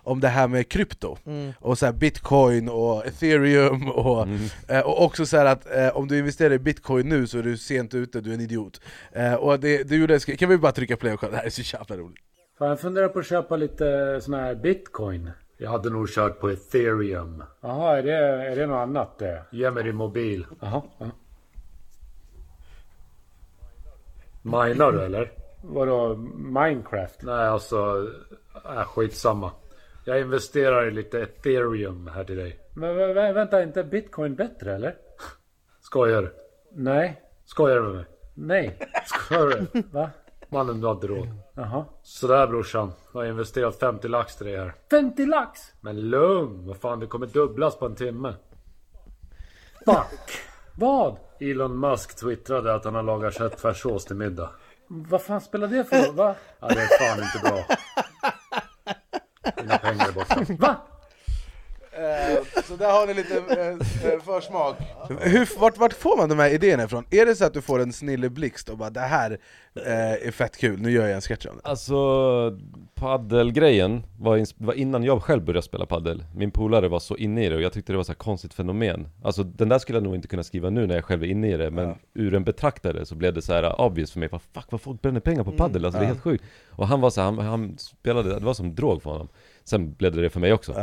om 0.08 0.20
det 0.20 0.28
här 0.28 0.48
med 0.48 0.68
krypto, 0.68 1.16
Mm. 1.26 1.52
och 1.60 1.78
så 1.78 1.86
här 1.86 1.92
bitcoin 1.92 2.68
och 2.68 3.06
ethereum, 3.06 3.88
och, 3.90 4.26
eh, 4.68 4.80
och 4.86 5.02
också 5.04 5.26
så 5.26 5.36
här 5.36 5.46
att 5.46 5.74
eh, 5.76 5.96
om 5.96 6.08
du 6.08 6.18
investerar 6.18 6.54
i 6.54 6.58
bitcoin 6.58 7.08
nu 7.08 7.26
så 7.26 7.38
är 7.38 7.42
du 7.42 7.56
sent 7.56 7.94
ute, 7.94 8.20
du 8.20 8.30
är 8.30 8.34
en 8.34 8.40
idiot. 8.40 8.80
Eh, 9.12 9.34
och 9.34 9.60
det, 9.60 9.82
du 9.88 9.96
gjorde, 10.00 10.18
kan 10.20 10.48
vi 10.48 10.58
bara 10.58 10.72
trycka 10.72 10.96
play 10.96 11.12
och 11.12 11.20
kolla, 11.20 11.30
det 11.32 11.36
här 11.38 11.46
är 11.46 11.50
så 11.50 11.76
jävla 11.76 11.96
roligt. 11.96 12.22
Fan, 12.58 12.68
jag 12.68 12.80
funderar 12.80 13.08
på 13.08 13.18
att 13.18 13.26
köpa 13.26 13.56
lite 13.56 14.20
sån 14.20 14.34
här 14.34 14.54
bitcoin. 14.54 15.30
Jag 15.60 15.70
hade 15.70 15.90
nog 15.90 16.08
kört 16.08 16.40
på 16.40 16.50
ethereum. 16.50 17.44
Jaha, 17.60 17.98
är 17.98 18.02
det, 18.02 18.16
är 18.52 18.56
det 18.56 18.66
något 18.66 18.76
annat 18.88 19.18
det? 19.18 19.42
Ge 19.52 19.70
mig 19.70 19.82
din 19.84 19.96
mobil. 19.96 20.46
Jaha. 20.60 20.82
ja. 20.98 21.06
Minar 24.42 24.92
du 24.92 25.02
eller? 25.04 25.32
Vadå, 25.62 26.16
Minecraft? 26.36 27.22
Nej, 27.22 27.48
alltså, 27.48 28.06
äh, 28.76 28.82
skitsamma. 28.84 29.50
Jag 30.08 30.20
investerar 30.20 30.86
i 30.86 30.90
lite 30.90 31.20
ethereum 31.20 32.06
här 32.14 32.24
till 32.24 32.36
dig. 32.36 32.58
Men 32.74 32.96
vä- 32.98 33.14
vä- 33.14 33.32
vänta, 33.32 33.58
är 33.58 33.62
inte 33.62 33.84
bitcoin 33.84 34.34
bättre 34.34 34.74
eller? 34.74 34.96
Skojar 35.80 36.22
du? 36.22 36.34
Nej. 36.72 37.22
Skojar 37.44 37.76
du 37.76 37.82
med 37.82 37.92
mig? 37.94 38.06
Nej. 38.34 38.78
Skojar 39.06 39.66
du? 39.72 39.82
Va? 39.92 40.10
Mannen, 40.48 40.80
du 40.80 40.86
har 40.86 40.94
inte 40.94 41.06
råd. 41.06 41.28
Jaha. 41.54 41.84
Sådär 42.02 42.46
brorsan. 42.46 42.92
Jag 43.12 43.20
har 43.20 43.26
investerat 43.26 43.78
50 43.78 44.08
lax 44.08 44.36
till 44.36 44.46
dig 44.46 44.56
här. 44.56 44.74
50 44.90 45.26
lax? 45.26 45.60
Men 45.80 46.00
lugn. 46.00 46.66
Vad 46.66 46.76
fan, 46.76 47.00
det 47.00 47.06
kommer 47.06 47.26
dubblas 47.26 47.76
på 47.78 47.86
en 47.86 47.94
timme. 47.94 48.34
Fuck. 49.84 50.30
Vad? 50.76 51.16
Elon 51.40 51.80
Musk 51.80 52.16
twittrade 52.16 52.74
att 52.74 52.84
han 52.84 52.94
har 52.94 53.02
lagat 53.02 53.34
köttfärssås 53.38 54.04
till 54.04 54.16
middag. 54.16 54.50
Vad 54.88 55.22
fan 55.22 55.40
spelar 55.40 55.68
det 55.68 55.84
för 55.84 56.06
roll? 56.06 56.14
Va? 56.14 56.34
Ja, 56.60 56.68
det 56.68 56.74
är 56.80 56.98
fan 56.98 57.18
inte 57.24 57.50
bra. 57.50 57.76
Mina 59.68 59.78
pengar 59.78 60.08
är 60.08 60.12
borta. 60.12 60.44
Va? 60.58 60.76
Eh, 61.92 62.62
så 62.64 62.76
där 62.76 62.92
har 62.92 63.06
ni 63.06 63.14
lite 63.14 63.36
eh, 63.38 64.12
eh, 64.12 64.20
försmak. 64.20 64.76
Hur, 65.20 65.60
vart, 65.60 65.78
vart 65.78 65.92
får 65.92 66.16
man 66.16 66.28
de 66.28 66.38
här 66.38 66.50
idéerna 66.50 66.84
ifrån? 66.84 67.04
Är 67.10 67.26
det 67.26 67.34
så 67.36 67.44
att 67.44 67.54
du 67.54 67.60
får 67.62 67.78
en 67.82 67.92
snilleblixt 67.92 68.68
och 68.68 68.78
bara 68.78 68.90
'det 68.90 69.00
här 69.00 69.38
eh, 69.86 70.26
är 70.28 70.30
fett 70.30 70.56
kul, 70.56 70.80
nu 70.80 70.90
gör 70.90 71.06
jag 71.06 71.14
en 71.14 71.20
sketch 71.20 71.46
om 71.46 71.56
det' 71.56 71.68
Alltså, 71.68 71.96
paddelgrejen 72.94 74.02
var, 74.18 74.36
ins- 74.36 74.54
var 74.58 74.74
innan 74.74 75.04
jag 75.04 75.22
själv 75.22 75.44
började 75.44 75.62
spela 75.66 75.86
paddel. 75.86 76.24
Min 76.36 76.50
polare 76.50 76.88
var 76.88 76.98
så 77.00 77.16
inne 77.16 77.44
i 77.44 77.48
det 77.48 77.54
och 77.56 77.62
jag 77.62 77.72
tyckte 77.72 77.92
det 77.92 77.96
var 77.96 78.04
så 78.04 78.12
här 78.12 78.16
konstigt 78.16 78.54
fenomen. 78.54 79.08
Alltså 79.22 79.42
den 79.42 79.68
där 79.68 79.78
skulle 79.78 79.96
jag 79.96 80.02
nog 80.04 80.14
inte 80.14 80.28
kunna 80.28 80.42
skriva 80.42 80.70
nu 80.70 80.86
när 80.86 80.94
jag 80.94 81.04
själv 81.04 81.22
är 81.22 81.26
inne 81.26 81.48
i 81.52 81.56
det 81.56 81.70
Men 81.70 81.94
ur 82.14 82.34
en 82.34 82.44
betraktare 82.44 83.06
så 83.06 83.14
blev 83.14 83.34
det 83.34 83.42
så 83.42 83.52
här 83.52 83.80
obvious 83.80 84.12
för 84.12 84.20
mig. 84.20 84.28
Vad 84.32 84.42
fuck 84.42 84.66
vad 84.70 84.80
folk 84.80 85.02
bränner 85.02 85.20
pengar 85.20 85.44
på 85.44 85.52
paddel, 85.52 85.84
alltså 85.84 85.98
det 86.00 86.04
är 86.04 86.08
helt 86.08 86.22
sjukt. 86.22 86.44
Och 86.70 86.86
han 86.86 87.00
var 87.00 87.10
så 87.10 87.20
här, 87.20 87.30
han, 87.32 87.38
han 87.38 87.78
spelade, 87.78 88.38
det 88.38 88.44
var 88.46 88.54
som 88.54 88.74
drog 88.74 89.02
för 89.02 89.10
honom 89.10 89.28
Sen 89.68 89.92
blev 89.92 90.16
det 90.16 90.22
det 90.22 90.30
för 90.30 90.40
mig 90.40 90.52
också. 90.52 90.74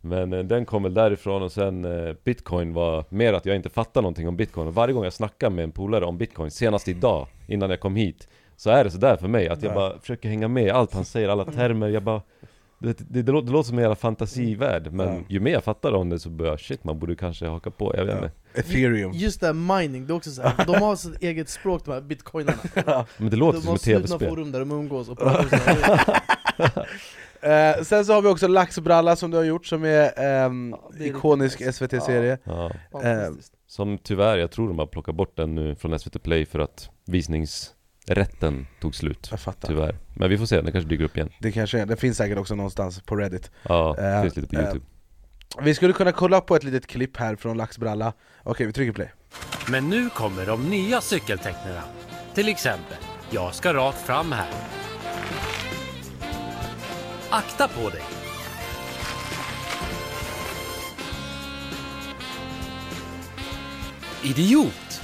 Men 0.00 0.32
eh, 0.32 0.44
den 0.44 0.64
kom 0.66 0.82
väl 0.82 0.94
därifrån 0.94 1.42
och 1.42 1.52
sen 1.52 1.84
eh, 1.84 2.14
Bitcoin 2.24 2.72
var 2.72 3.04
mer 3.08 3.32
att 3.32 3.46
jag 3.46 3.56
inte 3.56 3.70
fattar 3.70 4.02
någonting 4.02 4.28
om 4.28 4.36
Bitcoin. 4.36 4.68
Och 4.68 4.74
varje 4.74 4.94
gång 4.94 5.04
jag 5.04 5.12
snackar 5.12 5.50
med 5.50 5.64
en 5.64 5.72
polare 5.72 6.04
om 6.04 6.18
Bitcoin, 6.18 6.50
senast 6.50 6.88
idag, 6.88 7.26
innan 7.46 7.70
jag 7.70 7.80
kom 7.80 7.96
hit 7.96 8.28
Så 8.56 8.70
är 8.70 8.84
det 8.84 8.90
sådär 8.90 9.16
för 9.16 9.28
mig, 9.28 9.48
att 9.48 9.62
jag 9.62 9.74
bara 9.74 9.98
försöker 9.98 10.28
hänga 10.28 10.48
med 10.48 10.64
i 10.64 10.70
allt 10.70 10.94
han 10.94 11.04
säger, 11.04 11.28
alla 11.28 11.44
termer, 11.44 11.88
jag 11.88 12.02
bara 12.02 12.22
det, 12.78 12.98
det, 12.98 13.22
det, 13.22 13.32
låter, 13.32 13.46
det 13.46 13.52
låter 13.52 13.68
som 13.68 13.78
en 13.78 13.82
jävla 13.82 13.96
fantasivärld, 13.96 14.92
men 14.92 15.24
ju 15.28 15.40
mer 15.40 15.52
jag 15.52 15.64
fattar 15.64 15.92
om 15.92 16.08
det 16.08 16.18
så 16.18 16.30
börjar 16.30 16.52
jag, 16.52 16.60
shit 16.60 16.84
man 16.84 16.98
borde 16.98 17.16
kanske 17.16 17.46
haka 17.46 17.70
på, 17.70 17.94
jag 17.96 18.04
vet 18.04 18.14
inte. 18.14 18.30
Ethereum. 18.54 19.12
Just 19.12 19.40
det 19.40 19.46
här 19.46 19.80
mining, 19.80 20.06
det 20.06 20.12
är 20.12 20.16
också 20.16 20.30
så 20.30 20.42
här. 20.42 20.66
de 20.66 20.74
har 20.76 20.96
sitt 20.96 21.22
eget 21.22 21.48
språk 21.48 21.84
de 21.84 21.92
här 21.92 22.00
bitcoinarna. 22.00 22.58
Men 23.18 23.30
det 23.30 23.36
låter 23.36 23.58
De 23.58 23.62
som 23.62 23.68
har 23.68 23.76
ett 23.76 23.82
slutna 23.82 24.00
tv-spel 24.06 24.28
forum 24.28 24.52
där 24.52 24.58
de 24.60 24.70
umgås 24.70 25.08
och 25.08 25.18
pratar. 25.18 26.22
Eh, 27.42 27.82
sen 27.82 28.04
så 28.04 28.12
har 28.12 28.22
vi 28.22 28.28
också 28.28 28.48
Laxbralla 28.48 29.16
som 29.16 29.30
du 29.30 29.36
har 29.36 29.44
gjort 29.44 29.66
som 29.66 29.84
är 29.84 29.88
det 29.88 31.04
är 31.04 31.06
ikonisk 31.06 31.74
SVT-serie 31.74 32.38
ja. 32.44 32.70
Fantastiskt. 32.92 33.52
Som 33.66 33.98
tyvärr, 33.98 34.36
jag 34.38 34.50
tror 34.50 34.68
de 34.68 34.78
har 34.78 34.86
plockat 34.86 35.14
bort 35.14 35.36
den 35.36 35.54
nu 35.54 35.74
från 35.76 35.98
SVT 35.98 36.22
Play 36.22 36.46
för 36.46 36.58
att 36.58 36.90
visningsrätten 37.06 38.66
tog 38.80 38.94
slut. 38.94 39.28
Jag 39.30 39.40
fattar. 39.40 39.68
Tyvärr. 39.68 39.96
Men 40.16 40.30
vi 40.30 40.38
får 40.38 40.46
se, 40.46 40.60
den 40.60 40.72
kanske 40.72 40.88
dyker 40.90 41.04
upp 41.04 41.16
igen. 41.16 41.30
Det 41.40 41.52
kanske 41.52 41.80
är, 41.80 41.86
det 41.86 41.96
finns 41.96 42.16
säkert 42.16 42.38
också 42.38 42.54
någonstans 42.54 43.00
på 43.00 43.16
Reddit. 43.16 43.50
Ja, 43.62 43.94
det 43.98 44.08
Eh, 44.16 44.22
finns 44.22 44.36
lite 44.36 44.48
på 44.48 44.56
eh, 44.56 44.62
youtube. 44.62 44.84
Vi 45.62 45.74
skulle 45.74 45.92
kunna 45.92 46.12
kolla 46.12 46.40
på 46.40 46.56
ett 46.56 46.64
litet 46.64 46.86
klipp 46.86 47.16
här 47.16 47.36
från 47.36 47.56
Laxbralla. 47.56 48.12
Okej, 48.42 48.66
vi 48.66 48.72
trycker 48.72 48.92
play. 48.92 49.10
Men 49.70 49.88
nu 49.88 50.10
kommer 50.10 50.46
de 50.46 50.70
nya 50.70 51.00
cykeltecknarna. 51.00 51.82
Till 52.34 52.48
exempel, 52.48 52.96
jag 53.30 53.54
ska 53.54 53.74
rakt 53.74 53.98
fram 53.98 54.32
här. 54.32 54.79
Akta 57.32 57.68
på 57.68 57.90
dig! 57.90 58.02
Idiot! 64.22 65.00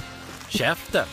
Käften! 0.49 1.05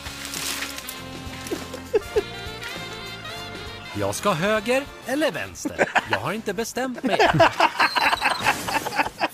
Jag 3.98 4.14
ska 4.14 4.31
höger 4.33 4.85
eller 5.07 5.33
vänster. 5.33 5.88
Jag 6.11 6.18
har 6.18 6.33
inte 6.33 6.55
bestämt 6.55 7.03
mig 7.03 7.20
än. 7.20 7.40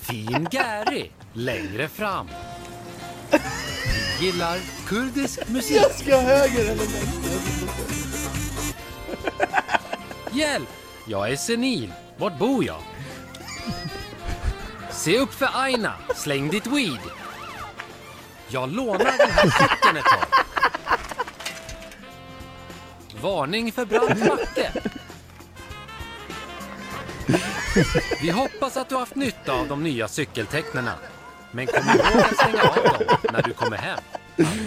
Fin 0.00 0.48
Gary, 0.50 1.10
längre 1.32 1.88
fram. 1.88 2.28
Vi 4.20 4.26
gillar 4.26 4.58
kurdisk 4.86 5.48
musik. 5.48 5.76
Jag 5.76 5.90
ska 5.90 6.20
höger 6.20 6.60
eller 6.60 6.74
vänster 6.74 7.70
Hjälp! 10.32 10.79
Jag 11.10 11.32
är 11.32 11.36
senil. 11.36 11.92
Vart 12.16 12.38
bor 12.38 12.64
jag? 12.64 12.80
Se 14.90 15.18
upp 15.18 15.34
för 15.34 15.48
Aina. 15.52 15.94
Släng 16.14 16.48
ditt 16.48 16.66
weed. 16.66 16.98
Jag 18.48 18.72
lånar 18.72 18.98
den 18.98 19.30
här 19.30 19.50
cykeln 19.50 19.96
ett 19.96 20.04
tag. 20.04 20.44
Varning 23.20 23.72
för 23.72 23.84
brant 23.84 24.28
backe. 24.28 24.72
Vi 28.22 28.30
hoppas 28.30 28.76
att 28.76 28.88
du 28.88 28.94
har 28.94 29.00
haft 29.00 29.14
nytta 29.14 29.52
av 29.52 29.68
de 29.68 29.82
nya 29.82 30.08
cykeltecknarna. 30.08 30.94
Men 31.50 31.66
kom 31.66 31.88
ihåg 31.88 32.22
att 32.22 32.36
stänga 32.36 32.62
av 32.62 32.76
dem 32.84 33.18
när 33.32 33.42
du 33.42 33.52
kommer 33.52 33.76
hem. 33.76 34.00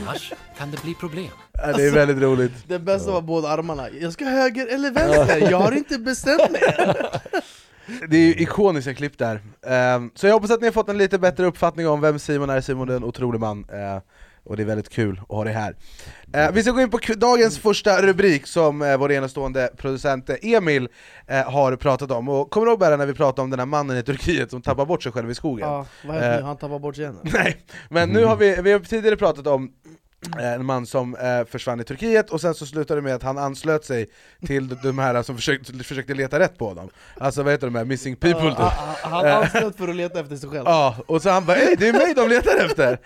Annars 0.02 0.34
kan 0.58 0.72
det 0.72 0.82
bli 0.84 0.94
problem. 0.94 1.32
Ja, 1.58 1.74
Det 1.74 1.88
är 1.88 1.92
väldigt 1.92 2.18
roligt 2.18 2.52
Det 2.68 2.80
bästa 2.80 3.12
var 3.12 3.22
båda 3.22 3.48
armarna, 3.50 3.90
jag 4.02 4.14
ska 4.14 4.26
höger 4.26 4.68
eller 4.68 4.92
vänster, 4.92 5.52
jag 5.52 5.58
har 5.60 5.72
inte 5.72 5.98
bestämt 6.00 6.52
mig. 6.52 6.62
Det 8.10 8.18
är 8.18 8.22
ju 8.22 8.34
ikoniska 8.34 8.94
klipp 8.94 9.18
där 9.18 9.42
Ehm, 9.68 10.12
Så 10.16 10.28
jag 10.28 10.34
hoppas 10.34 10.52
att 10.52 10.62
ni 10.62 10.68
har 10.68 10.72
fått 10.72 10.90
en 10.90 10.98
lite 10.98 11.20
bättre 11.20 11.46
uppfattning 11.46 11.88
om 11.88 12.02
vem 12.02 12.20
Simon 12.20 12.50
är, 12.50 12.62
Simon 12.62 12.90
är 12.90 12.96
en 12.96 13.04
otrolig 13.04 13.40
man 13.40 13.66
eh, 13.74 14.02
Och 14.44 14.58
det 14.58 14.64
är 14.64 14.66
väldigt 14.66 14.90
kul 14.90 15.20
att 15.24 15.28
ha 15.36 15.44
dig 15.44 15.54
här 15.54 15.76
Eh, 16.34 16.52
Vi 16.52 16.64
ska 16.64 16.72
gå 16.72 16.82
in 16.82 16.90
på 16.90 17.00
dagens 17.18 17.60
första 17.60 18.02
rubrik 18.02 18.48
som 18.48 18.82
eh, 18.82 18.98
vår 18.98 19.12
enastående 19.12 19.70
producent 19.78 20.30
Emil 20.42 20.88
eh, 21.28 21.52
har 21.52 21.76
pratat 21.76 22.12
om 22.12 22.30
Och 22.30 22.50
kommer 22.50 22.66
du 22.66 22.72
ihåg 22.72 22.80
bara 22.80 22.98
när 22.98 23.06
vi 23.06 23.14
pratade 23.14 23.42
om 23.42 23.50
den 23.50 23.60
här 23.60 23.66
mannen 23.66 23.98
i 23.98 24.04
Turkiet 24.04 24.50
som 24.52 24.62
tappar 24.62 24.86
bort 24.86 25.04
sig 25.04 25.12
själv 25.12 25.32
i 25.32 25.36
skogen? 25.36 25.68
Ja, 25.70 25.86
vad 26.06 26.16
händer 26.16 26.32
Eh, 26.34 26.38
nu? 26.40 26.44
Han 26.46 26.58
tappar 26.58 26.80
bort 26.80 26.96
sig 26.96 27.04
igen? 27.04 27.18
Nej, 27.34 27.58
men 27.90 28.10
nu 28.10 28.26
har 28.26 28.36
vi, 28.36 28.62
vi 28.62 28.72
har 28.72 28.80
tidigare 28.80 29.16
pratat 29.18 29.48
om 29.48 29.72
en 30.40 30.66
man 30.66 30.86
som 30.86 31.16
eh, 31.16 31.46
försvann 31.46 31.80
i 31.80 31.84
Turkiet 31.84 32.30
och 32.30 32.42
sen 32.42 32.54
så 32.54 32.66
slutade 32.66 33.02
det 33.02 33.04
med 33.04 33.16
att 33.16 33.24
han 33.24 33.38
anslöt 33.38 33.86
sig 33.86 34.08
till 34.48 34.68
de- 34.84 35.00
här 35.00 35.24
som 35.24 35.36
försökte, 35.36 35.84
försökte 35.84 36.14
leta 36.14 36.40
rätt 36.40 36.58
på 36.58 36.68
honom. 36.68 36.90
Alltså 37.18 37.44
vad 37.44 37.52
heter 37.54 37.68
de 37.68 37.76
här? 37.76 37.86
Missing 37.86 38.16
people 38.16 38.40
Ja, 38.44 38.50
typ 38.50 38.58
han- 38.60 39.12
Han 39.14 39.26
Eh, 39.26 39.38
anslöt 39.38 39.76
för 39.78 39.88
att 39.88 39.96
leta 39.96 40.20
efter 40.20 40.36
sig 40.36 40.50
själv. 40.50 40.64
Ja, 40.66 40.96
och 41.08 41.22
så 41.22 41.30
han 41.30 41.46
bara 41.46 41.58
Ey, 41.58 41.76
det 41.76 41.88
är 41.88 41.94
mig 41.94 42.14
de 42.16 42.30
letar 42.30 42.66
efter! 42.66 43.00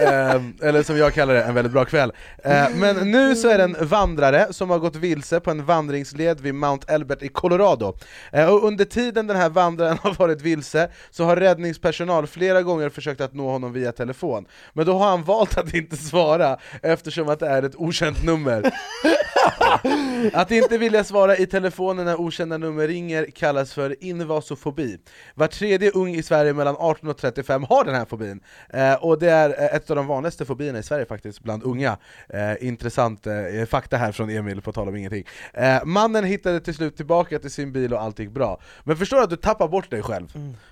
Ehm, 0.00 0.54
eller 0.62 0.82
som 0.82 0.96
jag 0.98 1.14
kallar 1.14 1.34
det, 1.34 1.42
en 1.42 1.54
väldigt 1.54 1.72
bra 1.72 1.84
kväll. 1.84 2.12
Eh, 2.44 2.66
Men 2.76 3.10
nu 3.10 3.36
så 3.36 3.48
är 3.48 3.58
det 3.58 3.64
en 3.64 3.76
vandrare 3.80 4.46
som 4.52 4.70
har 4.70 4.78
gått 4.78 4.96
vilse 4.96 5.40
på 5.40 5.50
en 5.50 5.64
vandringsled 5.64 6.40
vid 6.40 6.54
Mount 6.54 6.92
Elbert 6.92 7.22
i 7.22 7.28
Colorado. 7.28 7.96
Eh, 8.32 8.46
Och 8.54 8.64
under 8.64 8.84
tiden 8.84 9.26
den 9.26 9.36
här 9.36 9.48
vandraren 9.48 9.98
har 10.02 10.14
varit 10.14 10.40
vilse 10.42 10.88
så 11.10 11.24
har 11.24 11.36
räddningspersonal 11.36 12.26
flera 12.26 12.62
gånger 12.62 12.88
försökt 12.88 13.20
att 13.20 13.34
nå 13.34 13.50
honom 13.50 13.72
via 13.72 13.92
telefon. 13.92 14.46
Men 14.72 14.86
då 14.86 14.98
har 14.98 15.08
han 15.08 15.24
valt 15.24 15.58
att 15.58 15.74
inte 15.74 15.96
svara 15.96 16.55
eftersom 16.82 17.28
att 17.28 17.40
det 17.40 17.48
är 17.48 17.62
ett 17.62 17.76
okänt 17.76 18.24
nummer. 18.24 18.70
Att 20.32 20.50
inte 20.50 20.78
vilja 20.78 21.04
svara 21.04 21.36
i 21.36 21.46
telefonen 21.46 22.04
när 22.04 22.20
okända 22.20 22.58
nummer 22.58 22.88
ringer 22.88 23.26
kallas 23.34 23.74
för 23.74 24.04
invasofobi. 24.04 24.98
Var 25.34 25.46
tredje 25.46 25.90
ung 25.90 26.14
i 26.14 26.22
Sverige 26.22 26.52
mellan 26.52 26.76
18 26.78 27.10
och 27.10 27.16
35 27.16 27.64
har 27.64 27.84
den 27.84 27.94
här 27.94 28.04
fobin, 28.04 28.40
eh, 28.70 28.94
och 28.94 29.18
det 29.18 29.30
är 29.30 29.50
eh, 29.50 29.76
ett 29.76 29.90
av 29.90 29.96
de 29.96 30.06
vanligaste 30.06 30.44
fobierna 30.44 30.78
i 30.78 30.82
Sverige 30.82 31.06
faktiskt 31.06 31.40
bland 31.40 31.62
unga. 31.62 31.96
Eh, 32.28 32.66
intressant 32.68 33.26
eh, 33.26 33.34
fakta 33.68 33.96
här 33.96 34.12
från 34.12 34.30
Emil, 34.30 34.62
på 34.62 34.72
tal 34.72 34.88
om 34.88 34.96
ingenting. 34.96 35.24
Eh, 35.54 35.84
mannen 35.84 36.24
hittade 36.24 36.60
till 36.60 36.74
slut 36.74 36.96
tillbaka 36.96 37.38
till 37.38 37.50
sin 37.50 37.72
bil 37.72 37.94
och 37.94 38.02
allt 38.02 38.18
gick 38.18 38.30
bra. 38.30 38.60
Men 38.84 38.96
förstår 38.96 39.16
du 39.16 39.22
att 39.22 39.30
du 39.30 39.36
tappar 39.36 39.68
bort 39.68 39.90
dig 39.90 40.02
själv? 40.02 40.26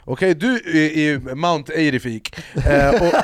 Okej, 0.04 0.34
du 0.34 0.54
är 0.54 0.98
i 0.98 1.18
Mount 1.34 1.72
Eirifik, 1.72 2.36
eh, 2.66 2.94
och, 2.94 3.14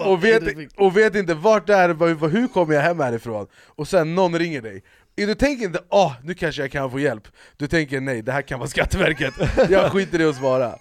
och, 0.00 0.06
och, 0.12 0.24
vet, 0.24 0.42
och 0.76 0.96
vet 0.96 1.14
inte 1.14 1.34
vart 1.34 1.66
det 1.66 1.74
är, 1.74 2.28
hur 2.28 2.48
kommer 2.48 2.74
jag 2.74 2.82
hem 2.82 3.00
härifrån? 3.00 3.46
Och 3.66 3.88
sen 3.88 4.14
någon 4.14 4.38
ringer 4.38 4.62
dig 4.62 4.71
du 5.14 5.34
tänker 5.34 5.64
inte 5.64 5.80
åh, 5.88 6.12
nu 6.22 6.34
kanske 6.34 6.62
jag 6.62 6.70
kan 6.70 6.90
få 6.90 6.98
hjälp. 7.00 7.28
Du 7.56 7.66
tänker 7.66 8.00
nej, 8.00 8.22
det 8.22 8.32
här 8.32 8.42
kan 8.42 8.58
vara 8.58 8.68
Skatteverket, 8.68 9.34
jag 9.70 9.92
skiter 9.92 10.20
i 10.20 10.24
att 10.24 10.36
svara. 10.36 10.74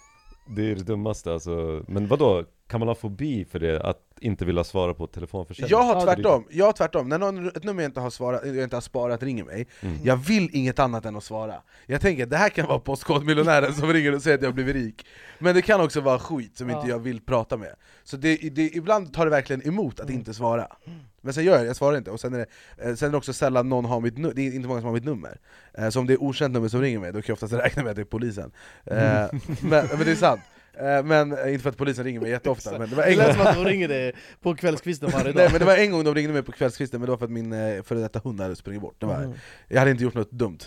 Det 0.56 0.71
är 0.71 0.75
det 0.75 0.84
dummaste 0.84 1.34
alltså, 1.34 1.84
men 1.88 2.08
vad 2.08 2.19
då 2.19 2.43
Kan 2.67 2.80
man 2.80 2.88
ha 2.88 2.95
fobi 2.95 3.45
för 3.45 3.60
det, 3.60 3.82
att 3.82 3.97
inte 4.21 4.45
vilja 4.45 4.63
svara 4.63 4.93
på 4.93 5.08
telefonförsäljning? 5.08 5.71
Jag 5.71 5.84
har 5.84 6.06
tvärtom, 6.06 6.47
jag 6.49 6.65
har 6.65 6.73
tvärtom, 6.73 7.10
när 7.10 7.17
någon, 7.19 7.47
ett 7.47 7.63
nummer 7.63 7.84
jag 7.84 7.89
inte 7.89 7.99
har, 7.99 8.10
svarat, 8.10 8.41
jag 8.45 8.63
inte 8.63 8.75
har 8.75 8.82
sparat 8.82 9.23
ringer 9.23 9.43
mig. 9.43 9.67
Mm. 9.82 9.97
Jag 10.04 10.15
vill 10.17 10.49
inget 10.54 10.80
annat 10.80 11.06
än 11.06 11.15
att 11.15 11.23
svara. 11.23 11.56
Jag 11.86 12.01
tänker 12.01 12.25
det 12.25 12.38
här 12.38 12.49
kan 12.49 12.67
vara 12.67 12.80
postkodmiljonären 12.80 13.73
som 13.73 13.93
ringer 13.93 14.15
och 14.15 14.21
säger 14.21 14.38
att 14.38 14.43
jag 14.43 14.54
blivit 14.54 14.75
rik. 14.75 15.06
Men 15.39 15.56
det 15.56 15.62
kan 15.62 15.82
också 15.82 16.01
vara 16.01 16.19
skit 16.19 16.58
som 16.58 16.69
inte 16.69 16.82
Ja. 16.88 16.89
jag 16.89 16.99
vill 16.99 17.21
prata 17.21 17.58
med. 17.58 17.75
Så 18.04 18.17
det, 18.17 18.36
det, 18.36 18.62
ibland 18.75 19.13
tar 19.13 19.25
det 19.25 19.32
verkligen 19.32 19.67
emot 19.67 19.99
att 19.99 20.06
Mm. 20.10 20.19
inte 20.19 20.34
svara 20.34 20.67
Men 21.21 21.34
sen 21.34 21.43
gör 21.43 21.53
jag 21.53 21.62
det, 21.62 21.67
jag 21.67 21.75
svarar 21.75 21.97
inte, 21.97 22.12
och 22.12 22.19
sen 22.19 22.34
är 22.34 22.38
det, 22.38 22.45
eh, 22.89 22.95
sen 22.95 23.07
är 23.07 23.12
det 23.12 23.17
också 23.17 23.34
sällan 23.34 23.69
någon 23.69 23.86
har 23.86 23.99
mitt 23.99 24.17
nummer, 24.17 24.34
det 24.36 24.41
är 24.47 24.53
inte 24.55 24.67
många 24.67 24.79
som 24.81 24.86
har 24.88 24.93
mitt 24.93 25.05
nummer. 25.05 25.38
Eh, 25.73 25.89
Så 25.89 25.99
om 25.99 26.07
det 26.07 26.13
är 26.13 26.23
okänt 26.23 26.53
nummer 26.53 26.67
som 26.67 26.81
ringer 26.81 26.99
mig, 26.99 27.12
då 27.12 27.21
kan 27.21 27.23
jag 27.27 27.34
oftast 27.34 27.53
räkna 27.53 27.84
med 27.84 27.89
att 27.89 27.95
det 27.95 28.01
är 28.01 28.05
polisen. 28.05 28.51
Eh, 28.86 28.95
men, 28.97 29.31
men 29.62 29.99
det 30.05 30.12
är 30.12 30.15
sant. 30.15 30.41
Men 31.03 31.31
inte 31.49 31.60
för 31.63 31.69
att 31.69 31.77
polisen 31.77 32.03
ringer 32.03 32.19
mig 32.21 32.29
jätteofta, 32.29 32.79
men 32.79 32.89
det 32.89 32.95
var 32.95 33.03
Det 33.03 33.12
en 33.12 33.17
lät 33.17 33.38
som 33.38 33.47
att 33.47 33.55
de 33.55 33.65
ringer 33.65 33.88
dig 33.88 34.13
på 34.41 34.55
kvällskvisten 34.55 35.10
varje 35.10 35.25
dag. 35.25 35.36
Nej 35.36 35.47
men 35.51 35.60
det 35.60 35.65
var 35.65 35.75
en 35.77 35.91
gång 35.91 36.03
de 36.03 36.15
ringde 36.15 36.34
mig 36.34 36.43
på 36.43 36.51
kvällskvisten, 36.51 36.99
men 36.99 37.05
det 37.05 37.12
var 37.12 37.17
för 37.17 37.25
att 37.25 37.31
min 37.31 37.51
före 37.84 37.99
detta 37.99 38.19
hund 38.23 38.41
hade 38.41 38.55
sprungit 38.55 38.81
bort. 38.81 38.95
Det 38.99 39.05
var, 39.05 39.19
Mhm. 39.19 39.34
Jag 39.67 39.79
hade 39.79 39.91
inte 39.91 40.03
gjort 40.03 40.13
något 40.13 40.31
dumt, 40.31 40.57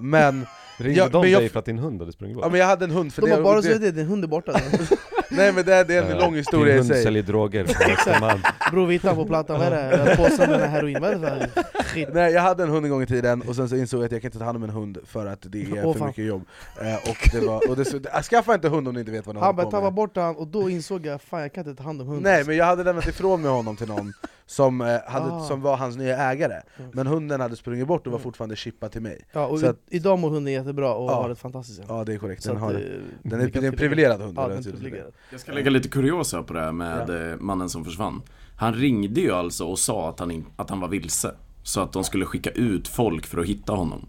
men... 0.00 0.46
Ringde 0.78 0.98
jag, 1.00 1.10
de 1.10 1.20
men 1.22 1.30
jag, 1.30 1.40
dig 1.42 1.48
för 1.48 1.58
att 1.58 1.64
din 1.64 1.78
hund 1.78 2.00
hade 2.00 2.12
sprungit 2.12 2.36
bort? 2.36 2.44
Ja 2.44 2.50
men 2.50 2.60
jag 2.60 2.66
hade 2.66 2.84
en 2.84 2.90
hund 2.90 3.12
för 3.14 3.22
De 3.22 3.30
det, 3.30 3.42
bara 3.42 3.56
det, 3.60 3.62
sagt 3.62 3.80
det, 3.80 3.90
din 3.90 4.06
hund 4.06 4.24
är 4.24 4.28
borta 4.28 4.52
Nej 5.30 5.52
men 5.52 5.64
det, 5.64 5.84
det 5.84 5.94
är 5.96 6.02
en 6.02 6.10
Ja, 6.10 6.18
lång 6.18 6.34
historia 6.34 6.74
Din 6.74 6.84
i 6.84 6.86
sig. 6.88 7.02
säljer 7.02 7.22
droger 7.22 7.64
på 7.64 7.70
Östermalm 7.92 8.40
Bror 8.70 8.86
vi 8.86 8.92
hittade 8.92 9.14
på 9.14 9.26
plattan, 9.26 9.58
vad 9.58 9.68
är 9.72 10.06
det? 10.06 10.16
Påsen 10.16 10.50
med 10.50 10.70
heroin, 10.70 10.98
vad 11.00 11.10
är 11.10 11.18
det 11.18 11.48
för 11.54 11.82
skit? 11.84 12.08
Nej 12.12 12.32
jag 12.32 12.42
hade 12.42 12.62
en 12.62 12.68
hund 12.68 12.86
en 12.86 12.90
gång 12.92 13.02
i 13.02 13.06
tiden, 13.06 13.42
och 13.42 13.56
sen 13.56 13.68
så 13.68 13.76
insåg 13.76 14.00
jag 14.00 14.04
att 14.06 14.12
jag 14.12 14.22
kan 14.22 14.28
inte 14.28 14.38
ta 14.38 14.44
hand 14.44 14.56
om 14.56 14.62
en 14.62 14.70
hund 14.70 14.98
för 15.06 15.26
att 15.26 15.38
det 15.42 15.62
är 15.62 15.84
Åh, 15.86 15.92
för 15.92 15.98
fan. 15.98 16.08
mycket 16.08 16.24
jobb. 16.24 16.42
Eh, 16.80 17.10
Och 17.10 17.28
det 17.32 17.40
var, 17.46 17.70
och 17.70 17.76
det, 17.76 17.84
så, 17.84 18.00
skaffa 18.30 18.54
inte 18.54 18.68
hund 18.68 18.88
om 18.88 18.94
ni 18.94 19.00
inte 19.00 19.12
vet 19.12 19.26
vad 19.26 19.34
ni 19.36 19.40
Han 19.40 19.54
håller 19.54 19.70
på 19.70 19.80
med. 19.80 19.92
bort 19.92 20.16
han, 20.16 20.36
och 20.36 20.46
då 20.46 20.70
insåg 20.70 21.06
jag 21.06 21.22
fan 21.22 21.40
jag 21.40 21.52
kan 21.52 21.68
inte 21.68 21.82
ta 21.82 21.84
hand 21.86 22.00
om 22.00 22.06
hunden 22.06 22.32
Nej 22.32 22.44
men 22.44 22.56
jag 22.56 22.64
hade 22.64 22.84
lämnat 22.84 23.08
ifrån 23.08 23.42
mig 23.42 23.50
honom 23.50 23.76
till 23.76 23.88
någon 23.88 24.12
som, 24.46 24.80
eh, 24.80 24.86
hade, 25.06 25.32
Ah. 25.32 25.40
som 25.40 25.62
var 25.62 25.76
hans 25.76 25.96
nya 25.96 26.16
ägare. 26.18 26.60
Men 26.92 27.06
hunden 27.06 27.40
hade 27.40 27.56
sprungit 27.56 27.86
bort 27.86 28.06
och 28.06 28.12
var 28.12 28.18
fortfarande 28.18 28.56
chippad 28.56 28.92
till 28.92 29.02
mig. 29.02 29.20
Ja, 29.32 29.46
och 29.46 29.62
att- 29.62 29.76
idag 29.88 30.18
mår 30.18 30.30
hunden 30.30 30.52
jättebra 30.52 30.94
och 30.94 31.10
Ja. 31.10 31.14
har 31.22 31.30
ett 31.30 31.38
fantastiskt 31.38 31.82
Ja. 31.88 32.04
Det 32.04 32.14
är 32.14 32.18
korrekt, 32.18 32.44
den, 32.44 32.56
att, 32.56 32.62
har, 32.62 32.74
eh, 32.74 32.78
den 33.22 33.40
är, 33.40 33.56
är 33.58 33.64
en 33.64 33.76
privilegierad 33.76 34.20
hund 34.20 34.34
Ja, 34.38 34.48
den 34.48 34.58
är 34.58 34.68
är 34.68 34.72
privilegierad. 34.72 35.12
Jag 35.30 35.40
ska 35.40 35.52
lägga 35.52 35.70
lite 35.70 35.88
kuriosa 35.88 36.42
på 36.42 36.52
det 36.54 36.60
här 36.60 36.72
med 36.72 37.30
eh, 37.32 37.36
mannen 37.38 37.68
som 37.68 37.84
försvann. 37.84 38.22
Han 38.56 38.74
ringde 38.74 39.20
ju 39.20 39.32
alltså 39.32 39.64
och 39.64 39.78
sa 39.78 40.08
att 40.08 40.20
han, 40.20 40.30
in, 40.30 40.46
att 40.56 40.70
han 40.70 40.80
var 40.80 40.88
vilse. 40.88 41.34
Så 41.62 41.80
att 41.80 41.92
de 41.92 42.04
skulle 42.04 42.24
skicka 42.24 42.50
ut 42.50 42.88
folk 42.88 43.26
för 43.26 43.38
att 43.38 43.46
hitta 43.46 43.72
honom. 43.72 44.06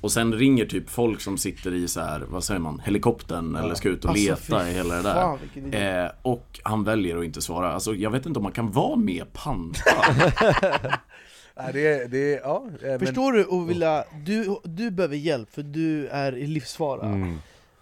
Och 0.00 0.12
sen 0.12 0.34
ringer 0.34 0.64
typ 0.66 0.90
folk 0.90 1.20
som 1.20 1.38
sitter 1.38 1.74
i 1.74 1.88
så 1.88 2.00
här, 2.00 2.20
vad 2.28 2.44
säger 2.44 2.60
man, 2.60 2.80
helikoptern 2.84 3.56
eller 3.56 3.74
ska 3.74 3.88
ut 3.88 4.04
och 4.04 4.10
Alltså, 4.10 4.30
leta 4.52 4.70
i 4.70 4.72
hela 4.72 4.94
det 4.96 5.02
fan, 5.02 5.38
där. 5.54 5.60
idé. 5.66 5.78
Eh, 6.04 6.10
och 6.22 6.60
han 6.62 6.84
väljer 6.84 7.18
att 7.18 7.24
inte 7.24 7.42
svara. 7.42 7.72
Alltså 7.72 7.94
jag 7.94 8.10
vet 8.10 8.26
inte 8.26 8.38
om 8.38 8.42
man 8.42 8.52
kan 8.52 8.70
vara 8.72 8.96
mer 8.96 9.24
panta. 9.32 9.80
Nej, 11.58 11.72
det 11.72 12.06
det 12.10 12.30
ja, 12.44 12.64
eh, 12.82 12.88
men- 12.88 12.98
Förstår 13.00 13.32
du 13.32 13.44
och 13.44 13.70
vilja, 13.70 14.04
du, 14.24 14.56
du 14.64 14.90
behöver 14.90 15.16
hjälp 15.16 15.54
för 15.54 15.62
du 15.62 16.06
är 16.08 16.36
i 16.36 16.46
livsfara 16.46 17.06
Mm. 17.06 17.38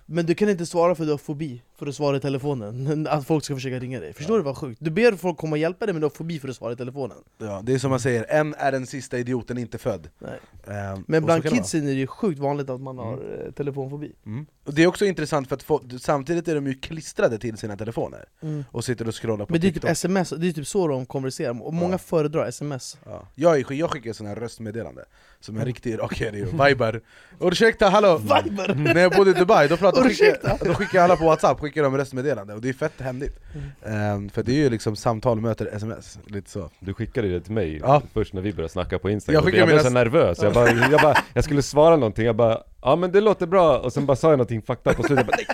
Men 0.06 0.26
du 0.26 0.34
kan 0.34 0.48
inte 0.48 0.66
svara 0.66 0.94
för 0.94 1.04
du 1.04 1.10
har 1.10 1.18
fobi 1.18 1.62
för 1.84 1.88
att 1.88 1.96
svara 1.96 2.16
i 2.16 2.20
telefonen, 2.20 3.06
att 3.10 3.26
folk 3.26 3.44
ska 3.44 3.54
försöka 3.54 3.78
ringa 3.78 4.00
dig. 4.00 4.12
Förstår 4.12 4.36
du 4.36 4.44
vad 4.44 4.56
sjukt? 4.56 4.80
Du 4.84 4.90
ber 4.90 5.12
folk 5.12 5.36
komma 5.36 5.52
och 5.54 5.58
hjälpa 5.58 5.86
dig 5.86 5.92
men 5.92 6.00
du 6.00 6.04
har 6.04 6.10
fobi 6.10 6.38
för 6.38 6.48
att 6.48 6.56
svara 6.56 6.72
i 6.72 6.76
telefonen. 6.76 7.16
Ja, 7.38 7.60
det 7.64 7.74
är 7.74 7.78
som 7.78 7.90
man 7.90 8.00
säger, 8.00 8.26
en 8.28 8.54
är 8.54 8.72
den 8.72 8.86
sista 8.86 9.18
idioten 9.18 9.58
inte 9.58 9.78
född. 9.78 10.08
Nej. 10.18 10.38
Ehm, 10.66 11.04
Men 11.06 11.24
bland 11.24 11.48
kidsen 11.50 11.82
är 11.82 11.86
det 11.86 11.92
ju 11.92 12.06
sjukt 12.06 12.40
vanligt 12.40 12.70
att 12.70 12.80
man 12.80 12.98
har 12.98 13.12
eh, 13.12 13.52
telefonfobi. 13.52 14.12
Mm. 14.26 14.46
Det 14.66 14.82
är 14.82 14.86
också 14.86 15.04
intressant 15.06 15.48
för 15.48 15.56
att 15.56 15.62
få, 15.62 15.82
samtidigt 16.00 16.48
är 16.48 16.54
de 16.54 16.66
ju 16.66 16.74
klistrade 16.74 17.38
till 17.38 17.56
sina 17.56 17.76
telefoner 17.76 18.24
Mm. 18.42 18.64
Och 18.70 18.84
sitter 18.84 19.08
och 19.08 19.14
scrollar 19.22 19.46
på 19.46 19.52
Men 19.52 19.60
det 19.60 19.66
är 19.66 19.72
TikTok 19.72 19.82
typ 19.82 19.90
sms, 19.92 20.30
det 20.30 20.48
är 20.48 20.52
typ 20.52 20.66
så 20.66 20.88
de 20.88 21.06
konverserar, 21.06 21.62
och 21.62 21.74
många 21.74 21.94
Ja. 21.94 21.98
föredrar 21.98 22.46
sms 22.48 22.96
ja. 23.04 23.28
jag, 23.34 23.58
är- 23.60 23.72
jag 23.74 23.90
skickar 23.90 24.12
sådana 24.12 24.34
här 24.34 24.40
röstmeddelande 24.40 25.04
Som 25.40 25.56
en 25.58 25.64
riktig 25.64 25.90
irakier 25.92 26.48
och 26.54 26.68
vibar 26.68 27.00
Ursäkta 27.40 27.88
hallå! 27.88 28.18
Viber! 28.18 28.74
När 28.74 29.00
jag 29.00 29.12
bodde 29.12 29.30
i 29.30 29.34
Dubai, 29.34 29.68
då, 29.68 29.76
pratade, 29.76 30.08
skickar, 30.08 30.64
då 30.64 30.74
skickar 30.74 31.02
alla 31.04 31.16
på 31.16 31.24
whatsapp, 31.24 31.60
skickar 31.60 31.82
de 31.82 31.96
röstmeddelande 31.96 32.54
och 32.54 32.60
det 32.60 32.68
är 32.68 32.72
fett 32.72 33.00
hemligt 33.00 33.40
Ehm, 33.86 34.28
För 34.30 34.42
det 34.42 34.52
är 34.52 34.56
ju 34.56 34.70
liksom 34.70 34.96
samtal 34.96 35.40
möter 35.40 35.66
sms, 35.66 36.18
lite 36.26 36.50
så 36.50 36.70
Du 36.80 36.94
skickade 36.94 37.28
det 37.28 37.40
till 37.40 37.52
mig 37.52 37.78
Ja. 37.82 38.02
först 38.12 38.32
när 38.34 38.42
vi 38.42 38.52
började 38.52 38.72
snacka 38.72 38.98
på 38.98 39.10
Instagram 39.10 39.34
Jag, 39.34 39.44
skickade 39.44 39.58
jag 39.60 39.66
blev 39.68 39.76
mina- 39.76 39.88
så 39.88 39.94
nervös, 39.94 40.38
jag, 40.42 40.52
bara, 40.52 40.70
jag, 40.90 41.00
bara, 41.00 41.16
jag 41.34 41.44
skulle 41.44 41.62
svara 41.62 41.96
någonting, 41.96 42.26
jag 42.26 42.36
bara 42.36 42.62
Ja 42.84 42.96
men 42.96 43.12
det 43.12 43.20
låter 43.20 43.46
bra, 43.46 43.78
och 43.78 43.92
sen 43.92 44.06
bara 44.06 44.16
sa 44.16 44.28
jag 44.30 44.38
någonting 44.38 44.62
fucked 44.62 44.92
up 44.92 44.98
och 44.98 45.04
slutet 45.04 45.26
bara 45.26 45.36
nej! 45.36 45.46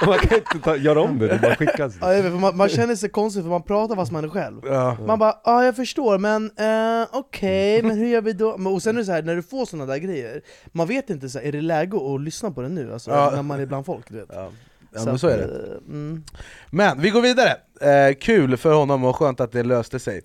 Och 0.00 0.06
man 0.06 0.18
kan 0.18 0.38
inte 0.38 0.58
ta, 0.64 0.76
göra 0.76 1.00
om 1.00 1.18
det, 1.18 1.28
det 1.28 1.38
bara 1.42 1.54
skickas 1.54 1.94
Ja, 2.00 2.14
jag 2.14 2.22
vet, 2.22 2.32
man, 2.32 2.56
man 2.56 2.68
känner 2.68 2.96
sig 2.96 3.08
konstig 3.08 3.42
för 3.42 3.50
man 3.50 3.62
pratar 3.62 3.94
fast 3.96 4.12
man 4.12 4.24
är 4.24 4.28
själv 4.28 4.60
ja. 4.64 4.96
Man 5.06 5.18
bara 5.18 5.34
ja 5.44 5.64
jag 5.64 5.76
förstår 5.76 6.18
men 6.18 6.44
eh, 6.56 7.08
okej, 7.12 7.82
men 7.82 7.96
hur 7.98 8.06
gör 8.06 8.20
vi 8.20 8.32
då? 8.32 8.48
Och 8.50 8.82
sen 8.82 8.96
är 8.96 8.98
det 9.00 9.04
så 9.04 9.12
här, 9.12 9.22
när 9.22 9.36
du 9.36 9.42
får 9.42 9.64
såna 9.66 9.86
där 9.86 9.96
grejer 9.98 10.40
Man 10.72 10.86
vet 10.86 11.10
inte, 11.10 11.28
så 11.28 11.38
här, 11.38 11.46
är 11.46 11.52
det 11.52 11.60
läge 11.60 11.96
att 12.14 12.20
lyssna 12.20 12.50
på 12.50 12.62
det 12.62 12.68
nu? 12.68 12.92
Alltså, 12.92 13.10
Ja. 13.10 13.30
När 13.34 13.42
man 13.42 13.60
är 13.60 13.66
bland 13.66 13.86
folk 13.86 14.10
du 14.10 14.16
vet 14.16 14.28
Ja. 14.32 14.48
Ja 14.96 15.04
men 15.04 15.18
så 15.18 15.28
är 15.28 15.38
det. 15.38 15.44
mm. 15.88 16.24
Men 16.70 17.00
vi 17.00 17.10
går 17.10 17.20
vidare, 17.22 17.56
eh, 17.80 18.14
kul 18.20 18.56
för 18.56 18.72
honom 18.74 19.04
och 19.04 19.16
skönt 19.16 19.40
att 19.40 19.52
det 19.52 19.62
löste 19.62 19.98
sig. 19.98 20.20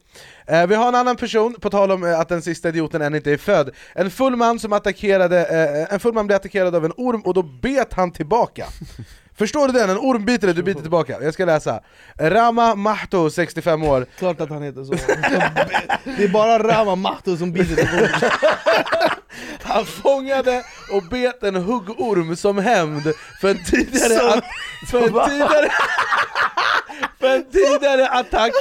Eh, 0.48 0.68
Vi 0.68 0.76
har 0.76 0.88
en 0.88 0.96
annan 0.96 1.16
person, 1.16 1.54
på 1.62 1.70
tal 1.70 1.92
om 1.92 2.04
eh, 2.04 2.20
att 2.20 2.30
den 2.30 2.42
sista 2.42 2.70
idioten 2.70 3.02
än 3.02 3.16
inte 3.16 3.32
är 3.32 3.38
född. 3.38 3.70
En 3.96 4.12
full 4.12 4.36
man 4.36 4.60
som 4.60 4.74
attackerade, 4.74 5.46
eh, 5.46 5.94
en 5.94 6.00
full 6.00 6.14
man 6.14 6.28
blev 6.28 6.36
attackerad 6.36 6.76
av 6.76 6.86
en 6.86 6.94
orm 6.98 7.22
och 7.22 7.34
då 7.34 7.44
bet 7.44 7.94
han 7.94 8.12
tillbaka 8.12 8.66
Förstår 9.42 9.68
du 9.68 9.74
den? 9.74 9.90
En 9.90 9.98
orm 9.98 10.26
biter 10.26 10.48
dig, 10.48 10.56
du 10.56 10.64
biter 10.64 10.82
tillbaka. 10.82 11.18
Jag 11.22 11.34
ska 11.34 11.46
läsa. 11.46 11.80
Rama 12.20 12.76
Mahto, 12.76 13.30
65 13.30 13.84
år. 13.84 14.06
Klart 14.18 14.42
att 14.42 14.50
han 14.50 14.64
heter 14.64 14.84
så 14.84 14.92
Det 16.18 16.24
är 16.24 16.28
bara 16.28 16.60
Rama 16.60 16.96
Mahto 16.96 17.38
som 17.38 17.52
biter 17.52 17.76
till 17.76 18.10
Han 19.62 19.86
fångade 19.86 20.64
och 20.92 21.04
bet 21.04 21.44
en 21.44 21.56
huggorm 21.56 22.36
som 22.36 22.58
hämnd 22.58 23.14
för 23.42 23.50
en 23.50 23.64
tidigare, 23.64 24.20
Som- 24.20 24.30
att, 24.30 24.44
för 24.92 24.98
en 25.08 25.30
tidigare, 25.30 25.70
för 27.20 27.36
en 27.36 27.52
tidigare 27.52 28.08
attack 28.08 28.52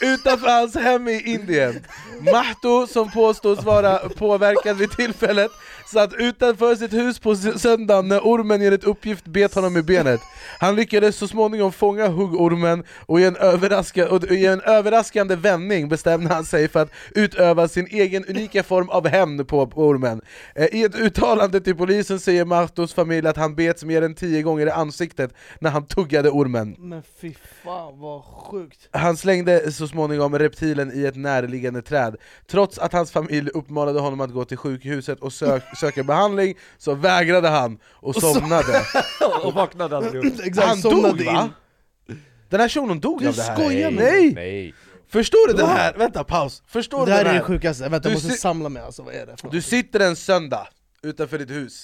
utanför 0.00 0.48
hans 0.48 0.74
hem 0.76 1.08
i 1.08 1.20
Indien. 1.20 1.84
Mahto, 2.32 2.86
som 2.86 3.10
påstås 3.10 3.62
vara 3.62 3.98
påverkad 3.98 4.76
vid 4.76 4.90
tillfället, 4.90 5.50
satt 5.94 6.14
utanför 6.14 6.74
sitt 6.74 6.92
hus 6.92 7.18
på 7.18 7.36
söndagen 7.36 8.08
när 8.08 8.20
ormen 8.20 8.62
enligt 8.62 8.84
uppgift 8.84 9.24
bet 9.24 9.54
honom 9.54 9.76
i 9.76 9.82
benet. 9.82 10.20
Han 10.58 10.76
lyckades 10.76 11.16
så 11.16 11.28
småningom 11.28 11.72
fånga 11.72 12.08
huggormen 12.08 12.84
och 13.06 13.20
i 13.20 13.24
en, 13.24 13.36
överraska, 13.36 14.10
och 14.10 14.24
i 14.24 14.46
en 14.46 14.60
överraskande 14.60 15.36
vändning 15.36 15.88
bestämde 15.88 16.34
han 16.34 16.44
sig 16.44 16.68
för 16.68 16.82
att 16.82 16.90
utöva 17.14 17.68
sin 17.68 17.86
egen 17.86 18.24
unika 18.24 18.62
form 18.62 18.88
av 18.88 19.08
hämnd 19.08 19.48
på 19.48 19.60
ormen. 19.74 20.20
Eh, 20.54 20.64
I 20.64 20.84
ett 20.84 20.94
uttalande 20.94 21.60
till 21.60 21.76
polisen 21.76 22.20
säger 22.20 22.44
Mahtos 22.44 22.94
familj 22.94 23.28
att 23.28 23.36
han 23.36 23.54
bets 23.54 23.84
mer 23.84 24.02
än 24.02 24.14
tio 24.14 24.42
gånger 24.42 24.66
i 24.66 24.70
ansiktet 24.70 25.34
när 25.58 25.70
han 25.70 25.86
tuggade 25.86 26.30
ormen. 26.30 26.76
Men 26.78 27.02
fy 27.20 27.34
fan 27.64 28.00
vad 28.00 28.24
sjukt 28.24 28.88
Han 28.90 29.16
slängde 29.16 29.72
så 29.72 29.88
småningom 29.88 30.38
reptilen 30.38 30.92
i 30.94 31.04
ett 31.04 31.16
närliggande 31.16 31.82
träd. 31.82 32.16
Trots 32.46 32.78
att 32.78 32.92
hans 32.92 33.10
familj 33.10 33.50
uppmanade 33.54 34.00
honom 34.00 34.20
att 34.20 34.32
gå 34.32 34.44
till 34.44 34.56
sjukhuset 34.56 35.20
och 35.20 35.32
sök, 35.32 35.62
söka 35.86 36.02
behandling 36.02 36.54
så 36.78 36.94
vägrade 36.94 37.48
han 37.48 37.78
och 37.84 38.16
somnade. 38.16 38.82
Och 39.44 39.54
vaknade 39.54 39.96
aldrig 39.96 40.24
upp. 40.26 40.40
Exakt, 40.44 40.66
Han 40.68 40.76
somnade 40.78 41.24
dog 41.24 41.34
va? 41.34 41.50
Den 42.48 42.60
här 42.60 42.68
shunon 42.68 43.00
dog 43.00 43.20
Du 43.20 43.28
av 43.28 43.34
det 43.34 43.42
här? 43.42 43.54
skojar 43.56 43.90
med 43.90 44.04
Nej! 44.04 44.32
Nej. 44.34 44.74
Förstår 45.08 45.48
du 45.48 45.54
det 45.54 45.66
här? 45.66 45.94
Vänta, 45.94 46.24
paus. 46.24 46.62
Förstår 46.66 47.06
Det 47.06 47.12
du 47.12 47.16
här 47.16 47.24
det 47.24 47.30
är 47.30 47.32
här? 47.34 47.40
det 47.40 47.46
sjukaste, 47.46 47.88
vänta 47.88 48.08
Du 48.08 48.08
jag 48.08 48.16
måste 48.16 48.30
si- 48.30 48.38
samla 48.38 48.68
mig 48.68 48.82
alltså, 48.82 49.02
vad 49.02 49.14
är 49.14 49.26
det 49.26 49.36
för 49.40 49.50
Du 49.50 49.62
sitter 49.62 50.00
en 50.00 50.16
söndag 50.16 50.68
utanför 51.02 51.38
ditt 51.38 51.50
hus. 51.50 51.82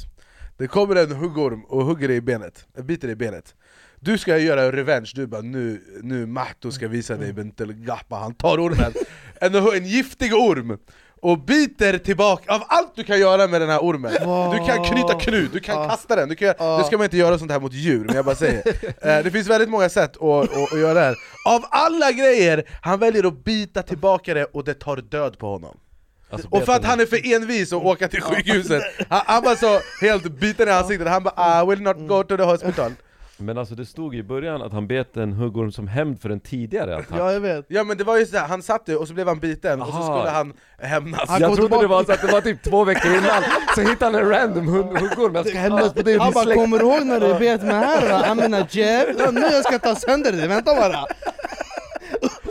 Det 0.58 0.66
kommer 0.66 0.96
en 0.96 1.12
huggorm 1.12 1.64
och 1.64 1.84
hugger 1.84 2.08
dig 2.08 2.16
i 2.16 2.20
benet, 2.20 2.66
biter 2.84 3.06
dig 3.08 3.12
i 3.12 3.16
benet. 3.16 3.54
Du 4.00 4.18
ska 4.18 4.38
göra 4.38 4.72
revenge, 4.72 5.12
du 5.14 5.26
bara 5.26 5.40
nu, 5.40 5.82
nu 6.02 6.26
Mahto 6.26 6.72
ska 6.72 6.88
visa 6.88 7.16
dig 7.16 7.32
Bentel 7.32 7.72
Gappa 7.72 8.16
Han 8.16 8.34
tar 8.34 8.58
ormen, 8.58 8.92
en, 9.40 9.54
en 9.54 9.86
giftig 9.86 10.34
orm 10.34 10.78
och 11.22 11.38
biter 11.38 11.98
tillbaka, 11.98 12.54
av 12.54 12.62
allt 12.68 12.92
du 12.96 13.04
kan 13.04 13.18
göra 13.20 13.46
med 13.46 13.60
den 13.60 13.70
här 13.70 13.78
ormen. 13.78 14.12
Du 14.52 14.66
kan 14.66 14.84
knyta 14.84 15.14
knut, 15.20 15.52
du 15.52 15.60
kan 15.60 15.78
Ah. 15.78 15.88
kasta 15.88 16.16
den, 16.16 16.28
du 16.28 16.34
kan, 16.34 16.54
Ah. 16.58 16.78
nu 16.78 16.84
ska 16.84 16.96
man 16.96 17.04
inte 17.04 17.16
göra 17.16 17.38
sånt 17.38 17.50
här 17.50 17.60
mot 17.60 17.72
djur, 17.72 18.04
men 18.04 18.16
jag 18.16 18.24
bara 18.24 18.34
säger. 18.34 18.62
Eh, 19.18 19.24
Det 19.24 19.30
finns 19.30 19.46
väldigt 19.48 19.68
många 19.70 19.88
sätt 19.88 20.16
att, 20.16 20.22
att, 20.22 20.72
att 20.72 20.78
göra 20.80 20.94
det 20.94 21.00
här. 21.00 21.14
Av 21.46 21.64
alla 21.70 22.12
grejer, 22.12 22.64
han 22.82 22.98
väljer 22.98 23.26
att 23.26 23.44
bita 23.44 23.82
tillbaka 23.82 24.34
det 24.34 24.44
och 24.44 24.64
det 24.64 24.74
tar 24.74 24.96
död 24.96 25.38
på 25.38 25.46
honom. 25.52 25.76
Alltså, 26.32 26.48
och 26.50 26.62
för 26.64 26.72
att 26.72 26.84
han 26.84 27.00
är 27.00 27.06
för 27.06 27.34
envis 27.34 27.72
att 27.72 27.82
åka 27.84 28.08
till 28.08 28.22
sjukhuset, 28.22 28.82
han, 29.08 29.20
han 29.26 29.42
var 29.44 29.54
så 29.56 29.80
helt 30.00 30.24
biten 30.24 30.68
i 30.68 30.70
ansiktet, 30.70 31.08
han 31.08 31.22
bara 31.22 31.62
I 31.62 31.66
will 31.66 31.82
not 31.82 31.96
go 32.08 32.22
to 32.22 32.36
the 32.36 32.42
hospital 32.42 32.92
Men 33.40 33.58
alltså 33.58 33.74
det 33.74 33.86
stod 33.86 34.14
i 34.14 34.22
början 34.22 34.62
att 34.62 34.72
han 34.72 34.86
bet 34.86 35.16
en 35.16 35.32
huggorm 35.32 35.72
som 35.72 35.88
hämnd 35.88 36.20
för 36.20 36.30
en 36.30 36.40
tidigare 36.40 36.96
attack. 36.96 37.18
Ja 37.18 37.32
jag 37.32 37.40
vet. 37.40 37.64
Ja 37.68 37.84
men 37.84 37.96
det 37.96 38.04
var 38.04 38.16
ju 38.18 38.26
såhär, 38.26 38.48
han 38.48 38.62
satt 38.62 38.82
ju 38.88 38.96
och 38.96 39.08
så 39.08 39.14
blev 39.14 39.28
han 39.28 39.38
biten 39.38 39.80
och 39.82 39.88
så 39.88 39.92
Aha. 39.94 40.18
skulle 40.18 40.30
han 40.30 40.52
hämnas. 40.78 41.28
Han 41.28 41.40
Jag 41.40 41.54
trodde 41.56 41.62
det 41.62 41.80
tillbaka- 41.80 41.86
var 41.88 42.04
så 42.04 42.12
att 42.12 42.20
det 42.22 42.32
var 42.32 42.40
typ 42.40 42.62
två 42.62 42.84
veckor 42.84 43.10
innan, 43.12 43.42
så 43.74 43.80
hittade 43.80 44.04
han 44.04 44.14
en 44.14 44.28
random 44.30 44.68
huggorm, 44.68 45.34
jag 45.34 45.46
ska 45.48 45.58
hämnas 45.58 45.92
på 45.94 46.02
dig 46.02 46.18
Han 46.18 46.32
bara 46.32 46.54
'Kommer 46.54 46.78
du 46.78 46.84
ihåg 46.84 47.06
när 47.06 47.20
du 47.20 47.38
bet 47.38 47.62
mig 47.62 47.74
här? 47.74 48.30
Amina 48.30 48.66
Jeff? 48.70 49.06
Ja, 49.18 49.30
nu 49.30 49.40
jag 49.40 49.64
ska 49.64 49.78
ta 49.78 49.94
sönder 49.94 50.32
dig, 50.32 50.48
vänta 50.48 50.74
bara' 50.74 51.04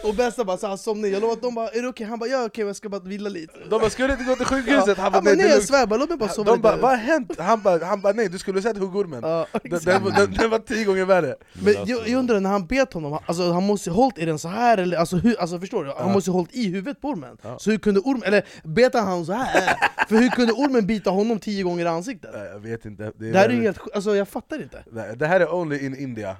Och 0.09 0.15
bästa 0.15 0.43
bara 0.45 0.57
så 0.57 0.67
han 0.67 0.77
somnade, 0.77 1.09
jag 1.09 1.21
lovade 1.21 1.37
att 1.37 1.41
de 1.43 1.55
bara 1.55 1.67
'Är 1.69 1.81
det 1.81 1.87
okej?' 1.87 2.03
Han 2.05 2.19
bara 2.19 2.29
'Ja 2.29 2.45
okej, 2.45 2.65
jag 2.65 2.75
ska 2.75 2.89
bara 2.89 3.01
vila 3.01 3.29
lite' 3.29 3.53
De 3.69 3.79
bara 3.79 3.89
'Skulle 3.89 4.07
du 4.07 4.13
inte 4.13 4.25
gå 4.25 4.35
till 4.35 4.45
sjukhuset?' 4.45 4.97
Ja. 4.97 5.03
Han 5.03 5.11
bara 5.11 5.21
'Nej, 5.21 5.35
nej 5.35 5.45
jag 5.45 5.53
lugnt." 5.55 5.67
svär, 5.67 5.85
bara 5.87 5.99
låt 5.99 6.09
mig 6.09 6.17
bara 6.17 6.29
sova 6.29 6.51
De 6.51 6.61
bara 6.61 6.77
'Vad 6.77 6.89
har 6.91 6.97
hänt?' 6.97 7.39
Han 7.39 7.61
bara, 7.61 7.85
han 7.85 8.01
bara 8.01 8.13
'Nej, 8.13 8.29
du 8.29 8.37
skulle 8.37 8.61
sett 8.61 8.77
huggormen' 8.77 9.19
Ja, 9.23 9.47
den, 9.63 9.79
den, 9.85 10.03
den, 10.15 10.33
den 10.33 10.49
var 10.49 10.59
tio 10.59 10.85
gånger 10.85 11.05
värre 11.05 11.35
Men 11.53 11.73
jag, 11.73 12.07
jag 12.07 12.19
undrar 12.19 12.39
när 12.39 12.49
han 12.49 12.65
bet 12.67 12.93
honom, 12.93 13.11
han- 13.11 13.21
alltså, 13.25 13.51
han 13.51 13.63
måste 13.63 13.89
ju 13.89 13.93
hållit 13.93 14.17
i 14.17 14.25
den 14.25 14.39
så 14.39 14.47
här 14.47 14.77
eller 14.77 14.97
alltså, 14.97 15.15
hur, 15.17 15.39
alltså 15.41 15.59
förstår 15.59 15.83
du? 15.83 15.89
Han 15.89 16.07
Ja. 16.07 16.13
måste 16.13 16.29
ju 16.29 16.33
hållit 16.33 16.55
i 16.55 16.65
huvudet 16.69 17.01
på 17.01 17.07
ormen 17.07 17.37
Så 17.59 17.71
hur 17.71 17.77
kunde 17.77 17.99
ormen, 17.99 18.23
eller 18.23 18.43
bet 18.63 18.93
han 18.93 19.03
honom 19.07 19.25
så 19.25 19.33
här? 19.33 19.73
För 20.09 20.15
hur 20.15 20.29
kunde 20.29 20.53
ormen 20.53 20.87
bita 20.87 21.09
honom 21.09 21.39
tio 21.39 21.63
gånger 21.63 21.85
i 21.85 21.87
ansiktet? 21.87 22.29
Nej, 22.33 22.47
Jag 22.53 22.59
vet 22.59 22.85
inte 22.85 23.03
Det, 23.17 23.31
Det 23.31 23.37
här 23.37 23.49
är 23.49 23.53
ju 23.53 23.61
helt 23.61 23.79
alltså 23.95 24.15
jag 24.15 24.27
fattar 24.27 24.61
inte 24.61 24.83
Nej, 24.91 25.17
det 25.17 25.27
här 25.27 25.39
är 25.39 25.53
only 25.53 25.85
in 25.85 25.95
India 25.95 26.35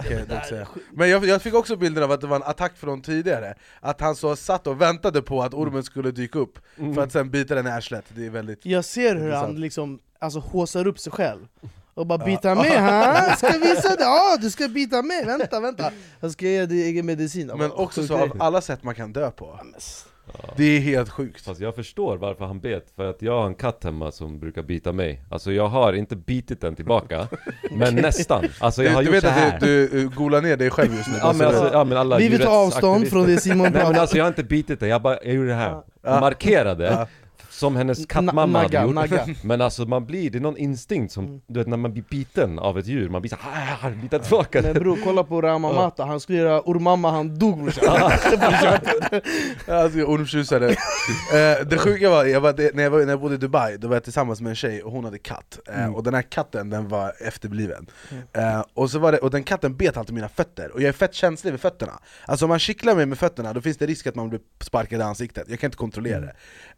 kan 0.00 0.12
jag 0.18 0.28
dock 0.28 0.44
säga. 0.44 0.68
Men 0.92 1.10
jag, 1.10 1.24
jag 1.24 1.42
fick 1.42 1.54
också 1.54 1.76
bilden 1.76 2.04
av 2.04 2.12
att 2.12 2.20
det 2.20 2.26
var 2.26 2.36
en 2.36 2.42
attack 2.42 2.76
från 2.76 3.02
tidigare 3.02 3.54
Att 3.80 4.00
han 4.00 4.16
så 4.16 4.36
satt 4.36 4.66
och 4.66 4.80
väntade 4.80 5.22
på 5.22 5.42
att 5.42 5.54
ormen 5.54 5.82
skulle 5.84 6.10
dyka 6.10 6.38
upp 6.38 6.58
Mm. 6.78 6.94
För 6.94 7.02
att 7.02 7.12
sen 7.12 7.30
bita 7.30 7.54
den 7.54 7.66
i 7.66 7.70
arslet, 7.70 8.04
det 8.08 8.26
är 8.26 8.30
väldigt 8.30 8.66
Jag 8.66 8.84
ser 8.84 9.14
hur 9.14 9.22
intressant. 9.22 9.46
han 9.46 9.60
liksom, 9.60 9.98
alltså 10.18 10.38
håsar 10.38 10.86
upp 10.86 10.98
sig 10.98 11.12
själv 11.12 11.46
och 11.94 12.06
bara 12.06 12.24
bita 12.24 12.54
med 12.54 12.80
ha? 12.90 13.36
Ska 13.36 13.58
visa 13.58 13.88
dig? 13.88 13.96
Ja, 14.00 14.36
du 14.40 14.50
ska 14.50 14.68
bita 14.68 15.02
med, 15.02 15.26
vänta 15.26 15.60
vänta 15.60 15.90
Jag 16.20 16.30
ska 16.32 16.46
ge 16.46 16.66
dig 16.66 16.82
egen 16.82 17.06
medicin 17.06 17.52
Men 17.56 17.72
också 17.72 18.06
så 18.06 18.16
av 18.16 18.36
alla 18.38 18.60
sätt 18.60 18.82
man 18.82 18.94
kan 18.94 19.12
dö 19.12 19.30
på 19.30 19.60
Det 20.56 20.64
är 20.64 20.80
helt 20.80 21.10
sjukt. 21.10 21.44
Fast 21.44 21.60
jag 21.60 21.74
förstår 21.74 22.16
varför 22.16 22.44
han 22.44 22.60
bet, 22.60 22.92
för 22.96 23.10
att 23.10 23.22
jag 23.22 23.32
har 23.32 23.46
en 23.46 23.54
katt 23.54 23.84
hemma 23.84 24.12
som 24.12 24.38
brukar 24.40 24.62
bita 24.62 24.92
mig. 24.92 25.22
Alltså 25.30 25.52
jag 25.52 25.68
har 25.68 25.92
inte 25.92 26.16
bitit 26.16 26.60
den 26.60 26.76
tillbaka, 26.76 27.28
men 27.70 27.94
nästan. 27.94 28.44
Alltså 28.60 28.82
jag 28.82 28.92
du, 28.92 28.94
har 28.94 29.02
du 29.02 29.06
gjort 29.06 29.14
vet 29.14 29.24
så 29.24 29.30
här. 29.30 29.54
att 29.54 29.60
du, 29.60 29.88
du 29.88 30.08
golar 30.08 30.42
ner 30.42 30.56
dig 30.56 30.70
själv 30.70 30.94
just 30.94 31.08
nu. 31.08 31.14
Ja 31.22 31.32
men, 31.32 31.46
alltså, 31.46 31.70
ja, 31.72 31.84
men 31.84 31.98
alla 31.98 32.18
Vi 32.18 32.28
vill 32.28 32.40
ta 32.40 32.48
avstånd 32.50 33.08
från 33.08 33.26
det 33.26 33.36
Simon 33.36 33.58
Nej 33.62 33.72
pratar 33.72 33.90
men 33.92 34.00
alltså 34.00 34.16
jag 34.16 34.24
har 34.24 34.28
inte 34.28 34.44
bitit 34.44 34.80
den, 34.80 34.88
jag 34.88 35.02
bara, 35.02 35.18
jag 35.24 35.34
gjorde 35.34 35.48
det 35.48 35.54
här. 35.54 35.82
Ja. 36.02 36.20
Markerade. 36.20 36.84
Ja. 36.84 37.06
Som 37.62 37.76
hennes 37.76 38.06
kattmamma 38.06 38.62
hade 38.62 38.82
gjort. 38.82 38.94
Nagga. 38.94 39.26
Men 39.42 39.60
alltså 39.60 39.84
man 39.84 40.06
blir, 40.06 40.30
det 40.30 40.38
är 40.38 40.40
någon 40.40 40.56
instinkt 40.56 41.12
som, 41.12 41.42
du 41.46 41.60
vet 41.60 41.68
när 41.68 41.76
man 41.76 41.92
blir 41.92 42.04
biten 42.10 42.58
av 42.58 42.78
ett 42.78 42.86
djur, 42.86 43.08
man 43.08 43.22
blir 43.22 43.30
såhär, 43.30 43.90
bita 43.90 44.18
tillbaka 44.18 44.62
Men 44.62 44.72
bror, 44.74 44.98
kolla 45.04 45.24
på 45.24 45.42
Rama 45.42 45.72
Mata, 45.72 46.04
han 46.04 46.20
skulle 46.20 46.38
göra 46.38 46.60
Ormamma, 46.60 47.10
han 47.10 47.38
dog 47.38 47.62
brorsan 47.62 47.84
Alltså 49.68 49.98
ormtjusare 49.98 50.68
eh, 50.68 51.66
Det 51.66 51.78
sjuka 51.78 52.10
var, 52.10 52.24
jag 52.24 52.40
var 52.40 52.74
när, 52.74 52.82
jag 52.82 52.90
var, 52.90 52.98
när 53.00 53.08
jag 53.08 53.20
bodde 53.20 53.34
i 53.34 53.38
Dubai, 53.38 53.76
då 53.76 53.88
var 53.88 53.96
jag 53.96 54.04
tillsammans 54.04 54.40
med 54.40 54.50
en 54.50 54.56
tjej 54.56 54.82
och 54.82 54.92
hon 54.92 55.04
hade 55.04 55.18
katt. 55.18 55.58
Eh, 55.68 55.82
Mm. 55.82 55.94
Och 55.94 56.02
den 56.02 56.14
här 56.14 56.22
katten 56.22 56.70
den 56.70 56.88
var 56.88 57.12
efterbliven. 57.20 57.86
Eh, 58.32 58.64
och, 58.74 58.90
så 58.90 58.98
var 58.98 59.12
det, 59.12 59.18
och 59.18 59.30
den 59.30 59.44
katten 59.44 59.76
bet 59.76 59.96
alltid 59.96 60.14
mina 60.14 60.28
fötter, 60.28 60.70
och 60.72 60.82
jag 60.82 60.88
är 60.88 60.92
fett 60.92 61.14
känslig 61.14 61.50
vid 61.50 61.60
fötterna. 61.60 61.92
Alltså 62.26 62.44
om 62.44 62.48
man 62.48 62.58
kittlar 62.58 62.94
mig 62.94 63.06
med 63.06 63.18
fötterna, 63.18 63.52
då 63.52 63.60
finns 63.60 63.76
det 63.76 63.86
risk 63.86 64.06
att 64.06 64.14
man 64.14 64.28
blir 64.28 64.40
sparkad 64.60 65.00
i 65.00 65.02
ansiktet, 65.02 65.46
jag 65.48 65.60
kan 65.60 65.68
inte 65.68 65.76
kontrollera 65.76 66.20
det 66.20 66.32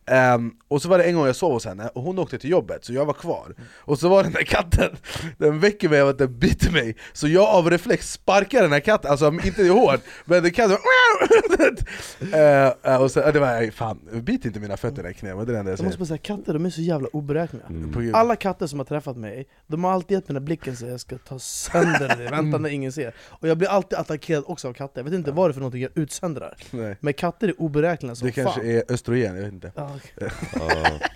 Ehm, 0.06 0.52
Och 0.68 0.82
så 0.82 0.88
var 0.88 0.98
det 0.98 1.04
en 1.04 1.14
gång 1.14 1.26
jag 1.26 1.36
sov 1.36 1.52
hos 1.52 1.64
henne, 1.64 1.88
och 1.88 2.02
hon 2.02 2.18
åkte 2.18 2.38
till 2.38 2.50
jobbet, 2.50 2.84
så 2.84 2.92
jag 2.92 3.04
var 3.06 3.12
kvar. 3.14 3.54
Och 3.76 3.98
så 3.98 4.08
var 4.08 4.22
den 4.22 4.32
där 4.32 4.42
katten, 4.44 4.96
den 5.38 5.60
väcker 5.60 5.88
mig 5.88 6.00
av 6.00 6.08
att 6.08 6.18
den 6.18 6.38
biter 6.38 6.70
mig. 6.70 6.96
Så 7.12 7.28
jag 7.28 7.48
av 7.48 7.70
reflex 7.70 8.12
sparkar 8.12 8.62
den 8.62 8.72
här 8.72 8.80
katten, 8.80 9.10
alltså 9.10 9.32
inte 9.44 9.64
hårt, 9.68 10.00
men 10.24 10.42
den 10.42 10.52
katten 10.52 10.76
eh, 12.82 13.02
och 13.02 13.10
så, 13.10 13.30
det 13.30 13.40
var, 13.40 13.70
fan, 13.70 14.00
bit 14.12 14.44
inte 14.44 14.60
mina 14.60 14.76
fötter 14.76 15.10
i 15.10 15.14
knä, 15.14 15.34
men 15.34 15.46
det 15.46 15.50
är 15.50 15.52
det 15.52 15.58
enda 15.58 15.70
jag 15.70 15.78
Jag 15.78 15.84
måste 15.84 15.84
säger? 15.84 15.98
bara 15.98 16.06
säga, 16.06 16.18
katter 16.36 16.52
de 16.52 16.66
är 16.66 16.70
så 16.70 16.80
jävla 16.80 17.08
oberäkneliga. 17.12 17.66
Gud. 17.70 18.14
Alla 18.14 18.36
katter 18.36 18.66
som 18.66 18.78
har 18.78 18.86
träffat 18.86 19.16
mig, 19.16 19.46
de 19.66 19.84
har 19.84 19.92
alltid 19.92 20.10
gett 20.14 20.28
mig 20.28 20.34
den 20.34 20.42
här 20.42 20.46
blicken 20.46 20.76
så 20.76 20.86
jag 20.86 21.00
ska 21.00 21.18
ta 21.18 21.38
sönder 21.38 22.16
det, 22.18 22.30
vänta 22.30 22.58
när 22.58 22.68
ingen 22.68 22.92
ser. 22.92 23.14
Och 23.28 23.48
jag 23.48 23.58
blir 23.58 23.68
alltid 23.68 23.98
attackerad 23.98 24.44
också 24.46 24.68
av 24.68 24.72
katter, 24.72 25.00
jag 25.00 25.04
vet 25.04 25.14
inte 25.14 25.32
vad 25.32 25.48
det 25.48 25.50
är 25.50 25.52
för 25.52 25.60
någonting 25.60 25.82
jag 25.82 25.90
utsöndrar. 25.94 26.56
Nej. 26.70 26.96
Men 27.00 27.14
katter 27.14 27.48
är 27.48 27.60
oberäkneliga 27.60 28.14
som 28.14 28.26
Det 28.26 28.32
kanske 28.32 28.60
fan. 28.60 28.70
är 28.70 28.82
östrogen, 28.88 29.36
jag 29.36 29.42
vet 29.42 29.52
inte. 29.52 29.72
Ja. 29.74 29.90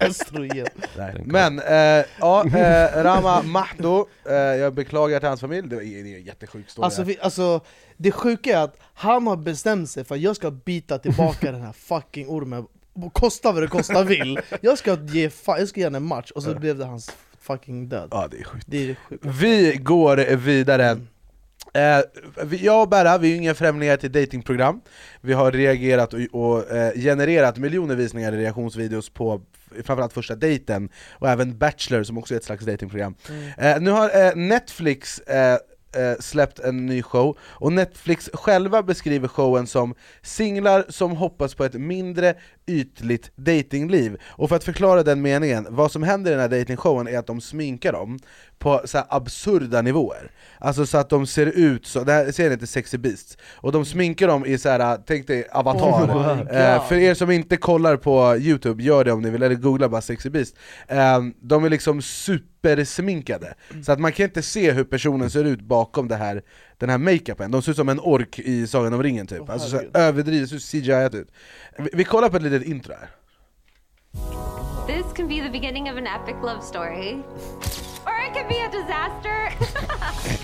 Östrogen 0.00 0.66
Nej. 0.96 1.22
Men, 1.24 1.58
eh, 1.58 2.04
ja, 2.20 2.44
eh, 2.46 3.02
Rama 3.02 3.42
Mahdo, 3.42 4.06
eh, 4.28 4.34
jag 4.34 4.74
beklagar 4.74 5.18
till 5.20 5.28
hans 5.28 5.40
familj, 5.40 5.68
det 5.68 5.76
var 5.76 5.82
det 5.82 6.00
är 6.12 6.16
en 6.16 6.22
jättesjuk 6.24 6.70
story. 6.70 6.84
Alltså, 6.84 7.02
vi, 7.02 7.18
alltså, 7.20 7.60
det 7.96 8.10
sjuka 8.12 8.58
är 8.58 8.64
att 8.64 8.76
han 8.94 9.26
har 9.26 9.36
bestämt 9.36 9.90
sig 9.90 10.04
för 10.04 10.14
att 10.14 10.20
jag 10.20 10.36
ska 10.36 10.50
bita 10.50 10.98
tillbaka 10.98 11.52
den 11.52 11.60
här 11.60 11.72
fucking 11.72 12.28
ormen. 12.28 12.66
Kosta 13.12 13.52
vad 13.52 13.62
det 13.62 13.66
kosta 13.68 14.02
vill. 14.02 14.40
Jag 14.60 14.78
ska 14.78 14.90
ge, 15.04 15.28
fa- 15.28 15.58
jag 15.58 15.68
ska 15.68 15.80
ge 15.80 15.86
honom 15.86 16.02
en 16.02 16.08
match 16.08 16.30
och 16.30 16.42
så 16.42 16.54
blev 16.54 16.78
det 16.78 16.84
hans 16.84 17.10
fucking 17.40 17.88
död. 17.88 18.08
Ja 18.10 18.28
det 18.30 18.38
är 18.40 18.44
sjukt. 18.44 18.64
Det 18.68 18.90
är 18.90 18.94
sjukt. 18.94 19.24
Vi 19.24 19.76
går 19.82 20.16
vidare 20.36 21.00
Eh, 21.78 22.02
jag 22.60 22.82
och 22.82 22.88
Berra, 22.88 23.18
vi 23.18 23.28
är 23.28 23.30
ju 23.30 23.36
inga 23.36 23.54
främlingar 23.54 23.96
till 23.96 24.12
datingprogram. 24.12 24.80
Vi 25.20 25.32
har 25.32 25.52
reagerat 25.52 26.14
och, 26.14 26.20
och 26.32 26.70
eh, 26.70 26.92
genererat 26.94 27.58
miljoner 27.58 27.94
visningar 27.94 28.32
i 28.32 28.36
reaktionsvideos 28.36 29.10
på 29.10 29.40
framförallt 29.84 30.12
första 30.12 30.34
dejten 30.34 30.88
och 31.12 31.28
även 31.28 31.58
Bachelor 31.58 32.02
som 32.02 32.18
också 32.18 32.34
är 32.34 32.38
ett 32.38 32.44
slags 32.44 32.64
datingprogram. 32.64 33.14
Eh, 33.58 33.80
Nu 33.80 33.90
har 33.90 34.26
eh, 34.26 34.36
Netflix 34.36 35.18
eh, 35.18 35.58
eh, 35.96 36.18
släppt 36.20 36.58
en 36.58 36.86
ny 36.86 37.02
show, 37.02 37.38
och 37.42 37.72
Netflix 37.72 38.30
själva 38.32 38.82
beskriver 38.82 39.28
showen 39.28 39.66
som 39.66 39.94
singlar 40.22 40.84
som 40.88 41.12
hoppas 41.12 41.54
på 41.54 41.64
ett 41.64 41.74
mindre 41.74 42.34
ytligt 42.68 43.30
datingliv. 43.36 44.16
Och 44.24 44.48
för 44.48 44.56
att 44.56 44.64
förklara 44.64 45.02
den 45.02 45.22
meningen, 45.22 45.66
vad 45.70 45.92
som 45.92 46.02
händer 46.02 46.30
i 46.30 46.34
den 46.34 46.40
här 46.40 46.58
datingshowen 46.58 47.08
är 47.08 47.18
att 47.18 47.26
de 47.26 47.40
sminkar 47.40 47.92
dem 47.92 48.18
på 48.58 48.80
så 48.84 48.98
absurda 49.08 49.82
nivåer. 49.82 50.30
Alltså 50.58 50.86
så 50.86 50.98
att 50.98 51.10
de 51.10 51.26
ser 51.26 51.46
ut 51.46 51.86
så, 51.86 52.04
det 52.04 52.12
här 52.12 52.32
ser 52.32 52.50
inte 52.50 52.66
Sexy 52.66 52.98
Beasts, 52.98 53.38
och 53.54 53.72
de 53.72 53.84
sminkar 53.84 54.28
dem 54.28 54.46
i 54.46 54.58
så 54.58 54.68
här, 54.68 54.98
tänk 55.06 55.26
dig 55.26 55.48
Avatar. 55.52 55.88
Oh 55.88 56.40
eh, 56.40 56.88
för 56.88 56.94
er 56.94 57.14
som 57.14 57.30
inte 57.30 57.56
kollar 57.56 57.96
på 57.96 58.36
youtube, 58.36 58.82
gör 58.82 59.04
det 59.04 59.12
om 59.12 59.22
ni 59.22 59.30
vill, 59.30 59.42
eller 59.42 59.54
googla 59.54 59.88
bara 59.88 60.00
Sexy 60.00 60.30
Beast. 60.30 60.56
Eh, 60.88 61.18
de 61.40 61.64
är 61.64 61.70
liksom 61.70 62.02
supersminkade, 62.02 63.54
så 63.84 63.92
att 63.92 64.00
man 64.00 64.12
kan 64.12 64.24
inte 64.24 64.42
se 64.42 64.72
hur 64.72 64.84
personen 64.84 65.30
ser 65.30 65.44
ut 65.44 65.60
bakom 65.60 66.08
det 66.08 66.16
här, 66.16 66.42
den 66.78 66.90
här 66.90 66.98
makeupen. 66.98 67.50
De 67.50 67.62
ser 67.62 67.70
ut 67.70 67.76
som 67.76 67.88
en 67.88 68.00
ork 68.00 68.38
i 68.38 68.66
Sagan 68.66 68.94
om 68.94 69.02
ringen 69.02 69.26
typ, 69.26 69.50
alltså 69.50 69.68
så 69.68 69.82
överdrivet, 69.94 70.50
så 70.50 70.58
CGI 70.58 71.08
ut. 71.12 71.28
Vi, 71.78 71.90
vi 71.92 72.04
kollar 72.04 72.28
på 72.28 72.36
ett 72.36 72.42
litet 72.42 72.62
intro 72.62 72.94
här. 72.94 73.08
This 74.86 75.12
can 75.14 75.28
be 75.28 75.40
the 75.42 75.50
beginning 75.50 75.90
of 75.90 75.98
an 75.98 76.06
epic 76.06 76.36
love 76.42 76.62
story. 76.62 77.22
Or 78.06 78.14
it 78.26 78.32
could 78.34 78.48
be 78.48 78.60
a 78.64 78.70
disaster. 78.70 79.52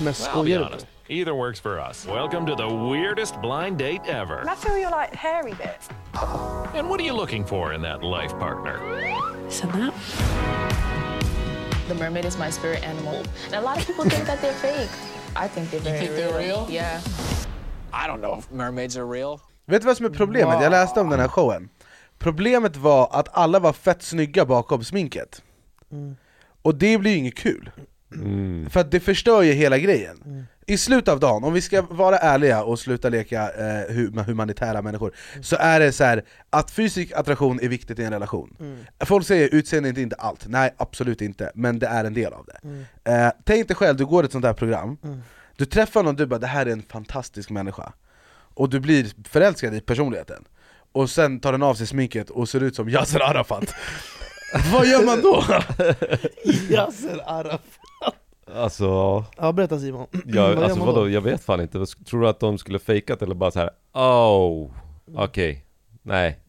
Men 0.05 0.15
skojar 0.15 0.59
du? 0.59 0.65
honest. 0.65 0.87
Either 1.09 1.35
works 1.35 1.61
for 1.61 1.79
us. 1.91 2.07
Welcome 2.07 2.47
to 2.47 2.55
the 2.57 2.67
weirdest 2.67 3.41
blind 3.43 3.79
date 3.79 4.01
ever. 4.07 4.45
I 4.49 4.55
feel 4.55 4.79
you're 4.79 4.91
like 4.91 5.15
hairy 5.15 5.55
bits. 5.55 5.89
And 6.75 6.89
what 6.89 7.01
are 7.01 7.05
you 7.05 7.17
looking 7.17 7.45
for 7.45 7.73
in 7.75 7.83
that 7.83 8.03
life 8.03 8.39
partner? 8.39 8.79
Said 9.49 9.73
that. 9.73 9.95
The 11.89 11.95
mermaid 11.95 12.25
is 12.25 12.39
my 12.39 12.51
spirit 12.51 12.83
animal. 12.83 13.23
And 13.47 13.55
a 13.55 13.61
lot 13.61 13.79
of 13.79 13.87
people 13.87 14.05
think 14.05 14.27
that 14.27 14.41
they're 14.41 14.53
fake. 14.53 14.91
I 15.37 15.49
think 15.49 15.71
they're 15.71 15.81
very 15.81 15.99
think 15.99 16.17
they're 16.17 16.39
real? 16.39 16.67
Yeah. 16.71 17.01
I 17.93 18.07
don't 18.09 18.21
know 18.21 18.39
if 18.39 18.51
mermaids 18.51 18.97
are 18.97 19.07
real. 19.13 19.41
Vet 19.67 19.83
du 19.83 19.87
vad 19.87 19.97
som 19.97 20.07
är 20.07 20.11
problemet? 20.11 20.63
Jag 20.63 20.71
läste 20.71 21.01
om 21.01 21.11
den 21.11 21.21
här 21.21 21.29
showen 21.29 21.69
Problemet 22.19 22.77
var 22.77 23.09
att 23.13 23.29
alla 23.33 23.59
var 23.59 23.73
fett 23.73 24.03
snygga 24.03 24.45
bakom 24.45 24.85
sminket 24.85 25.43
Och 26.63 26.75
det 26.75 26.99
blir 26.99 27.11
ju 27.11 27.17
inget 27.17 27.35
kul 27.35 27.71
För 28.71 28.81
att 28.81 28.91
det 28.91 29.01
förstör 29.01 29.43
ju 29.43 29.53
hela 29.53 29.79
grejen. 29.79 30.47
I 30.67 30.79
slutet 30.79 31.09
av 31.09 31.21
dagen, 31.21 31.45
om 31.45 31.53
vi 31.53 31.61
ska 31.61 31.83
vara 31.83 32.19
ärliga 32.19 32.63
och 32.65 32.79
sluta 32.79 33.09
leka 33.09 33.43
eh, 33.51 33.91
hu- 33.95 34.23
humanitära 34.25 34.83
människor 34.83 35.13
Så 35.43 35.57
är 35.61 35.81
det 35.81 35.93
så 35.93 36.05
här 36.05 36.25
att 36.51 36.71
fysisk 36.71 37.13
attraktion 37.13 37.61
är 37.63 37.69
viktigt 37.69 37.99
i 37.99 38.05
en 38.05 38.13
relation. 38.13 38.57
Folk 39.05 39.27
säger 39.27 39.49
utseende 39.55 39.89
är 39.89 39.91
inte- 39.91 40.01
inte 40.01 40.17
allt, 40.17 40.47
nej 40.47 40.75
absolut 40.77 41.21
inte, 41.21 41.53
men 41.55 41.79
det 41.79 41.87
är 41.87 42.05
en 42.05 42.15
del 42.15 42.33
av 42.33 42.47
det. 42.47 42.59
Eh, 43.13 43.31
Tänk 43.45 43.69
dig 43.69 43.77
själv, 43.77 43.97
du 43.97 44.07
går 44.07 44.25
ett 44.25 44.33
sånt 44.33 44.45
här 44.45 44.53
program. 44.53 44.97
Du 45.57 45.65
träffar 45.67 46.03
någon, 46.03 46.17
du 46.17 46.27
bara 46.27 46.39
det 46.39 46.47
här 46.47 46.67
är 46.67 46.71
en 46.71 46.83
fantastisk 46.83 47.51
människa. 47.51 47.93
Och 48.55 48.69
du 48.69 48.81
blir 48.81 49.29
förälskad 49.29 49.75
i 49.75 49.81
personligheten. 49.81 50.45
Och 50.93 51.11
sen 51.11 51.41
tar 51.41 51.53
den 51.53 51.63
av 51.63 51.75
sig 51.75 51.87
sminket 51.87 52.31
och 52.31 52.49
ser 52.49 52.63
ut 52.63 52.77
som 52.77 52.89
Yasser 52.89 53.21
Arafat. 53.21 53.75
Vad 54.73 54.87
gör 54.87 55.05
man 55.07 55.21
då? 55.21 55.45
Yasser 56.71 57.21
Arafat 57.27 57.61
Alltså, 58.47 59.25
Ja 59.37 59.53
berätta 59.53 59.79
Simon, 59.79 60.07
ja, 60.27 60.55
Vad 60.55 60.65
alltså 60.65 60.81
vadå, 60.81 61.01
då? 61.01 61.11
jag 61.11 61.21
vet 61.21 61.45
fan 61.45 61.61
inte, 61.61 61.87
tror 61.87 62.21
du 62.21 62.29
att 62.29 62.41
de 62.41 62.59
skulle 62.59 62.79
fejkat 62.79 63.23
eller 63.23 63.35
bara 63.35 63.51
så 63.51 63.59
här, 63.59 63.71
oh, 63.93 64.71
okej, 65.15 65.65
nej. 66.03 66.41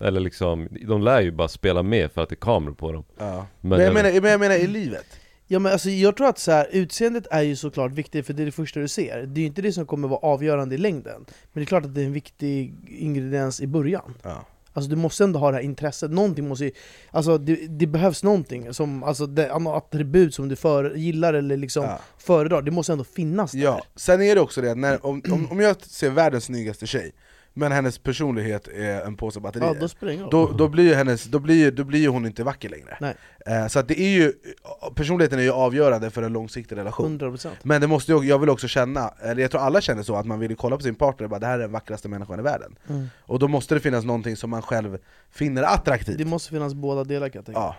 Eller 0.00 0.20
liksom, 0.20 0.68
de 0.86 1.02
lär 1.02 1.20
ju 1.20 1.30
bara 1.30 1.48
spela 1.48 1.82
med 1.82 2.12
för 2.12 2.22
att 2.22 2.28
det 2.28 2.34
är 2.34 2.36
kameror 2.36 2.74
på 2.74 2.92
dem. 2.92 3.04
Ja. 3.18 3.46
Men 3.60 3.80
jag 3.80 3.94
menar, 3.94 4.20
men 4.20 4.30
jag 4.30 4.40
menar 4.40 4.54
i 4.54 4.66
livet. 4.66 5.06
Ja 5.46 5.58
men 5.58 5.72
alltså 5.72 5.90
jag 5.90 6.16
tror 6.16 6.28
att 6.28 6.38
så 6.38 6.50
här, 6.50 6.68
utseendet 6.72 7.26
är 7.30 7.42
ju 7.42 7.56
såklart 7.56 7.92
viktigt 7.92 8.26
för 8.26 8.32
det 8.32 8.42
är 8.42 8.46
det 8.46 8.52
första 8.52 8.80
du 8.80 8.88
ser. 8.88 9.22
Det 9.26 9.38
är 9.38 9.42
ju 9.42 9.46
inte 9.46 9.62
det 9.62 9.72
som 9.72 9.86
kommer 9.86 10.08
vara 10.08 10.20
avgörande 10.20 10.74
i 10.74 10.78
längden. 10.78 11.24
Men 11.26 11.26
det 11.52 11.60
är 11.60 11.66
klart 11.66 11.84
att 11.84 11.94
det 11.94 12.00
är 12.00 12.06
en 12.06 12.12
viktig 12.12 12.74
ingrediens 12.88 13.60
i 13.60 13.66
början. 13.66 14.14
Ja. 14.22 14.44
Alltså 14.76 14.90
du 14.90 14.96
måste 14.96 15.24
ändå 15.24 15.38
ha 15.38 15.50
det 15.50 15.56
här 15.56 15.64
intresset, 15.64 16.10
någonting 16.10 16.48
måste 16.48 16.64
ju, 16.64 16.70
Alltså 17.10 17.38
det, 17.38 17.56
det 17.56 17.86
behövs 17.86 18.22
någonting, 18.22 18.74
som, 18.74 19.02
alltså 19.02 19.26
det, 19.26 19.52
attribut 19.52 20.34
som 20.34 20.48
du 20.48 20.56
för, 20.56 20.94
gillar 20.94 21.34
eller 21.34 21.56
liksom 21.56 21.84
Ja. 21.84 21.98
föredrar, 22.18 22.62
det 22.62 22.70
måste 22.70 22.92
ändå 22.92 23.04
finnas 23.04 23.52
där. 23.52 23.58
Ja, 23.60 23.82
sen 23.96 24.22
är 24.22 24.34
det 24.34 24.40
också 24.40 24.60
det 24.60 24.74
när, 24.74 25.06
om, 25.06 25.22
om, 25.32 25.50
om 25.50 25.60
jag 25.60 25.82
ser 25.82 26.10
världens 26.10 26.44
snyggaste 26.44 26.86
tjej 26.86 27.12
men 27.56 27.72
hennes 27.72 27.98
personlighet 27.98 28.68
är 28.68 29.00
en 29.06 29.16
påse 29.16 29.40
batterier. 29.40 29.68
Ja, 29.74 29.80
då 29.80 29.88
spelar 29.88 30.30
då, 30.30 30.52
då, 30.52 30.68
blir 30.68 30.94
hennes, 30.94 31.24
då, 31.24 31.38
blir 31.38 31.70
då 31.70 31.84
blir 31.84 32.08
hon 32.08 32.26
inte 32.26 32.44
vacker 32.44 32.68
längre. 32.68 32.96
Nej. 33.00 33.14
eh, 33.46 33.66
Så 33.66 33.78
att 33.78 33.88
det 33.88 34.00
är 34.00 34.08
ju, 34.08 34.32
personligheten 34.94 35.38
är 35.38 35.42
ju 35.42 35.50
avgörande 35.50 36.10
för 36.10 36.22
en 36.22 36.32
långsiktig 36.32 36.76
relation. 36.76 37.20
100% 37.20 37.50
Men 37.62 37.80
det 37.80 37.86
måste 37.86 38.12
ju, 38.12 38.22
jag 38.22 38.38
vill 38.38 38.50
också 38.50 38.68
känna, 38.68 39.08
eller 39.22 39.42
jag 39.42 39.50
tror 39.50 39.60
alla 39.60 39.80
känner 39.80 40.02
så, 40.02 40.16
att 40.16 40.26
man 40.26 40.40
vill 40.40 40.56
kolla 40.56 40.76
på 40.76 40.82
sin 40.82 40.94
partner 40.94 41.24
och 41.24 41.30
bara 41.30 41.40
det 41.40 41.46
här 41.46 41.54
är 41.54 41.62
den 41.62 41.72
vackraste 41.72 42.08
människan 42.08 42.38
i 42.38 42.42
världen. 42.42 42.76
Mm. 42.88 43.06
Och 43.20 43.38
då 43.38 43.48
måste 43.48 43.74
det 43.74 43.80
finnas 43.80 44.04
någonting 44.04 44.36
som 44.36 44.50
man 44.50 44.62
själv 44.62 44.98
finner 45.30 45.62
attraktivt. 45.62 46.18
Det 46.18 46.24
måste 46.24 46.50
finnas 46.50 46.74
båda 46.74 47.04
delar 47.04 47.28
kan 47.28 47.38
jag 47.38 47.46
tänka. 47.46 47.60
Ja. 47.60 47.76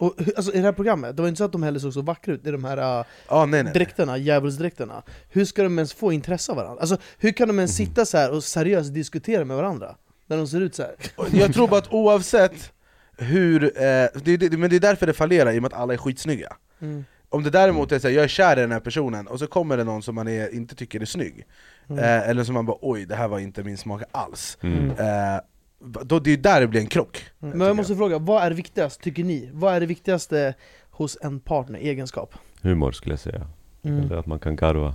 Och, 0.00 0.14
alltså, 0.36 0.52
I 0.52 0.56
det 0.56 0.62
här 0.64 0.72
programmet, 0.72 1.16
det 1.16 1.22
var 1.22 1.28
inte 1.28 1.38
så 1.38 1.44
att 1.44 1.52
de 1.52 1.62
heller 1.62 1.78
såg 1.78 1.92
så 1.92 2.02
vackra 2.02 2.34
ut 2.34 2.46
i 2.46 2.50
de 2.50 2.64
här 2.64 2.98
uh, 3.00 3.04
Ah, 3.26 3.46
nej, 3.46 3.62
nej. 3.62 3.72
dräkterna, 3.72 4.16
djävulsdräkterna. 4.18 5.02
Hur 5.30 5.44
ska 5.44 5.62
de 5.62 5.78
ens 5.78 5.92
få 5.92 6.12
intresse 6.12 6.52
av 6.52 6.56
varandra? 6.56 6.80
Alltså, 6.80 6.96
hur 7.18 7.32
kan 7.32 7.48
de 7.48 7.58
ens 7.58 7.76
sitta 7.76 8.04
så 8.06 8.16
här 8.18 8.30
och 8.30 8.44
seriöst 8.44 8.94
diskutera 8.94 9.44
med 9.44 9.56
varandra? 9.56 9.96
När 10.26 10.36
de 10.36 10.46
ser 10.48 10.60
ut 10.60 10.74
så 10.74 10.82
här. 10.82 10.94
Jag 11.32 11.54
tror 11.54 11.68
bara 11.68 11.78
att 11.78 11.92
oavsett 11.92 12.72
hur, 13.18 13.64
eh, 13.64 14.06
det, 14.24 14.36
det, 14.36 14.58
men 14.58 14.70
det 14.70 14.76
är 14.76 14.80
därför 14.80 15.06
det 15.06 15.12
fallerar 15.12 15.52
i 15.52 15.58
och 15.58 15.62
med 15.62 15.72
att 15.72 15.78
alla 15.80 15.92
är 15.92 15.98
skitsnygga 15.98 16.56
Mm. 16.82 17.04
Om 17.28 17.42
det 17.42 17.50
däremot 17.50 17.92
är 17.92 17.98
så 17.98 18.08
här, 18.08 18.14
jag 18.14 18.24
är 18.24 18.28
kär 18.28 18.56
i 18.58 18.60
den 18.60 18.72
här 18.72 18.80
personen 18.80 19.26
och 19.26 19.38
så 19.38 19.46
kommer 19.46 19.76
det 19.76 19.84
någon 19.84 20.02
som 20.02 20.14
man 20.14 20.28
är, 20.28 20.54
inte 20.54 20.74
tycker 20.74 21.00
är 21.00 21.04
snygg 21.04 21.46
Mm. 21.90 22.04
eh, 22.04 22.28
Eller 22.28 22.44
som 22.44 22.54
man 22.54 22.66
bara 22.66 22.76
oj, 22.80 23.04
det 23.06 23.14
här 23.14 23.28
var 23.28 23.38
inte 23.38 23.62
min 23.62 23.78
smak 23.78 24.02
alls 24.12 24.58
Mm. 24.62 24.90
eh, 24.90 25.40
då, 25.80 26.18
Det 26.18 26.30
är 26.32 26.36
där 26.36 26.60
det 26.60 26.66
blir 26.66 26.80
en 26.80 26.86
krock 26.86 27.24
Men 27.38 27.60
jag 27.60 27.76
måste 27.76 27.96
fråga, 27.96 28.18
vad 28.18 28.42
är 28.42 28.50
viktigast 28.50 29.00
tycker 29.00 29.24
ni? 29.24 29.50
Vad 29.52 29.74
är 29.74 29.80
det 29.80 29.86
viktigaste 29.86 30.54
hos 30.90 31.18
en 31.22 31.40
partner, 31.40 31.78
egenskap? 31.78 32.34
Humor 32.62 32.92
skulle 32.92 33.12
jag 33.12 33.20
säga. 33.20 33.46
Mm. 33.82 33.98
Eller 34.04 34.16
att 34.16 34.26
man 34.26 34.38
kan 34.38 34.56
garva. 34.56 34.94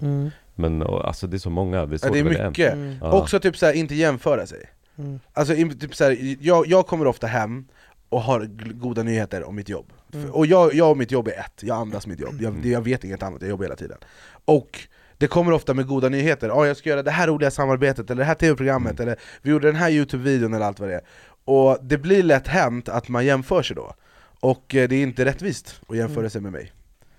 Mm. 0.00 0.30
Men 0.54 0.82
och, 0.82 1.06
alltså 1.08 1.26
det 1.26 1.36
är 1.36 1.38
så 1.38 1.50
många, 1.50 1.86
det 1.86 1.94
är 2.04 2.06
Ja, 2.06 2.12
det 2.12 2.18
är 2.18 2.24
mycket, 2.48 2.74
Ja. 3.00 3.12
också 3.12 3.40
typ 3.40 3.56
så 3.56 3.66
här, 3.66 3.72
inte 3.72 3.94
jämföra 3.94 4.46
sig 4.46 4.70
Mm. 4.98 5.20
Alltså 5.32 5.54
typ 5.54 5.94
så 5.94 6.04
här, 6.04 6.36
jag, 6.40 6.66
jag 6.66 6.86
kommer 6.86 7.06
ofta 7.06 7.26
hem 7.26 7.64
och 8.08 8.20
har 8.22 8.44
goda 8.72 9.02
nyheter 9.02 9.44
om 9.44 9.56
mitt 9.56 9.68
jobb 9.68 9.92
Mm. 10.14 10.30
Och 10.30 10.46
jag, 10.46 10.74
jag 10.74 10.90
och 10.90 10.96
mitt 10.96 11.10
jobb 11.10 11.28
är 11.28 11.32
ett, 11.40 11.62
jag 11.62 11.76
andas 11.76 12.06
mitt 12.06 12.20
jobb, 12.20 12.34
jag, 12.40 12.54
det- 12.62 12.68
jag 12.68 12.80
vet 12.80 13.04
inget 13.04 13.22
annat, 13.22 13.42
jag 13.42 13.48
jobbar 13.50 13.64
hela 13.64 13.76
tiden 13.76 13.98
Och 14.44 14.80
det 15.18 15.26
kommer 15.26 15.52
ofta 15.52 15.74
med 15.74 15.86
goda 15.86 16.08
nyheter, 16.08 16.50
oh, 16.50 16.66
jag 16.66 16.76
ska 16.76 16.88
göra 16.90 17.02
det 17.02 17.10
här 17.10 17.26
roliga 17.26 17.50
samarbetet, 17.50 18.10
eller 18.10 18.18
det 18.20 18.24
här 18.26 18.34
tv-programmet, 18.34 19.00
eller 19.00 19.16
vi 19.42 19.50
gjorde 19.50 19.66
den 19.68 19.76
här 19.76 19.90
youtube-videon 19.90 20.54
eller 20.56 20.66
allt 20.66 20.80
vad 20.80 20.88
det 20.88 20.94
är. 20.94 21.00
Och 21.44 21.78
det 21.82 21.98
blir 21.98 22.22
lätt 22.22 22.48
hänt 22.48 22.88
att 22.88 23.08
man 23.08 23.24
jämför 23.26 23.62
sig 23.62 23.76
då. 23.76 23.94
Och 24.40 24.74
eh, 24.74 24.88
det 24.88 24.96
är 24.96 25.02
inte 25.02 25.24
rättvist 25.24 25.80
att 25.88 25.96
jämföra 25.96 26.18
Mm. 26.18 26.30
sig 26.30 26.40
med 26.40 26.52
mig 26.52 26.72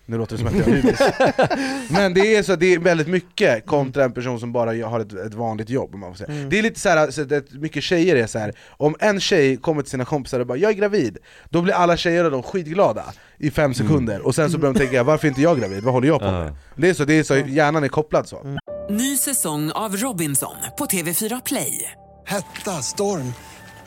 nu 0.10 0.18
låter 0.18 0.38
det 0.38 0.38
som 0.38 0.47
att 0.47 0.68
jag 0.68 0.74
hybris 0.76 0.99
Men 1.89 2.14
det 2.14 2.36
är 2.36 2.43
så, 2.43 2.55
det 2.55 2.74
är 2.74 2.80
väldigt 2.80 3.08
mycket 3.08 3.66
kontra 3.66 4.03
en 4.03 4.12
person 4.12 4.39
som 4.39 4.51
bara 4.51 4.88
har 4.88 4.99
ett, 4.99 5.14
ett 5.14 5.34
vanligt 5.34 5.70
jobb 5.70 5.93
om 5.93 5.99
man 5.99 6.12
får 6.12 6.18
säga. 6.18 6.38
Mm. 6.38 6.49
Det 6.49 6.60
är 6.60 6.64
lite 6.64 6.80
så 6.80 6.89
här, 6.89 7.12
så 7.12 7.22
att 7.22 7.51
mycket 7.51 7.84
tjejer 7.84 8.16
är 8.16 8.28
så 8.28 8.39
här. 8.39 8.53
om 8.70 8.95
en 8.99 9.20
tjej 9.20 9.58
kommer 9.58 9.82
till 9.82 9.91
sina 9.91 10.05
kompisar 10.05 10.39
och 10.39 10.47
bara 10.47 10.58
'jag 10.58 10.72
är 10.72 10.76
gravid' 10.76 11.18
Då 11.49 11.62
blir 11.62 11.74
alla 11.74 11.97
tjejer 11.97 12.26
och 12.26 12.32
de 12.32 12.43
skitglada 12.43 13.03
i 13.38 13.51
fem 13.51 13.74
sekunder, 13.74 14.22
och 14.22 14.36
sen 14.36 14.51
så 14.51 14.58
börjar 14.58 14.74
de 14.74 14.80
tänka 14.80 15.03
'varför 15.03 15.28
är 15.28 15.30
inte 15.30 15.41
jag 15.41 15.60
gravid? 15.60 15.84
Vad 15.84 15.93
håller 15.93 16.08
jag 16.08 16.20
på 16.20 16.32
med?' 16.32 16.55
Det 16.76 16.89
är 16.89 16.93
så, 16.93 17.05
det 17.05 17.14
är 17.14 17.24
så 17.24 17.38
hjärnan 17.38 17.84
är 17.84 17.88
kopplad 17.88 18.28
så 18.28 18.58
Ny 18.89 19.18
säsong 19.18 19.72
av 19.72 19.97
Robinson 19.97 20.55
på 20.78 20.86
TV4 20.86 21.41
Play. 21.45 21.91
Hetta, 22.26 22.72
storm, 22.82 23.34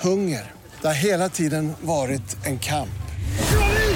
hunger. 0.01 0.53
Det 0.81 0.87
har 0.87 0.95
hela 0.95 1.29
tiden 1.29 1.73
varit 1.83 2.47
en 2.47 2.59
kamp. 2.59 2.89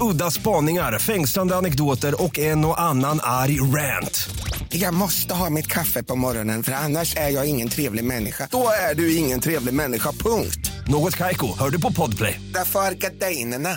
Udda 0.00 0.30
spaningar, 0.30 0.98
fängslande 0.98 1.56
anekdoter 1.56 2.22
och 2.22 2.38
en 2.38 2.64
och 2.64 2.80
annan 2.80 3.20
arg 3.22 3.60
rant. 3.60 4.28
Jag 4.68 4.94
måste 4.94 5.34
ha 5.34 5.50
mitt 5.50 5.66
kaffe 5.66 6.02
på 6.02 6.16
morgonen 6.16 6.62
för 6.62 6.72
annars 6.72 7.16
är 7.16 7.28
jag 7.28 7.46
ingen 7.46 7.68
trevlig 7.68 8.04
människa. 8.04 8.48
Då 8.50 8.68
är 8.90 8.94
du 8.94 9.16
ingen 9.16 9.40
trevlig 9.40 9.74
människa, 9.74 10.12
punkt. 10.12 10.72
Något 10.88 11.16
Kaiko, 11.16 11.46
hör 11.58 11.70
du 11.70 11.80
på 11.80 11.92
Podplay. 11.92 12.40
Därför 12.54 12.80
är 12.80 12.92
gardinerna. 12.94 13.70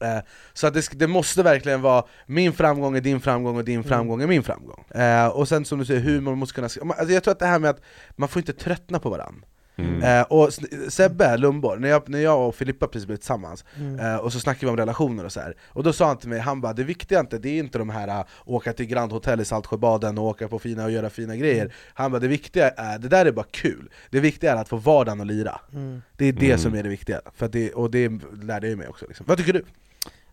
Eh, 0.00 0.18
Så 0.54 0.66
att 0.66 0.74
det, 0.74 0.88
det 0.92 1.06
måste 1.06 1.42
verkligen 1.42 1.82
vara 1.82 2.04
min 2.26 2.52
framgång 2.52 2.96
är 2.96 3.00
din 3.00 3.20
framgång 3.20 3.56
och 3.56 3.64
din 3.64 3.84
framgång 3.84 4.22
är 4.22 4.26
min 4.26 4.42
framgång 4.42 4.84
eh, 4.94 5.26
Och 5.26 5.48
sen 5.48 5.64
som 5.64 5.78
du 5.78 5.84
säger, 5.84 6.00
humor 6.00 6.34
måste 6.34 6.54
kunna... 6.54 6.64
alltså 6.64 7.14
Jag 7.14 7.24
tror 7.24 7.32
att 7.32 7.38
det 7.38 7.46
här 7.46 7.58
med 7.58 7.70
att 7.70 7.80
man 8.16 8.28
får 8.28 8.40
inte 8.40 8.52
tröttna 8.52 8.98
på 8.98 9.10
varandra 9.10 9.46
Mm. 9.78 10.02
Eh, 10.02 10.22
och 10.22 10.48
Sebbe 10.88 11.36
Lundborg, 11.36 11.80
när 11.80 11.88
jag, 11.88 12.08
när 12.08 12.18
jag 12.18 12.48
och 12.48 12.54
Filippa 12.54 12.86
precis 12.86 13.06
blev 13.06 13.16
tillsammans, 13.16 13.64
Mm. 13.76 14.00
eh, 14.00 14.16
och 14.16 14.32
så 14.32 14.40
snackade 14.40 14.66
vi 14.66 14.70
om 14.70 14.76
relationer 14.76 15.24
och 15.24 15.32
så 15.32 15.40
här. 15.40 15.54
och 15.66 15.82
då 15.82 15.92
sa 15.92 16.06
han 16.06 16.16
till 16.18 16.28
mig, 16.28 16.38
han 16.38 16.60
bara 16.60 16.72
det 16.72 16.84
viktiga 16.84 17.20
inte, 17.20 17.38
det 17.38 17.48
är 17.48 17.58
inte 17.58 17.78
de 17.78 17.90
här 17.90 18.08
uh, 18.20 18.24
åka 18.44 18.72
till 18.72 18.86
Grand 18.86 19.12
Hotel 19.12 19.40
i 19.40 19.44
Saltsjöbaden 19.44 20.18
och 20.18 20.24
åka 20.24 20.48
på 20.48 20.58
fina 20.58 20.84
och 20.84 20.90
göra 20.90 21.10
fina 21.10 21.36
grejer 21.36 21.62
Mm. 21.64 21.72
Han 21.94 22.12
bara 22.12 22.18
det 22.18 22.28
viktiga 22.28 22.68
är, 22.70 22.98
det 22.98 23.08
där 23.08 23.26
är 23.26 23.32
bara 23.32 23.46
kul, 23.50 23.88
det 24.10 24.20
viktiga 24.20 24.52
är 24.52 24.56
att 24.56 24.68
få 24.68 24.76
vardagen 24.76 25.20
att 25.20 25.26
lira 25.26 25.60
Mm. 25.72 26.02
Det 26.16 26.24
är 26.24 26.32
det 26.32 26.46
Mm. 26.46 26.58
som 26.58 26.74
är 26.74 26.82
det 26.82 26.88
viktiga, 26.88 27.20
för 27.34 27.48
det, 27.48 27.72
och 27.72 27.90
det 27.90 28.10
lärde 28.42 28.68
jag 28.68 28.78
mig 28.78 28.88
också 28.88 29.04
liksom. 29.08 29.26
Vad 29.28 29.38
tycker 29.38 29.52
du? 29.52 29.64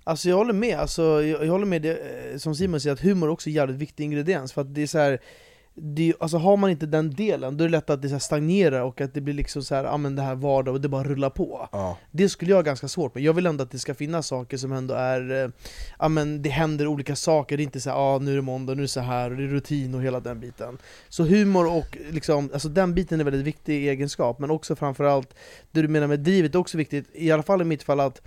Alltså 0.03 0.29
jag 0.29 0.35
håller 0.37 0.53
med, 0.53 0.79
alltså, 0.79 1.01
jag, 1.23 1.45
jag 1.45 1.51
håller 1.51 1.65
med 1.65 1.81
det, 1.81 1.91
eh, 2.31 2.37
som 2.37 2.55
Simon 2.55 2.79
säger, 2.81 2.93
att 2.93 2.99
humor 3.01 3.29
också 3.29 3.49
är 3.49 3.51
en 3.51 3.55
jävligt 3.55 3.77
viktig 3.77 4.03
ingrediens 4.03 4.53
för 4.53 4.61
att 4.61 4.75
det 4.75 4.81
är 4.81 4.87
så 4.87 4.97
här, 4.97 5.19
det, 5.77 6.13
alltså 6.19 6.37
har 6.37 6.57
man 6.57 6.69
inte 6.69 6.85
den 6.85 7.11
delen, 7.11 7.57
då 7.57 7.63
är 7.63 7.67
det 7.67 7.71
lätt 7.71 7.89
att 7.89 8.01
det 8.01 8.09
så 8.09 8.19
stagnerar 8.19 8.81
och 8.81 9.01
att 9.01 9.13
det 9.13 9.21
blir 9.21 9.33
liksom 9.33 9.63
så 9.63 9.75
här, 9.75 9.83
ja 9.83 9.97
men 9.97 10.15
det 10.15 10.21
här 10.21 10.35
vardag 10.35 10.73
och 10.73 10.81
det 10.81 10.89
bara 10.89 11.03
rullar 11.03 11.29
på. 11.29 11.69
Ja. 11.71 11.97
Det 12.11 12.29
skulle 12.29 12.51
jag 12.51 12.57
ha 12.57 12.63
ganska 12.63 12.87
svårt 12.87 13.15
med, 13.15 13.23
jag 13.23 13.33
vill 13.33 13.45
ändå 13.45 13.63
att 13.63 13.71
det 13.71 13.79
ska 13.79 13.93
finnas 13.93 14.27
saker 14.27 14.57
som 14.57 14.71
ändå 14.71 14.93
är, 14.93 15.51
ja 15.99 16.09
men 16.09 16.41
det 16.41 16.49
händer 16.49 16.87
olika 16.87 17.15
saker, 17.15 17.57
det 17.57 17.63
är 17.63 17.65
inte 17.65 17.81
så 17.81 17.89
här, 17.89 17.97
ja 17.97 18.19
nu 18.21 18.31
är 18.31 18.35
det 18.35 18.41
måndag, 18.41 18.73
nu 18.73 18.79
är 18.79 18.81
det 18.81 18.87
så 18.87 18.99
här 18.99 19.31
och 19.31 19.37
det 19.37 19.43
är 19.43 19.47
rutin 19.47 19.95
och 19.95 20.01
hela 20.01 20.19
den 20.19 20.39
biten. 20.39 20.77
Så 21.09 21.23
humor 21.23 21.77
och 21.77 21.97
liksom, 22.11 22.49
alltså 22.53 22.69
den 22.69 22.93
biten 22.93 23.19
är 23.19 23.23
väldigt 23.23 23.45
viktig 23.45 23.87
egenskap, 23.87 24.39
men 24.39 24.51
också 24.51 24.75
framförallt 24.75 25.35
det 25.71 25.81
du 25.81 25.87
menar 25.87 26.07
med 26.07 26.19
drivet 26.19 26.55
är 26.55 26.59
också 26.59 26.77
viktigt, 26.77 27.09
i 27.13 27.31
alla 27.31 27.43
fall 27.43 27.61
i 27.61 27.65
mitt 27.65 27.83
fall 27.83 27.99
att 27.99 28.21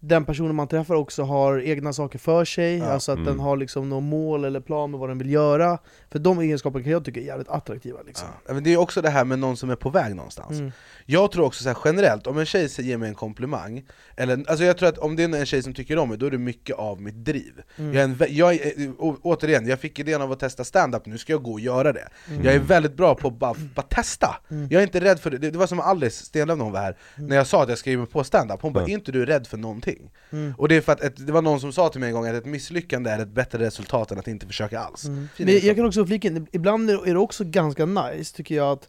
den 0.00 0.24
personen 0.24 0.54
man 0.54 0.68
träffar 0.68 0.94
också 0.94 1.22
har 1.22 1.60
egna 1.60 1.92
saker 1.92 2.18
för 2.18 2.44
sig, 2.44 2.78
Ja, 2.78 2.84
alltså 2.86 3.12
att 3.12 3.18
den 3.18 3.26
mm. 3.28 3.40
har 3.40 3.56
liksom 3.56 3.88
något 3.88 4.02
mål 4.02 4.44
eller 4.44 4.60
plan 4.60 4.90
med 4.90 5.00
vad 5.00 5.08
den 5.10 5.18
vill 5.18 5.30
göra 5.30 5.78
För 6.10 6.18
de 6.18 6.38
egenskaperna 6.38 6.82
kan 6.82 6.92
jag 6.92 7.04
tycka 7.04 7.20
är 7.20 7.24
jävligt 7.24 7.48
attraktiva 7.48 7.98
liksom. 8.06 8.28
Ja, 8.46 8.54
men 8.54 8.64
det 8.64 8.72
är 8.72 8.76
också 8.76 9.02
det 9.02 9.10
här 9.10 9.24
med 9.24 9.38
någon 9.38 9.56
som 9.56 9.70
är 9.70 9.76
på 9.76 9.90
väg 9.90 10.14
någonstans 10.16 10.58
Mm. 10.58 10.72
Jag 11.06 11.32
tror 11.32 11.44
också 11.44 11.62
så 11.62 11.68
här, 11.68 11.78
generellt, 11.84 12.26
om 12.26 12.38
en 12.38 12.46
tjej 12.46 12.68
ger 12.78 12.96
mig 12.96 13.08
en 13.08 13.14
komplimang 13.14 13.84
eller, 14.16 14.44
alltså 14.48 14.64
Jag 14.64 14.78
tror 14.78 14.88
att 14.88 14.98
om 14.98 15.16
det 15.16 15.22
är 15.22 15.34
en 15.34 15.46
tjej 15.46 15.62
som 15.62 15.74
tycker 15.74 15.98
om 15.98 16.08
mig, 16.08 16.18
då 16.18 16.26
är 16.26 16.30
det 16.30 16.38
mycket 16.38 16.76
av 16.76 17.02
mitt 17.02 17.24
driv 17.24 17.62
Mm. 17.76 17.92
jag 17.94 18.54
är 18.54 18.66
en, 18.76 18.84
jag 18.84 18.94
å, 18.98 19.16
Återigen, 19.22 19.66
jag 19.68 19.80
fick 19.80 19.98
idén 19.98 20.22
av 20.22 20.32
att 20.32 20.40
testa 20.40 20.64
stand-up 20.64 21.06
nu 21.06 21.18
ska 21.18 21.32
jag 21.32 21.42
gå 21.42 21.52
och 21.52 21.60
göra 21.60 21.92
det 21.92 22.08
Mm. 22.30 22.44
Jag 22.44 22.54
är 22.54 22.58
väldigt 22.58 22.96
bra 22.96 23.14
på 23.14 23.28
att 23.28 23.34
bara, 23.38 23.54
bara 23.74 23.82
testa, 23.82 24.36
Mm. 24.50 24.68
jag 24.70 24.82
är 24.82 24.86
inte 24.86 25.00
rädd 25.00 25.20
för 25.20 25.30
det 25.30 25.38
Det 25.38 25.50
det 25.50 25.58
var 25.58 25.66
som 25.66 25.80
Alice 25.80 26.24
Stenlöf 26.24 26.58
när 26.58 26.64
hon 26.64 26.72
var 26.72 26.80
här, 26.80 26.96
när 27.16 27.36
jag 27.36 27.46
sa 27.46 27.62
att 27.62 27.68
jag 27.68 27.78
skriver 27.78 28.06
på 28.06 28.24
stand-up 28.24 28.62
hon 28.62 28.72
bara. 28.72 28.84
'Är 28.84 28.88
inte 28.88 29.12
du 29.12 29.26
rädd 29.26 29.46
för 29.46 29.56
någonting?' 29.56 29.87
Mm. 30.30 30.54
Och 30.58 30.68
det 30.68 30.74
är 30.76 30.80
för 30.80 30.92
att 30.92 31.00
ett, 31.00 31.26
det 31.26 31.32
var 31.32 31.42
någon 31.42 31.60
som 31.60 31.72
sa 31.72 31.88
till 31.88 32.00
mig 32.00 32.08
en 32.08 32.14
gång 32.14 32.26
att 32.26 32.34
ett 32.34 32.44
misslyckande 32.46 33.10
är 33.10 33.18
ett 33.18 33.28
bättre 33.28 33.58
resultat 33.58 34.10
än 34.10 34.18
att 34.18 34.28
inte 34.28 34.46
försöka 34.46 34.80
alls 34.80 35.04
Mm. 35.04 35.28
Men 35.38 35.58
jag 35.58 35.76
kan 35.76 35.86
också 35.86 36.06
flika 36.06 36.28
in, 36.28 36.46
ibland 36.52 36.90
är 36.90 37.12
det 37.12 37.18
också 37.18 37.44
ganska 37.44 37.86
nice 37.86 38.36
tycker 38.36 38.54
jag 38.54 38.72
att 38.72 38.88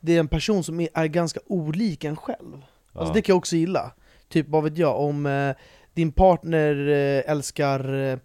det 0.00 0.16
är 0.16 0.20
en 0.20 0.28
person 0.28 0.64
som 0.64 0.80
är, 0.80 0.88
är 0.94 1.06
ganska 1.06 1.40
olik 1.46 2.04
en 2.04 2.16
själv. 2.16 2.54
Alltså 2.92 3.10
Ja. 3.10 3.14
det 3.14 3.22
kan 3.22 3.32
jag 3.32 3.38
också 3.38 3.56
gilla. 3.56 3.92
Typ 4.28 4.48
vad 4.48 4.64
vet 4.64 4.78
jag, 4.78 5.00
om 5.00 5.26
eh, 5.26 5.54
din 5.94 6.12
partner 6.12 6.88
eh, 6.88 7.30
älskar 7.32 7.94
eh, 7.94 8.18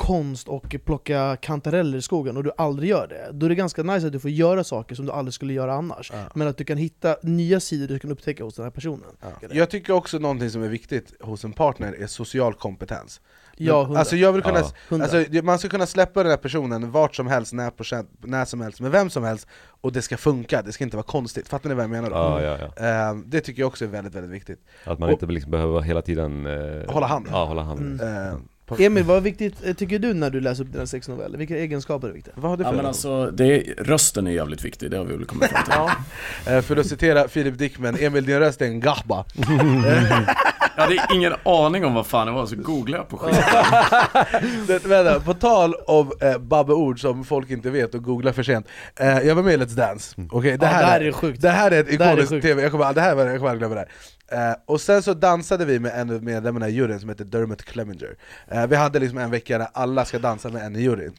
konst 0.00 0.48
och 0.48 0.76
plocka 0.84 1.36
kantareller 1.40 1.98
i 1.98 2.02
skogen 2.02 2.36
och 2.36 2.44
du 2.44 2.52
aldrig 2.56 2.90
gör 2.90 3.06
det, 3.06 3.28
då 3.32 3.46
är 3.46 3.48
det 3.48 3.54
ganska 3.54 3.82
nice 3.82 4.06
att 4.06 4.12
du 4.12 4.20
får 4.20 4.30
göra 4.30 4.64
saker 4.64 4.94
som 4.94 5.06
du 5.06 5.12
aldrig 5.12 5.34
skulle 5.34 5.52
göra 5.52 5.74
annars. 5.74 6.10
Ja. 6.14 6.24
Men 6.34 6.48
att 6.48 6.56
du 6.56 6.64
kan 6.64 6.76
hitta 6.78 7.16
nya 7.22 7.60
sidor 7.60 7.94
du 7.94 7.98
kan 7.98 8.10
upptäcka 8.10 8.44
hos 8.44 8.54
den 8.54 8.64
här 8.64 8.70
personen. 8.70 9.16
Ja. 9.20 9.48
Jag 9.50 9.70
tycker 9.70 9.92
också 9.92 10.18
någonting 10.18 10.50
som 10.50 10.62
är 10.62 10.68
viktigt 10.68 11.14
hos 11.20 11.44
en 11.44 11.52
partner 11.52 11.92
är 11.92 12.06
social 12.06 12.54
kompetens 12.54 13.20
Ja, 13.56 13.98
alltså 13.98 14.16
jag 14.16 14.32
vill 14.32 14.42
kunna, 14.42 14.60
Ja, 14.88 15.02
alltså 15.02 15.24
man 15.42 15.58
ska 15.58 15.68
kunna 15.68 15.86
släppa 15.86 16.22
den 16.22 16.30
här 16.30 16.36
personen 16.36 16.90
vart 16.90 17.16
som 17.16 17.26
helst, 17.26 17.52
när, 17.52 17.70
på, 17.70 17.84
när 18.20 18.44
som 18.44 18.60
helst, 18.60 18.80
med 18.80 18.90
vem 18.90 19.10
som 19.10 19.24
helst 19.24 19.46
Och 19.80 19.92
det 19.92 20.02
ska 20.02 20.16
funka, 20.16 20.62
det 20.62 20.72
ska 20.72 20.84
inte 20.84 20.96
vara 20.96 21.06
konstigt, 21.06 21.48
fattar 21.48 21.68
ni 21.68 21.74
vad 21.74 21.84
jag 21.84 21.90
menar 21.90 22.10
då? 22.10 22.16
Ja, 22.16 22.42
ja, 22.42 22.58
ja. 22.76 22.84
Ehm, 22.86 23.24
det 23.26 23.40
tycker 23.40 23.62
jag 23.62 23.66
också 23.66 23.84
är 23.84 23.88
väldigt, 23.88 24.14
väldigt 24.14 24.30
viktigt 24.30 24.64
Att 24.84 24.98
man 24.98 25.08
Och- 25.08 25.12
inte 25.12 25.26
liksom 25.26 25.50
behöver 25.50 25.80
hela 25.80 26.02
tiden 26.02 26.46
eh, 26.46 26.92
Hålla 26.92 27.06
hand. 27.06 27.26
Ja, 27.30 27.44
hålla 27.44 27.62
hand. 27.62 27.80
Mm. 27.80 28.16
Ehm, 28.16 28.48
på- 28.76 28.82
Emil, 28.82 29.04
vad 29.04 29.16
är 29.16 29.20
viktigt 29.20 29.54
eh, 29.66 29.74
tycker 29.74 29.98
du 29.98 30.14
när 30.14 30.30
du 30.30 30.40
läser 30.40 30.64
upp 30.64 30.72
dina 30.72 30.86
sexnoveller? 30.86 31.38
Vilka 31.38 31.56
egenskaper 31.58 32.08
är 32.08 32.12
viktiga? 32.12 32.34
Vad 32.36 32.50
har 32.50 32.56
du 32.56 32.62
Ja 32.64 32.68
för 32.70 32.76
men 32.76 32.86
alltså, 32.86 33.30
det 33.30 33.44
är, 33.44 33.74
rösten 33.84 34.26
är 34.26 34.30
jävligt 34.30 34.64
viktig, 34.64 34.90
det 34.90 34.96
har 34.96 35.04
vi 35.04 35.16
väl 35.16 35.24
kommit 35.26 35.50
fram 35.50 35.64
till. 35.64 35.72
Ja. 36.46 36.52
Eh, 36.52 36.62
För 36.62 36.76
att 36.76 36.86
citera 36.86 37.28
Filip 37.28 37.58
Dickman, 37.58 37.96
Emil 38.00 38.24
din 38.26 38.38
röst 38.38 38.62
är 38.62 38.66
en 38.66 38.80
gahba 38.80 39.24
Jag 40.76 40.82
hade 40.82 41.06
ingen 41.14 41.34
aning 41.44 41.84
om 41.84 41.94
vad 41.94 42.06
fan 42.06 42.26
det 42.26 42.32
var, 42.32 42.46
så 42.46 42.56
googlade 42.56 42.98
jag 43.02 43.08
på 43.08 43.18
skit. 43.18 43.36
Det- 44.66 44.84
Vänta, 44.86 45.20
på 45.20 45.34
tal 45.34 45.74
om 45.74 46.12
eh, 46.20 46.38
babbeord 46.38 47.00
som 47.00 47.24
folk 47.24 47.50
inte 47.50 47.70
vet 47.70 47.94
och 47.94 48.02
googlar 48.04 48.32
för 48.32 48.42
sent. 48.42 48.66
Eh, 49.00 49.18
Jag 49.18 49.34
var 49.34 49.42
med 49.42 49.54
i 49.54 49.56
Let's 49.56 49.74
Dance, 49.76 50.14
okej? 50.32 50.50
Ja, 50.50 50.56
det 50.56 50.66
här 50.66 51.00
är 51.00 51.12
sjukt. 51.12 51.42
Det 51.42 51.50
här 51.50 51.70
är 51.70 51.80
ett 51.80 51.98
Det 51.98 52.04
här 52.04 52.16
är 52.16 52.22
ikoniskt 52.22 52.42
tv, 52.46 52.62
jag 52.62 52.72
kommer, 52.72 52.92
det 52.94 53.00
här, 53.00 53.14
var- 53.14 53.26
jag 53.26 53.36
kommer 53.38 53.50
aldrig 53.50 53.60
glömma 53.70 53.74
det 53.74 53.86
här. 54.30 54.50
Eh, 54.50 54.56
Och 54.66 54.80
sen 54.80 55.02
så 55.02 55.14
dansade 55.14 55.64
vi 55.64 55.78
med 55.78 55.92
en 56.00 56.10
av 56.10 56.22
medlemmarna 56.24 56.68
i 56.68 56.72
juryn 56.72 57.00
som 57.00 57.08
heter 57.08 57.24
Dermot 57.24 57.62
Clemenger. 57.62 58.16
Eh, 58.48 58.66
Vi 58.66 58.76
hade 58.76 58.98
liksom 58.98 59.18
en 59.18 59.30
vecka 59.30 59.58
där 59.58 59.68
alla 59.72 60.04
ska 60.04 60.18
dansa 60.18 60.48
med 60.48 60.62
en 60.62 60.76
i 60.76 60.80
juryn. 60.82 61.12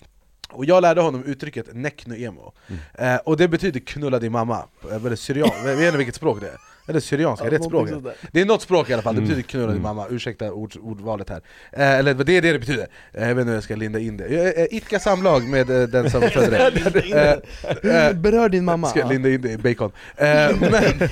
Och 0.54 0.66
jag 0.66 0.82
lärde 0.82 1.02
honom 1.02 1.24
uttrycket 1.24 1.66
nekno 1.74 2.16
emo, 2.16 2.54
eh, 2.94 3.16
och 3.16 3.38
det 3.38 3.48
betyder 3.48 3.80
knulla 3.80 4.20
din 4.20 4.32
mamma, 4.32 4.64
eh, 4.92 5.06
eller 5.06 5.16
syrian, 5.16 5.50
jag 5.66 5.76
vet 5.76 5.86
inte 5.86 5.98
vilket 5.98 6.16
språk 6.16 6.42
det 6.42 6.48
är 6.48 6.58
eller 6.92 7.00
syrianska, 7.00 7.46
Ja, 7.46 7.52
rätt 7.52 7.64
språk? 7.64 7.90
Det 8.32 8.42
är 8.42 8.46
något 8.46 8.62
språk 8.62 8.90
i 8.90 8.94
alla 8.94 9.02
fall, 9.02 9.16
det 9.16 9.20
Mm. 9.22 9.30
betyder 9.30 9.48
knulla 9.50 9.66
din 9.68 9.72
Mm. 9.72 9.84
mamma, 9.84 10.06
ursäkta 10.10 10.52
ord, 10.52 10.74
ordvalet 10.82 11.30
här. 11.30 11.42
Eh, 11.72 11.92
Eller 12.00 12.14
det 12.14 12.38
är 12.38 12.42
det 12.42 12.52
det 12.52 12.60
betyder, 12.60 12.88
eh, 13.14 13.28
jag 13.28 13.36
vet 13.36 13.42
inte 13.42 13.50
hur 13.50 13.54
jag 13.54 13.64
ska 13.64 13.76
linda 13.76 14.00
in 14.00 14.18
det. 14.18 14.26
Är, 14.26 14.60
eh, 14.60 14.66
Idka 14.78 15.00
samlag 15.00 15.44
med 15.48 15.70
eh, 15.70 15.88
den 15.88 16.10
som 16.12 16.22
födde 16.30 16.72
dig. 16.90 17.12
Eh, 17.12 18.08
eh, 18.08 18.14
Berör 18.14 18.50
din 18.50 18.66
mamma. 18.66 18.88
Ska 18.88 19.00
jag 19.00 19.10
linda 19.10 19.30
in 19.30 19.42
det 19.42 19.52
i 19.52 19.58
bacon? 19.58 19.92
Eh, 20.18 20.28
Men, 20.60 20.84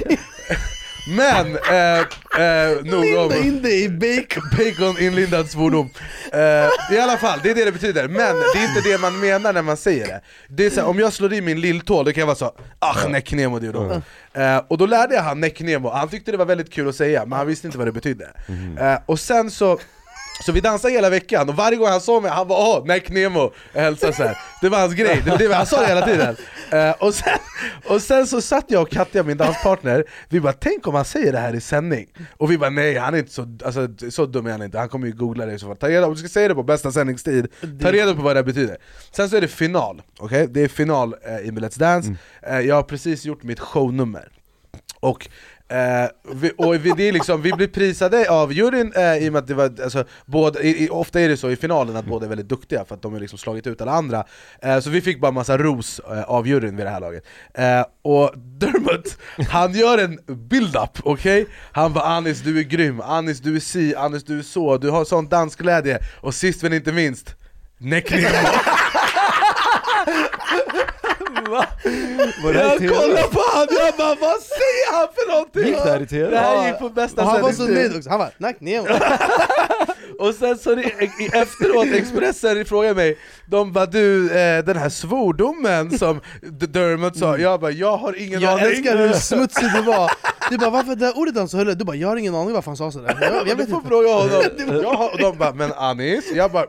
men 1.10 1.56
eh, 1.56 2.00
eh, 2.46 2.78
nog 2.84 3.18
om 3.18 3.30
Linda 3.32 3.38
in 3.38 3.62
det 3.62 3.76
i 3.76 3.90
bacon. 3.90 4.44
bacon 4.58 5.04
inlindad 5.04 5.50
svordom. 5.50 5.90
Eh, 6.34 6.96
I 6.96 7.00
alla 7.00 7.18
fall, 7.18 7.40
det 7.44 7.52
är 7.52 7.56
det 7.56 7.66
det 7.66 7.72
betyder, 7.72 8.08
men 8.08 8.36
det 8.36 8.60
är 8.60 8.68
inte 8.78 8.90
det 8.90 8.98
man 8.98 9.20
menar 9.20 9.54
när 9.54 9.62
man 9.62 9.78
säger 9.78 10.08
det. 10.08 10.22
Det 10.48 10.66
är 10.66 10.70
så 10.70 10.80
här, 10.82 10.88
om 10.88 11.00
jag 11.00 11.14
slår 11.14 11.34
i 11.34 11.42
min 11.42 11.62
lilltå, 11.62 12.04
då 12.04 12.12
kan 12.12 12.20
jag 12.20 12.28
vara 12.28 12.36
så 12.36 12.52
Ach, 12.80 13.08
necknemo 13.10 13.60
du 13.60 13.72
då 13.72 14.02
eh, 14.34 14.58
Och 14.68 14.78
då 14.78 14.86
lärde 14.86 15.16
jag 15.16 15.22
han 15.24 15.40
necknemo, 15.40 15.90
han 15.90 16.08
tyckte 16.10 16.32
det 16.32 16.38
var 16.38 16.46
väldigt 16.46 16.72
kul 16.74 16.90
att 16.90 16.96
säga, 16.96 17.26
men 17.26 17.38
han 17.38 17.48
visste 17.48 17.68
inte 17.68 17.78
vad 17.78 17.88
det 17.88 17.92
betydde. 17.92 18.30
Eh, 18.80 18.96
Och 19.06 19.20
sen 19.20 19.52
så 19.52 19.80
så 20.46 20.52
vi 20.52 20.62
dansade 20.62 20.94
hela 20.94 21.10
veckan, 21.10 21.50
och 21.50 21.56
varje 21.56 21.78
gång 21.78 21.88
han 21.88 22.02
såg 22.02 22.22
mig, 22.24 22.32
han 22.32 22.48
bara 22.48 22.60
åh, 22.60 22.86
Neck 22.86 23.10
Nemo, 23.10 23.54
jag 23.74 23.82
hälsade 23.82 24.14
så 24.14 24.24
här. 24.24 24.38
Det 24.62 24.70
var 24.70 24.80
hans 24.80 24.94
grej, 24.94 25.22
det 25.26 25.38
det, 25.38 25.54
han 25.54 25.66
sa 25.66 25.82
det 25.82 25.88
hela 25.88 26.06
tiden. 26.06 26.36
Eh, 26.72 26.92
och, 26.92 27.14
sen, 27.14 27.38
och 27.86 28.02
sen 28.02 28.28
så 28.28 28.42
satt 28.42 28.66
jag 28.68 28.82
och 28.82 28.90
Katja, 28.90 29.24
min 29.24 29.38
danspartner, 29.38 30.06
vi 30.30 30.40
bara 30.40 30.54
tänk 30.54 30.88
om 30.88 30.96
han 30.96 31.06
säger 31.06 31.32
det 31.32 31.40
här 31.40 31.56
i 31.56 31.62
sändning? 31.62 32.08
Och 32.38 32.52
vi 32.52 32.58
bara 32.58 32.70
nej, 32.70 32.98
han 32.98 33.14
är 33.14 33.18
inte 33.18 33.34
så, 33.34 33.58
alltså, 33.66 33.88
så 34.10 34.26
dum 34.26 34.46
är 34.46 34.52
han 34.52 34.62
inte, 34.62 34.80
han 34.80 34.90
kommer 34.90 35.08
ju 35.08 35.14
googla 35.14 35.46
det 35.46 35.54
i 35.54 35.60
så 35.60 35.68
fall. 35.68 35.78
Ta 35.78 35.90
reda, 35.90 36.06
om 36.06 36.14
du 36.14 36.20
ska 36.20 36.30
säga 36.30 36.48
det 36.48 36.56
på 36.56 36.64
bästa 36.64 36.92
sändningstid, 36.92 37.48
ta 37.82 37.92
reda 37.92 38.16
på 38.16 38.22
vad 38.22 38.36
det 38.36 38.44
betyder. 38.44 38.78
Sen 39.12 39.30
så 39.30 39.38
är 39.38 39.42
det 39.42 39.48
final, 39.48 40.02
okej? 40.20 40.48
Det 40.50 40.62
är 40.62 40.68
final 40.68 41.16
eh, 41.22 41.38
i 41.38 41.52
Let's 41.52 41.80
Dance, 41.80 42.16
eh, 42.44 42.60
jag 42.60 42.76
har 42.76 42.84
precis 42.84 43.26
gjort 43.26 43.44
mitt 43.44 43.60
shownummer. 43.60 44.32
Och, 45.00 45.30
eh, 45.70 46.10
vi, 46.34 46.52
och 46.58 46.76
vi, 46.86 46.92
det 46.98 47.04
är 47.04 47.12
liksom, 47.12 47.42
vi 47.42 47.52
blir 47.54 47.68
prisade 47.68 48.30
av 48.30 48.54
juryn 48.54 48.94
eh, 48.96 49.16
i 49.18 49.30
och 49.30 49.34
med 49.34 49.40
att 49.40 49.48
det 49.48 49.54
var, 49.54 49.74
alltså, 49.84 50.04
både, 50.26 50.60
i, 50.60 50.84
i, 50.86 50.90
ofta 50.90 51.20
är 51.22 51.30
det 51.30 51.38
så 51.38 51.50
i 51.50 51.56
finalen 51.56 51.96
att 51.96 52.06
båda 52.06 52.26
är 52.26 52.30
väldigt 52.30 52.50
duktiga 52.50 52.86
för 52.86 52.96
att 52.96 53.02
de 53.02 53.14
har 53.14 53.20
liksom 53.20 53.40
slagit 53.40 53.68
ut 53.68 53.82
alla 53.82 53.92
andra. 53.92 54.26
Eh, 54.62 54.80
Så 54.80 54.90
vi 54.90 55.02
fick 55.02 55.22
bara 55.22 55.32
massa 55.32 55.58
ros 55.58 56.00
eh, 56.12 56.24
av 56.24 56.48
juryn 56.48 56.76
vid 56.76 56.86
det 56.86 56.90
här 56.90 57.00
laget. 57.00 57.24
Eh, 57.54 57.86
Och 58.02 58.32
Dermot, 58.38 59.18
han 59.50 59.74
gör 59.74 59.98
en 59.98 60.20
build-up, 60.50 60.98
okej? 61.04 61.46
Han 61.72 61.94
bara 61.94 62.04
'Anis 62.04 62.42
du 62.42 62.60
är 62.60 62.64
grym, 62.64 63.02
Anis 63.02 63.40
du 63.40 63.56
är 63.56 63.60
si, 63.60 63.96
Anis 63.96 64.24
du 64.24 64.40
är 64.40 64.44
så, 64.44 64.78
du 64.78 64.90
har 64.90 65.06
sån 65.06 65.28
dansglädje' 65.30 66.00
Och 66.22 66.34
sist 66.34 66.64
men 66.64 66.74
inte 66.74 66.92
minst, 66.92 67.36
Neck 67.78 68.12
det 71.50 72.50
i 72.50 72.54
Jag 72.54 72.78
kollar 72.78 73.24
på 73.28 73.42
han, 73.54 73.68
jag 73.70 73.96
bara 73.98 74.16
'Vad 74.16 74.42
säger 74.42 74.94
han 74.98 75.08
för 75.16 75.32
någonting?' 75.32 75.66
Gick 75.66 75.84
det 75.84 75.90
här 75.92 76.02
i 76.02 76.08
TV? 76.08 76.30
Det 76.30 76.38
här 76.38 76.68
gick 76.68 76.80
på 76.80 76.90
bästa 76.90 77.22
Och 77.22 77.28
han 77.28 77.42
var 77.42 77.52
så 77.52 77.64
nöjd 77.68 77.96
också, 77.98 78.10
han 78.10 78.20
bara 78.20 78.32
nack 78.38 78.56
Nemo. 78.60 78.88
Och 80.20 80.34
sen 80.36 80.58
så 80.58 80.76
det, 80.76 80.82
i- 80.84 81.30
efteråt, 81.34 81.86
Expressen 81.94 82.66
frågade 82.66 82.96
mig, 82.96 83.18
de 83.46 83.74
bara 83.74 83.86
du, 83.86 84.26
eh, 84.32 84.64
den 84.66 84.78
här 84.78 84.90
svordomen 84.90 85.98
som 86.00 86.22
Dermot 86.52 87.18
sa, 87.18 87.38
jag 87.38 87.60
bara 87.60 87.72
jag 87.72 87.98
har 87.98 88.22
ingen 88.22 88.42
Jag 88.42 88.52
aning 88.54 88.66
älskar 88.66 88.98
hur 88.98 89.14
smutsig 89.14 89.68
du 89.76 89.82
var. 89.82 90.12
Du 90.50 90.58
bara 90.58 90.70
varför 90.70 90.96
det 90.96 91.06
där 91.06 91.18
ordet 91.18 91.38
han 91.38 91.50
så 91.50 91.58
höll 91.58 91.78
Du 91.78 91.86
bara 91.86 91.96
jag 91.96 92.08
har 92.08 92.16
ingen 92.16 92.36
aning 92.36 92.54
varför 92.54 92.70
han 92.72 92.78
sa 92.78 92.92
sådär. 92.92 93.18
Jag, 93.22 93.34
jag 93.34 93.48
Jag 93.48 93.56
vet 93.56 93.70
får 93.70 93.78
inte. 93.78 93.88
fråga 93.90 94.14
honom, 94.14 94.44
jag 94.84 94.94
har, 94.94 95.12
och 95.14 95.20
de 95.20 95.38
bara 95.38 95.54
'Men 95.54 95.72
Anis' 95.72 96.36
jag 96.36 96.52
bara 96.52 96.66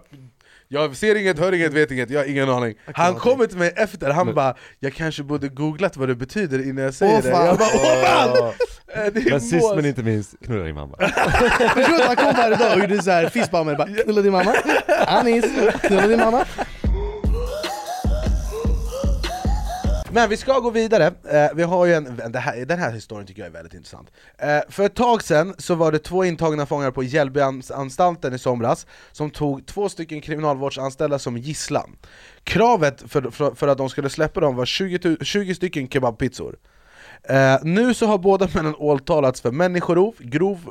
jag 0.72 0.96
ser 0.96 1.14
inget, 1.14 1.38
hör 1.38 1.52
inget, 1.52 1.72
vet 1.72 1.90
inget, 1.90 2.10
jag 2.10 2.20
har 2.20 2.26
ingen 2.26 2.48
aning. 2.50 2.74
Han 2.94 3.14
kommer 3.14 3.46
till 3.46 3.58
mig 3.58 3.72
efter, 3.76 4.10
han 4.10 4.34
bara 4.34 4.54
'Jag 4.80 4.94
kanske 4.94 5.22
borde 5.22 5.48
googlat 5.48 5.96
vad 5.96 6.08
det 6.08 6.14
betyder 6.14 6.68
innan 6.68 6.84
jag 6.84 6.94
säger 6.94 7.14
Åh, 7.16 7.22
det' 7.22 7.30
fan. 7.32 7.46
Jag 7.46 7.58
bara 7.58 7.68
'Åh 7.74 8.04
fan!' 8.04 8.52
Eh, 8.94 9.12
det 9.12 9.20
är 9.20 9.30
Men 9.30 9.40
sist 9.40 9.74
men 9.76 9.86
inte 9.86 10.02
minst, 10.02 10.34
knulla 10.44 10.64
din 10.64 10.74
mamma. 10.74 10.96
Förstår 11.74 11.96
du 11.96 12.02
att 12.02 12.06
han 12.06 12.16
kom 12.16 12.34
här 12.34 12.52
idag 12.52 12.72
och 12.74 12.80
gjorde 12.80 13.02
såhär 13.02 13.64
med 13.64 13.76
bara 13.76 13.88
knulla 13.88 14.22
din 14.22 14.32
mamma, 14.32 14.54
Anis, 15.06 15.44
knulla 15.82 16.06
din 16.06 16.18
mamma. 16.18 16.44
Men 20.12 20.28
vi 20.30 20.36
ska 20.36 20.58
gå 20.58 20.70
vidare, 20.70 21.06
eh, 21.06 21.54
vi 21.54 21.62
har 21.62 21.86
ju 21.86 21.94
en, 21.94 22.20
det 22.32 22.38
här, 22.38 22.64
den 22.64 22.78
här 22.78 22.92
historien 22.92 23.26
tycker 23.26 23.42
jag 23.42 23.46
är 23.46 23.52
väldigt 23.52 23.74
intressant. 23.74 24.10
Eh, 24.38 24.58
För 24.68 24.84
ett 24.84 24.94
tag 24.94 25.22
sedan 25.22 25.54
så 25.58 25.74
var 25.74 25.92
det 25.92 25.98
två 25.98 26.24
intagna 26.24 26.66
fångar 26.66 26.90
på 26.90 27.02
Hjällbyanstalten 27.02 28.34
i 28.34 28.38
somras 28.38 28.86
Som 29.12 29.30
tog 29.30 29.66
två 29.66 29.88
stycken 29.88 30.20
kriminalvårdsanställda 30.20 31.18
som 31.18 31.36
gisslan. 31.38 31.96
Kravet 32.44 33.02
för, 33.06 33.30
för, 33.30 33.54
för 33.54 33.68
att 33.68 33.78
de 33.78 33.88
skulle 33.88 34.08
släppa 34.10 34.40
dem 34.40 34.56
var 34.56 34.66
20, 34.66 35.16
20 35.24 35.54
stycken 35.54 35.88
kebabpizzor. 35.88 36.56
Eh, 37.22 37.56
Nu 37.62 37.94
så 37.94 38.06
har 38.06 38.18
båda 38.18 38.48
männen 38.54 38.74
åtalats 38.74 39.40
för 39.40 39.50
människorov, 39.50 40.14
grov 40.18 40.70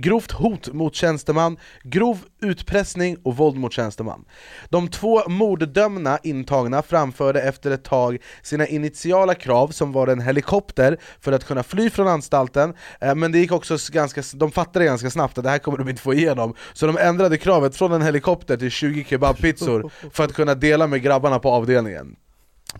Grovt 0.00 0.32
hot 0.32 0.72
mot 0.72 0.94
tjänsteman, 0.94 1.56
grov 1.82 2.18
utpressning 2.42 3.16
och 3.22 3.36
våld 3.36 3.56
mot 3.56 3.72
tjänsteman. 3.72 4.24
De 4.68 4.88
två 4.88 5.28
morddömda 5.28 6.18
intagna 6.22 6.82
framförde 6.82 7.42
efter 7.42 7.70
ett 7.70 7.84
tag 7.84 8.18
sina 8.42 8.66
initiala 8.66 9.34
krav 9.34 9.68
som 9.68 9.92
var 9.92 10.06
en 10.06 10.20
helikopter 10.20 10.98
för 11.20 11.32
att 11.32 11.44
kunna 11.44 11.62
fly 11.62 11.90
från 11.90 12.08
anstalten, 12.08 12.74
eh, 13.00 13.14
men 13.14 13.32
det 13.32 13.38
gick 13.38 13.52
också 13.52 13.76
ganska, 13.92 14.22
de 14.34 14.50
fattade 14.50 14.84
ganska 14.84 15.10
snabbt 15.10 15.38
att 15.38 15.44
det 15.44 15.50
här 15.50 15.58
kommer 15.58 15.78
de 15.78 15.88
inte 15.88 16.02
få 16.02 16.14
igenom, 16.14 16.54
så 16.72 16.86
de 16.86 16.98
ändrade 16.98 17.36
kravet 17.36 17.76
från 17.76 17.92
en 17.92 18.02
helikopter 18.02 18.56
till 18.56 18.70
20 18.70 19.04
kebabpizzor 19.04 19.90
för 20.12 20.24
att 20.24 20.34
kunna 20.34 20.54
dela 20.54 20.86
med 20.86 21.02
grabbarna 21.02 21.38
på 21.38 21.50
avdelningen. 21.50 22.16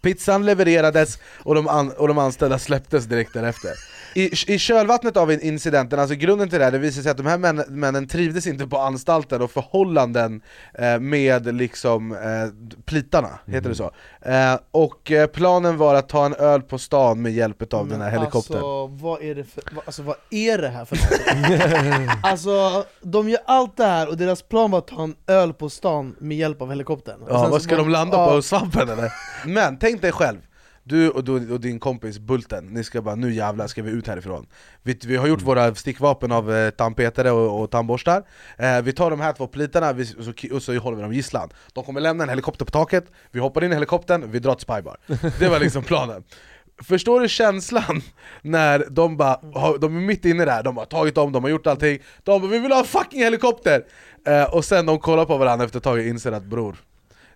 Pizzan 0.03 0.47
levererades 0.47 1.19
och 1.43 1.55
de, 1.55 1.69
an 1.69 1.91
och 1.91 2.09
de 2.09 2.19
anställda 2.19 2.59
släpptes 2.59 3.05
direkt 3.05 3.33
därefter. 3.33 3.98
I, 4.15 4.55
I 4.55 4.59
kölvattnet 4.59 5.17
av 5.17 5.33
in- 5.33 5.41
incidenten, 5.41 6.01
alltså 6.01 6.15
grunden 6.15 6.49
till 6.49 6.59
det 6.59 6.65
här, 6.65 6.73
det 6.73 6.79
visade 6.79 7.03
sig 7.03 7.11
att 7.11 7.17
de 7.17 7.27
här 7.27 7.39
män, 7.39 7.65
männen 7.69 8.09
trivdes 8.09 8.47
inte 8.47 8.67
på 8.67 8.79
anstalten 8.79 9.43
och 9.43 9.51
förhållanden 9.51 10.43
eh, 10.75 10.99
med 10.99 11.55
liksom 11.55 12.13
eh, 12.13 12.19
plitarna, 12.85 13.39
heter 13.47 13.69
det 13.69 13.75
så? 13.75 13.91
Eh, 14.23 14.59
och 14.71 15.11
eh, 15.11 15.27
planen 15.27 15.77
var 15.77 15.95
att 15.95 16.09
ta 16.09 16.27
en 16.27 16.35
öl 16.35 16.63
på 16.63 16.79
stan 16.79 17.23
med 17.23 17.33
hjälp 17.33 17.73
av 17.73 17.89
den 17.89 18.01
här 18.01 18.11
helikoptern. 18.11 18.57
Alltså 18.57 18.87
vad 18.87 19.23
är 19.23 19.35
det 19.35 19.45
för, 19.45 19.63
vad, 19.73 19.85
alltså, 19.87 20.03
vad 20.03 20.17
är 20.31 20.59
det 20.59 20.69
här 20.69 20.85
för 20.85 20.97
någonting? 20.97 22.11
alltså 22.23 22.85
de 23.03 23.29
gör 23.29 23.41
allt 23.47 23.77
det 23.77 23.85
här 23.85 24.09
och 24.09 24.17
deras 24.17 24.43
plan 24.43 24.71
var 24.71 24.79
att 24.79 24.87
ta 24.87 25.03
en 25.03 25.15
öl 25.27 25.53
på 25.53 25.71
stan 25.71 26.17
med 26.19 26.37
hjälp 26.37 26.63
av 26.63 26.69
helikoptern. 26.69 27.21
Ja, 27.29 27.49
vad 27.49 27.63
ska 27.63 27.77
de 27.77 27.89
landa 27.89 28.17
ja, 28.17 28.27
på? 28.31 28.43
Svampen 28.43 28.89
eller? 28.89 29.13
Men 29.47 29.79
tänk 29.79 30.03
dig 30.03 30.13
själv, 30.13 30.39
du 30.89 31.11
och, 31.11 31.25
du 31.25 31.53
och 31.53 31.61
din 31.61 31.79
kompis 31.81 32.19
Bulten, 32.19 32.67
ni 32.67 32.85
ska 32.85 33.03
bara 33.03 33.15
nu 33.15 33.33
jävlar 33.33 33.67
ska 33.67 33.83
vi 33.83 33.91
ut 33.91 34.07
härifrån. 34.07 34.47
Vi, 34.83 34.99
vi 35.07 35.17
har 35.17 35.27
gjort 35.27 35.43
våra 35.43 35.75
stickvapen 35.75 36.33
av 36.33 36.53
eh, 36.53 36.71
tandpetare 36.71 37.31
och, 37.31 37.63
och 37.63 37.71
tandborstar. 37.71 38.23
Eh, 38.59 38.83
Vi 38.83 38.93
tar 38.93 39.11
de 39.11 39.21
här 39.21 39.33
två 39.33 39.47
plitarna 39.47 39.93
vi, 39.93 40.03
och, 40.19 40.25
så, 40.25 40.55
och 40.55 40.63
så 40.63 40.79
håller 40.79 40.97
vi 40.97 41.03
dem 41.03 41.13
gisslan. 41.13 41.51
De 41.73 41.85
kommer 41.85 42.01
lämna 42.01 42.23
en 42.25 42.29
helikopter 42.31 42.65
på 42.65 42.71
taket, 42.71 43.05
vi 43.31 43.41
hoppar 43.41 43.65
in 43.65 43.71
i 43.73 43.75
helikoptern, 43.75 44.31
vi 44.31 44.39
drar 44.39 44.55
till 44.55 44.63
Spybar. 44.63 44.97
Det 45.39 45.49
var 45.49 45.61
liksom 45.61 45.83
planen. 45.93 46.23
Förstår 46.83 47.21
du 47.21 47.29
känslan 47.29 48.03
när 48.43 48.85
de 48.91 49.17
bara, 49.17 49.39
de 49.81 49.97
är 49.97 50.01
mitt 50.01 50.25
inne 50.25 50.45
där, 50.45 50.63
de 50.63 50.77
har 50.77 50.85
tagit 50.85 51.19
om, 51.19 51.33
de 51.33 51.43
har 51.45 51.51
gjort 51.51 51.67
allting. 51.67 51.99
De 52.23 52.41
bara 52.41 52.51
'Vi 52.51 52.59
vill 52.59 52.73
ha 52.73 52.79
en 52.79 52.85
fucking 52.85 53.23
helikopter!' 53.23 53.85
eh, 54.27 54.55
Och 54.55 54.65
sen 54.65 54.87
de 54.87 54.99
kollar 54.99 55.25
på 55.25 55.37
varandra 55.39 55.65
efter 55.65 55.79
ett 55.79 55.85
tag 55.85 55.99
och 55.99 56.05
inser 56.05 56.33
att 56.33 56.45
bror 56.45 56.77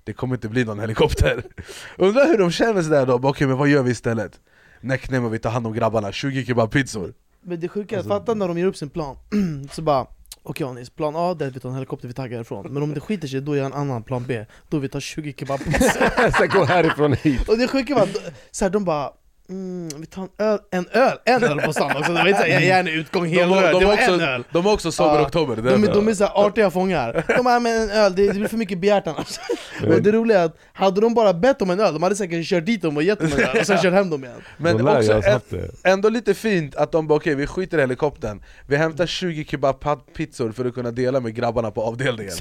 det 0.04 0.12
kommer 0.12 0.34
inte 0.34 0.48
bli 0.48 0.64
någon 0.64 0.80
helikopter. 0.80 1.42
Undrar 1.98 2.26
hur 2.26 2.38
de 2.38 2.50
känner 2.50 2.82
sig 2.82 2.90
där 2.90 3.06
då, 3.06 3.18
Bara, 3.18 3.28
okej 3.30 3.46
men 3.46 3.56
vad 3.56 3.68
gör 3.68 3.82
vi 3.82 3.90
istället? 3.90 4.40
Neckname 4.80 5.26
och 5.26 5.34
vi 5.34 5.38
tar 5.38 5.50
hand 5.50 5.66
om 5.66 5.72
grabbarna, 5.72 6.12
20 6.12 6.44
kebabpizzor. 6.44 7.14
Men 7.42 7.60
det 7.60 7.68
sjuka 7.68 7.94
är 7.94 7.98
Alltså- 7.98 8.12
att 8.12 8.20
fatta 8.20 8.34
när 8.34 8.48
de 8.48 8.58
gör 8.58 8.66
upp 8.66 8.76
sin 8.76 8.90
plan, 8.90 9.16
så 9.72 9.82
bara 9.82 10.06
Okej 10.44 10.66
Anis, 10.66 10.90
plan 10.90 11.14
A 11.16 11.34
det 11.34 11.44
är 11.44 11.48
att 11.48 11.56
vi 11.56 11.60
tar 11.60 11.68
en 11.68 11.74
helikopter, 11.74 12.08
vi 12.08 12.14
taggar 12.14 12.36
härifrån 12.36 12.66
Men 12.72 12.82
om 12.82 12.94
det 12.94 13.00
skiter 13.00 13.28
sig, 13.28 13.40
då 13.40 13.56
gör 13.56 13.62
jag 13.62 13.72
en 13.72 13.78
annan 13.78 14.02
plan 14.02 14.24
B. 14.28 14.44
Då 14.68 14.78
vi 14.78 14.88
tar 14.88 15.00
20 15.00 15.32
kebabpizzor. 15.38 16.30
Sen 16.38 16.48
gå 16.48 16.64
härifrån 16.64 17.12
hit. 17.12 17.48
Och 17.48 17.58
det 17.58 17.68
sjuka 17.68 17.94
var, 17.94 18.08
så 18.50 18.64
här, 18.64 18.70
de 18.70 18.84
bara 18.84 19.10
Mm, 19.48 19.88
vi 20.00 20.06
tar 20.06 20.22
en 20.22 20.28
öl, 20.38 20.58
en 20.70 20.86
öl, 20.92 21.18
en 21.24 21.44
öl 21.44 21.60
på 21.60 21.72
stan 21.72 21.96
också, 21.96 22.12
det 22.12 22.18
var 22.18 22.28
inte 22.28 22.40
såhär 22.40 22.60
gärna 22.60 22.90
utgång 22.90 23.22
De 23.22 23.28
hel 23.28 23.48
har- 23.48 23.62
öl, 23.62 23.72
de 23.72 23.78
det 23.80 23.84
var 23.86 23.92
har 23.96 24.02
också- 24.02 24.12
en 24.14 24.20
öl. 24.20 24.44
de 24.52 24.64
har 24.64 24.72
också 24.72 24.92
sober 24.92 25.22
oktober, 25.22 25.56
det 25.56 25.68
är 25.68 25.72
De, 25.72 25.82
det. 25.82 25.92
de 25.92 26.08
är 26.08 26.14
såhär 26.14 26.32
artiga 26.46 26.70
fångar, 26.70 27.24
de 27.36 27.42
bara 27.44 27.60
men 27.60 27.82
en 27.82 27.90
öl, 27.90 28.14
det, 28.14 28.26
det 28.26 28.34
blir 28.34 28.48
för 28.48 28.56
mycket 28.56 28.78
begärt 28.78 29.06
annars. 29.06 29.38
Och 29.96 30.02
det 30.02 30.12
roliga 30.12 30.40
är 30.40 30.44
att, 30.44 30.56
hade 30.72 31.00
de 31.00 31.14
bara 31.14 31.34
bett 31.34 31.62
om 31.62 31.70
en 31.70 31.80
öl, 31.80 31.92
de 31.92 32.02
hade 32.02 32.16
säkert 32.16 32.46
kört 32.46 32.66
dit 32.66 32.82
dem 32.82 32.96
och 32.96 33.02
gett 33.02 33.18
dem 33.20 33.28
en 33.36 33.40
öl 33.40 33.58
och 33.60 33.66
sen 33.66 33.78
kört 33.82 33.92
hem 33.92 34.10
dem 34.10 34.24
igen. 34.24 34.36
Men 34.56 34.88
också 34.88 35.12
ä- 35.12 35.40
ändå 35.84 36.08
lite 36.08 36.34
fint 36.34 36.76
att 36.76 36.92
de 36.92 37.06
bara 37.06 37.16
okej, 37.16 37.34
vi 37.34 37.46
skiter 37.46 37.78
i 37.78 37.80
helikoptern. 37.80 38.42
Vi 38.66 38.76
hämtar 38.76 39.06
20 39.06 39.44
kebabpizzor 39.44 40.52
för 40.52 40.64
att 40.64 40.74
kunna 40.74 40.90
dela 40.90 41.20
med 41.20 41.34
grabbarna 41.34 41.70
på 41.70 41.82
avdelningen. 41.82 42.34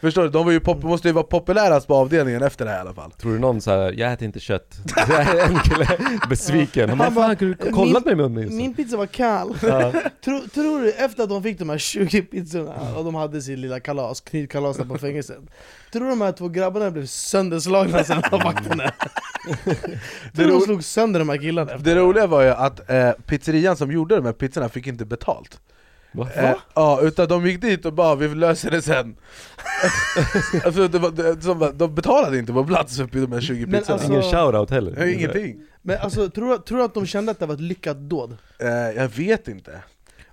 Förstår 0.00 0.22
du? 0.22 0.28
De 0.28 0.44
var 0.44 0.52
ju 0.52 0.60
pop- 0.60 0.82
måste 0.82 1.08
ju 1.08 1.12
vara 1.14 1.24
populärast 1.24 1.86
på 1.86 1.94
avdelningen 1.94 2.42
efter 2.42 2.64
det 2.64 2.70
här 2.70 2.78
i 2.78 2.80
alla 2.80 2.94
fall. 2.94 3.10
Tror 3.12 3.32
du 3.32 3.38
någon 3.38 3.60
såhär, 3.60 3.92
jag 3.96 4.12
äter 4.12 4.24
inte 4.26 4.40
kött? 4.40 4.74
en 5.48 5.58
kille 5.58 5.88
besviken, 6.52 6.88
han 6.88 6.98
bara, 6.98 7.36
fan 7.36 7.54
kollat 7.72 8.04
mig 8.04 8.14
min, 8.14 8.32
munnen? 8.32 8.56
min 8.56 8.74
pizza 8.74 8.96
var 8.96 9.06
kall 9.06 9.56
Ja. 9.62 9.92
tror, 10.24 10.48
tror 10.54 10.80
du, 10.80 10.90
efter 10.92 11.22
att 11.22 11.28
de 11.28 11.42
fick 11.42 11.58
de 11.58 11.68
här 11.68 11.78
20 11.78 12.22
pizzorna 12.22 12.96
och 12.96 13.04
de 13.04 13.14
hade 13.14 13.42
sin 13.42 13.60
lilla 13.60 13.80
kalas, 13.80 14.20
knivkalas 14.20 14.78
på 14.78 14.98
fängelset 14.98 15.38
Tror 15.92 16.04
du 16.04 16.10
de 16.10 16.20
här 16.20 16.32
två 16.32 16.48
grabbarna 16.48 16.90
blev 16.90 17.06
sönderslagna 17.06 18.04
sen 18.04 18.22
av 18.32 18.42
vakterna? 18.42 18.84
Tror 20.34 20.46
du 20.46 20.46
de 20.46 20.60
slog 20.60 20.84
sönder 20.84 21.20
de 21.20 21.28
här 21.28 21.36
killarna? 21.36 21.76
Det 21.76 21.94
roliga 21.94 22.26
var 22.26 22.42
ju 22.42 22.48
att 22.48 22.90
eh, 22.90 23.10
pizzerian 23.26 23.76
som 23.76 23.92
gjorde 23.92 24.16
de 24.16 24.24
här 24.24 24.32
pizzorna 24.32 24.68
fick 24.68 24.86
inte 24.86 25.04
betalt 25.04 25.60
Eh, 26.34 26.54
ja, 26.74 27.00
utan 27.02 27.28
de 27.28 27.46
gick 27.46 27.60
dit 27.60 27.84
och 27.86 27.92
bara 27.92 28.14
'vi 28.14 28.28
löser 28.34 28.70
det 28.70 28.82
sen' 28.82 29.16
alltså, 30.64 30.88
det 30.88 30.98
var, 30.98 31.10
det, 31.10 31.42
som 31.42 31.58
bara, 31.58 31.72
De 31.72 31.94
betalade 31.94 32.38
inte 32.38 32.52
på 32.52 32.64
plats 32.64 32.96
för 32.96 33.08
de 33.12 33.32
här 33.32 33.40
20 33.40 33.66
Men 33.66 33.80
pizzorna. 33.80 33.94
alltså- 33.94 34.12
Ingen 34.12 34.22
shoutout 34.22 34.70
heller. 34.70 35.06
Ingenting. 35.06 35.60
Men 35.82 35.98
alltså, 36.00 36.30
tror, 36.30 36.50
du- 36.50 36.58
tror 36.58 36.78
du 36.78 36.84
att 36.84 36.94
de 36.94 37.06
kände 37.06 37.32
att 37.32 37.38
det 37.38 37.46
var 37.46 37.54
ett 37.54 37.60
lyckat 37.60 37.96
dåd? 37.96 38.36
eh, 38.60 38.68
Jag 38.68 39.08
vet 39.08 39.48
inte 39.48 39.82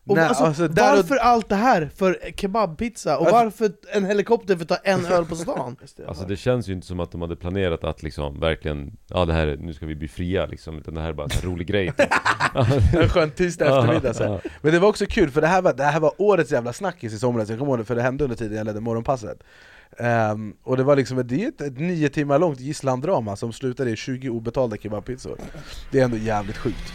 Och 0.07 0.15
Nej, 0.15 0.25
alltså, 0.25 0.43
alltså, 0.43 0.67
där 0.67 0.91
och- 0.91 0.97
varför 0.97 1.15
allt 1.15 1.49
det 1.49 1.55
här 1.55 1.89
för 1.95 2.19
kebabpizza? 2.35 3.17
Och 3.17 3.21
Alltså- 3.27 3.43
varför 3.43 3.71
en 3.93 4.05
helikopter 4.05 4.55
för 4.55 4.61
att 4.63 4.67
ta 4.69 4.75
en 4.75 5.05
öl 5.05 5.25
på 5.25 5.35
stan? 5.35 5.75
Alltså 6.07 6.25
det 6.25 6.35
känns 6.35 6.67
ju 6.69 6.73
inte 6.73 6.87
som 6.87 6.99
att 6.99 7.11
de 7.11 7.21
hade 7.21 7.35
planerat 7.35 7.83
att 7.83 8.03
liksom 8.03 8.39
verkligen, 8.39 8.97
ja 9.07 9.25
det 9.25 9.33
här, 9.33 9.47
är- 9.47 9.57
nu 9.57 9.73
ska 9.73 9.85
vi 9.85 9.95
bli 9.95 10.07
fria 10.07 10.45
liksom, 10.45 10.77
utan 10.77 10.93
det 10.93 11.01
här 11.01 11.09
är 11.09 11.13
bara 11.13 11.27
en 11.35 11.49
rolig 11.49 11.67
grej 11.67 11.93
En 12.93 13.09
skön 13.09 13.31
tisdag 13.31 13.65
eftermiddag 13.65 14.13
så. 14.13 14.39
Men 14.61 14.73
det 14.73 14.79
var 14.79 14.87
också 14.89 15.05
kul 15.05 15.29
för 15.31 15.41
det 15.41 15.47
här 15.47 15.61
var, 15.61 15.73
det 15.73 15.83
här 15.83 15.99
var 15.99 16.11
årets 16.17 16.51
jävla 16.51 16.73
snackis 16.73 17.13
i 17.13 17.19
somras, 17.19 17.49
jag 17.49 17.59
kommer 17.59 17.71
ihåg 17.71 17.79
det 17.79 17.85
för 17.85 17.95
det 17.95 18.01
hände 18.01 18.23
under 18.23 18.37
tiden 18.37 18.57
jag 18.57 18.65
ledde 18.65 18.79
morgonpasset 18.79 19.43
Ehm, 19.99 20.53
Och 20.63 20.77
det 20.77 20.83
var 20.83 20.95
liksom 20.95 21.19
ett, 21.19 21.29
det 21.29 21.43
är 21.43 21.47
ett, 21.47 21.61
ett 21.61 21.79
nio 21.79 22.09
timmar 22.09 22.39
långt 22.39 22.59
gisslandrama 22.59 23.35
som 23.35 23.53
slutade 23.53 23.91
i 23.91 23.95
20 23.95 24.29
obetalda 24.29 24.77
kebabpizzor 24.77 25.37
Det 25.91 25.99
är 25.99 26.03
ändå 26.05 26.17
jävligt 26.17 26.57
sjukt 26.57 26.93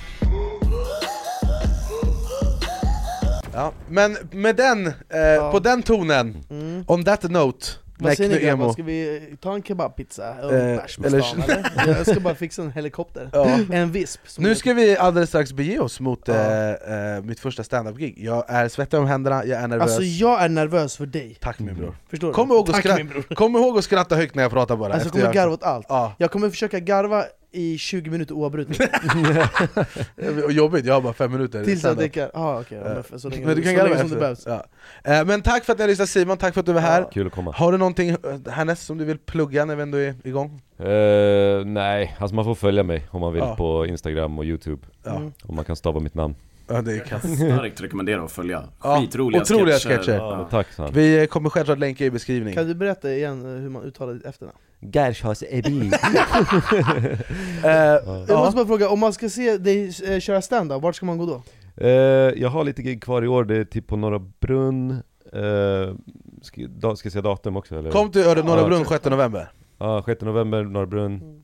Ja, 3.55 3.73
men 3.89 4.17
med 4.33 4.57
den, 4.57 4.87
eh, 4.87 5.51
på 5.53 5.59
den 5.59 5.83
tonen, 5.83 6.45
on 6.87 7.05
that 7.05 7.23
note, 7.23 7.67
Mm. 8.01 8.09
Vad 8.09 8.17
säger 8.17 8.31
ni 8.31 8.39
grabbar, 8.47 8.65
emo 8.65 8.73
ska 8.73 8.83
vi 8.83 9.21
ta 9.41 9.55
en 9.55 9.63
kebabpizza 9.63 10.35
och 10.43 10.53
Eh, 10.53 10.77
bärs 10.77 10.97
på 10.97 11.07
eller- 11.07 11.21
stan 11.21 11.43
eller? 11.77 11.97
Jag 11.97 12.07
ska 12.07 12.21
bara 12.21 12.35
fixa 12.35 12.63
en 12.63 12.71
helikopter, 12.73 13.29
Ja. 13.33 13.59
en 13.73 13.93
visp 13.93 14.21
Nu 14.39 14.55
ska 14.55 14.75
vi 14.75 14.97
alldeles 14.97 15.29
strax 15.29 15.53
bege 15.53 15.79
oss 15.79 16.01
mot 16.01 16.29
eh, 16.29 16.71
eh, 16.71 17.23
mitt 17.23 17.41
första 17.41 17.65
stand-up-gig 17.65 18.15
Jag 18.19 18.45
är 18.49 18.69
svettig 18.69 19.01
om 19.01 19.07
händerna, 19.07 19.45
jag 19.45 19.61
är 19.63 19.69
nervös 19.69 19.83
Alltså 19.83 20.03
jag 20.03 20.43
är 20.43 20.49
nervös 20.49 20.97
för 20.97 21.07
dig 21.07 21.37
Tack 21.41 21.59
min 21.59 21.75
bror 21.75 21.97
Förstår 22.11 22.29
du? 22.29 22.35
Kom 22.35 22.51
ihåg, 22.51 22.73
Tack, 22.73 22.97
min 22.97 23.09
bror. 23.09 23.23
kom 23.35 23.57
ihåg 23.57 23.79
att 23.79 23.85
skratta 23.85 24.17
högt 24.17 24.35
när 24.35 24.43
jag 24.43 24.53
pratar 24.53 24.77
bara 24.77 24.93
Alltså 24.93 25.07
jag 25.07 25.13
kommer 25.13 25.25
jag- 25.25 25.35
garva 25.35 25.53
åt 25.55 25.63
allt, 25.63 25.87
Ja. 25.89 26.15
jag 26.19 26.31
kommer 26.31 26.51
försöka 26.51 26.79
garva 26.81 27.25
i 27.53 27.79
20 27.79 28.11
minuter 28.11 28.35
oavbrutet 28.35 28.79
Och 30.45 30.53
jobbigt, 30.53 30.85
jag 30.85 30.95
har 30.95 31.01
bara 31.01 31.13
fem 31.13 31.33
minuter 31.33 31.65
Tills 31.65 31.85
jag 31.85 31.97
dricker, 31.97 32.31
ah, 32.35 32.61
okej, 32.61 32.79
Eh, 32.79 33.03
men 33.11 33.21
så 33.21 33.29
länge, 33.29 33.47
Men 33.47 33.57
du 33.57 33.63
kan 33.63 33.77
så 33.77 33.85
länge 33.85 33.99
som 33.99 34.11
det 34.11 34.17
behövs 34.17 34.47
ja. 34.47 34.65
Eh, 35.05 35.25
Men 35.25 35.43
tack 35.43 35.65
för 35.65 35.73
att 35.73 35.79
ni 35.79 35.83
har 35.83 35.89
lyssnat 35.89 36.09
Simon, 36.09 36.37
tack 36.39 36.55
för 36.55 36.61
att 36.61 36.67
du 36.67 36.73
var 36.73 36.81
här 36.81 37.07
Kul 37.13 37.27
att 37.27 37.33
komma. 37.33 37.53
Har 37.57 37.73
du 37.73 37.79
någonting 37.79 38.11
eh, 38.11 38.17
härnäst 38.53 38.87
som 38.87 38.99
du 38.99 39.05
vill 39.05 39.19
plugga 39.19 39.65
när 39.65 39.77
vi 39.77 39.83
ändå 39.83 39.99
är 39.99 40.15
igång? 40.25 40.61
Eh, 40.79 41.65
nej, 41.67 42.17
alltså 42.19 42.35
man 42.35 42.45
får 42.45 42.55
följa 42.55 42.83
mig 42.83 43.07
om 43.11 43.21
man 43.21 43.33
vill 43.33 43.43
Ja. 43.43 43.57
på 43.57 43.87
Instagram 43.87 44.39
och 44.39 44.45
youtube 44.45 44.83
Ja. 45.05 45.17
Mm. 45.17 45.33
Om 45.43 45.55
man 45.57 45.65
kan 45.65 45.77
stava 45.77 46.01
mitt 46.01 46.15
namn 46.15 46.35
Ja 46.71 46.83
det 46.83 46.93
är 46.95 46.99
kass 46.99 47.23
Starkt 47.37 47.81
rekommendera 47.81 48.23
att 48.23 48.33
följa. 48.33 48.63
Ja, 48.83 49.01
Skitroliga 49.01 49.43
otroliga 49.43 49.77
sketcher. 49.79 49.97
sketcher. 49.97 50.13
Ja, 50.13 50.49
tack 50.51 50.67
Vi 50.93 51.27
kommer 51.31 51.51
självklart 51.51 51.79
länka 51.79 52.05
i 52.05 52.11
beskrivningen 52.11 52.57
Kan 52.57 52.67
du 52.69 52.75
berätta 52.75 53.13
igen 53.13 53.45
eh, 53.57 53.61
hur 53.63 53.69
man 53.69 53.83
uttalar 53.85 54.13
ditt 54.15 54.25
efternamn? 54.27 54.57
Gershas 54.81 55.45
Ebi 55.51 55.91
Eh, 57.65 57.71
Jag 57.71 58.39
måste 58.39 58.57
bara 58.57 58.67
fråga, 58.67 58.89
om 58.89 58.99
man 59.01 59.13
ska 59.13 59.29
se 59.29 59.57
dig 59.59 59.93
eh, 60.09 60.21
köra 60.21 60.43
stand-up, 60.43 60.83
vart 60.83 60.97
ska 60.97 61.07
man 61.07 61.19
gå 61.19 61.27
då? 61.27 61.43
Eh, 61.85 61.91
jag 62.37 62.49
har 62.49 62.65
lite 62.65 62.83
gig 62.83 63.03
kvar 63.03 63.23
i 63.25 63.29
år, 63.29 63.45
det 63.45 63.57
är 63.57 63.65
typ 63.65 63.87
på 63.87 63.97
Norra 63.97 64.19
Brunn 64.41 64.91
eh, 65.33 65.95
ska, 66.43 66.61
da, 66.69 66.97
ska 66.97 67.07
jag 67.07 67.13
säga 67.13 67.23
datum 67.23 67.57
också 67.57 67.79
eller? 67.79 67.91
Kom 67.91 68.11
till 68.13 68.23
Öre- 68.23 68.45
Norra 68.45 68.61
Ja, 68.61 68.67
Brunn 68.69 68.85
6 68.85 69.05
november 69.05 69.53
Ja, 69.79 70.03
6 70.07 70.23
november, 70.23 70.63
Norra 70.65 70.87
Brunn 70.87 71.43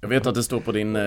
Jag 0.00 0.08
vet 0.08 0.26
att 0.26 0.34
det 0.34 0.42
står 0.42 0.60
på 0.60 0.72
din 0.72 0.96
eh, 0.96 1.02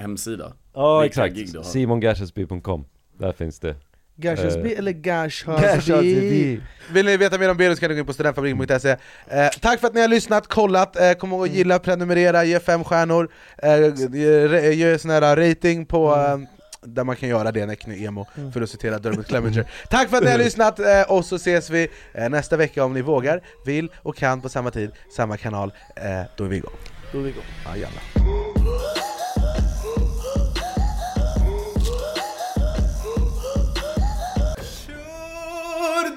hemsida. 0.00 0.52
Ja 0.74 1.00
Vilka 1.00 1.26
exakt, 1.26 1.66
simongershadsby.com 1.66 2.84
Där 3.18 3.32
finns 3.32 3.60
det. 3.60 3.74
Gershasby 4.18 4.72
Eh, 4.72 4.78
eller. 4.78 4.92
Gershasby? 4.92 6.60
Vill 6.92 7.06
ni 7.06 7.16
veta 7.16 7.38
mer 7.38 7.50
om 7.50 7.56
Berus 7.56 7.80
kan 7.80 7.88
ni 7.88 7.94
gå 7.94 8.00
in 8.00 8.06
på 8.06 8.12
studentfabriken.se 8.12 8.90
eh, 8.90 9.48
Tack 9.60 9.80
för 9.80 9.86
att 9.86 9.94
ni 9.94 10.00
har 10.00 10.08
lyssnat, 10.08 10.46
kollat, 10.48 10.96
eh, 10.96 11.12
kom 11.12 11.32
ihåg 11.32 11.48
att 11.48 11.54
gilla, 11.54 11.78
prenumerera, 11.78 12.44
ge 12.44 12.60
fem 12.60 12.84
stjärnor. 12.84 13.28
Eh, 13.58 13.94
ge, 14.14 14.72
ge 14.72 14.98
sån 14.98 15.10
här 15.10 15.36
rating 15.36 15.86
på 15.86 16.14
eh, 16.14 16.38
där 16.86 17.04
man 17.04 17.16
kan 17.16 17.28
göra 17.28 17.52
det, 17.52 17.66
Neckny 17.66 18.04
Emo, 18.04 18.26
för 18.54 18.60
att 18.62 18.70
citera 18.70 18.98
Dermot 18.98 19.26
Clemenger 19.26 19.70
Tack 19.90 20.08
för 20.08 20.16
att 20.16 20.22
ni 20.24 20.30
har 20.30 20.38
lyssnat, 20.44 20.78
eh, 20.78 21.02
och 21.02 21.24
så 21.24 21.36
ses 21.36 21.70
vi 21.70 21.88
eh, 22.14 22.28
nästa 22.28 22.56
vecka 22.56 22.84
om 22.84 22.92
ni 22.92 23.02
vågar, 23.02 23.40
vill 23.66 23.90
och 23.96 24.16
kan 24.16 24.40
på 24.40 24.48
samma 24.48 24.70
tid, 24.70 24.90
samma 25.16 25.36
kanal, 25.36 25.72
eh, 25.96 26.22
då 26.36 26.44
är 26.44 26.48
vi 26.48 26.56
igång. 26.56 26.76
Då 27.12 27.18
är 27.18 27.22
vi 27.22 27.28
igång. 27.28 27.44
Ja, 27.64 27.88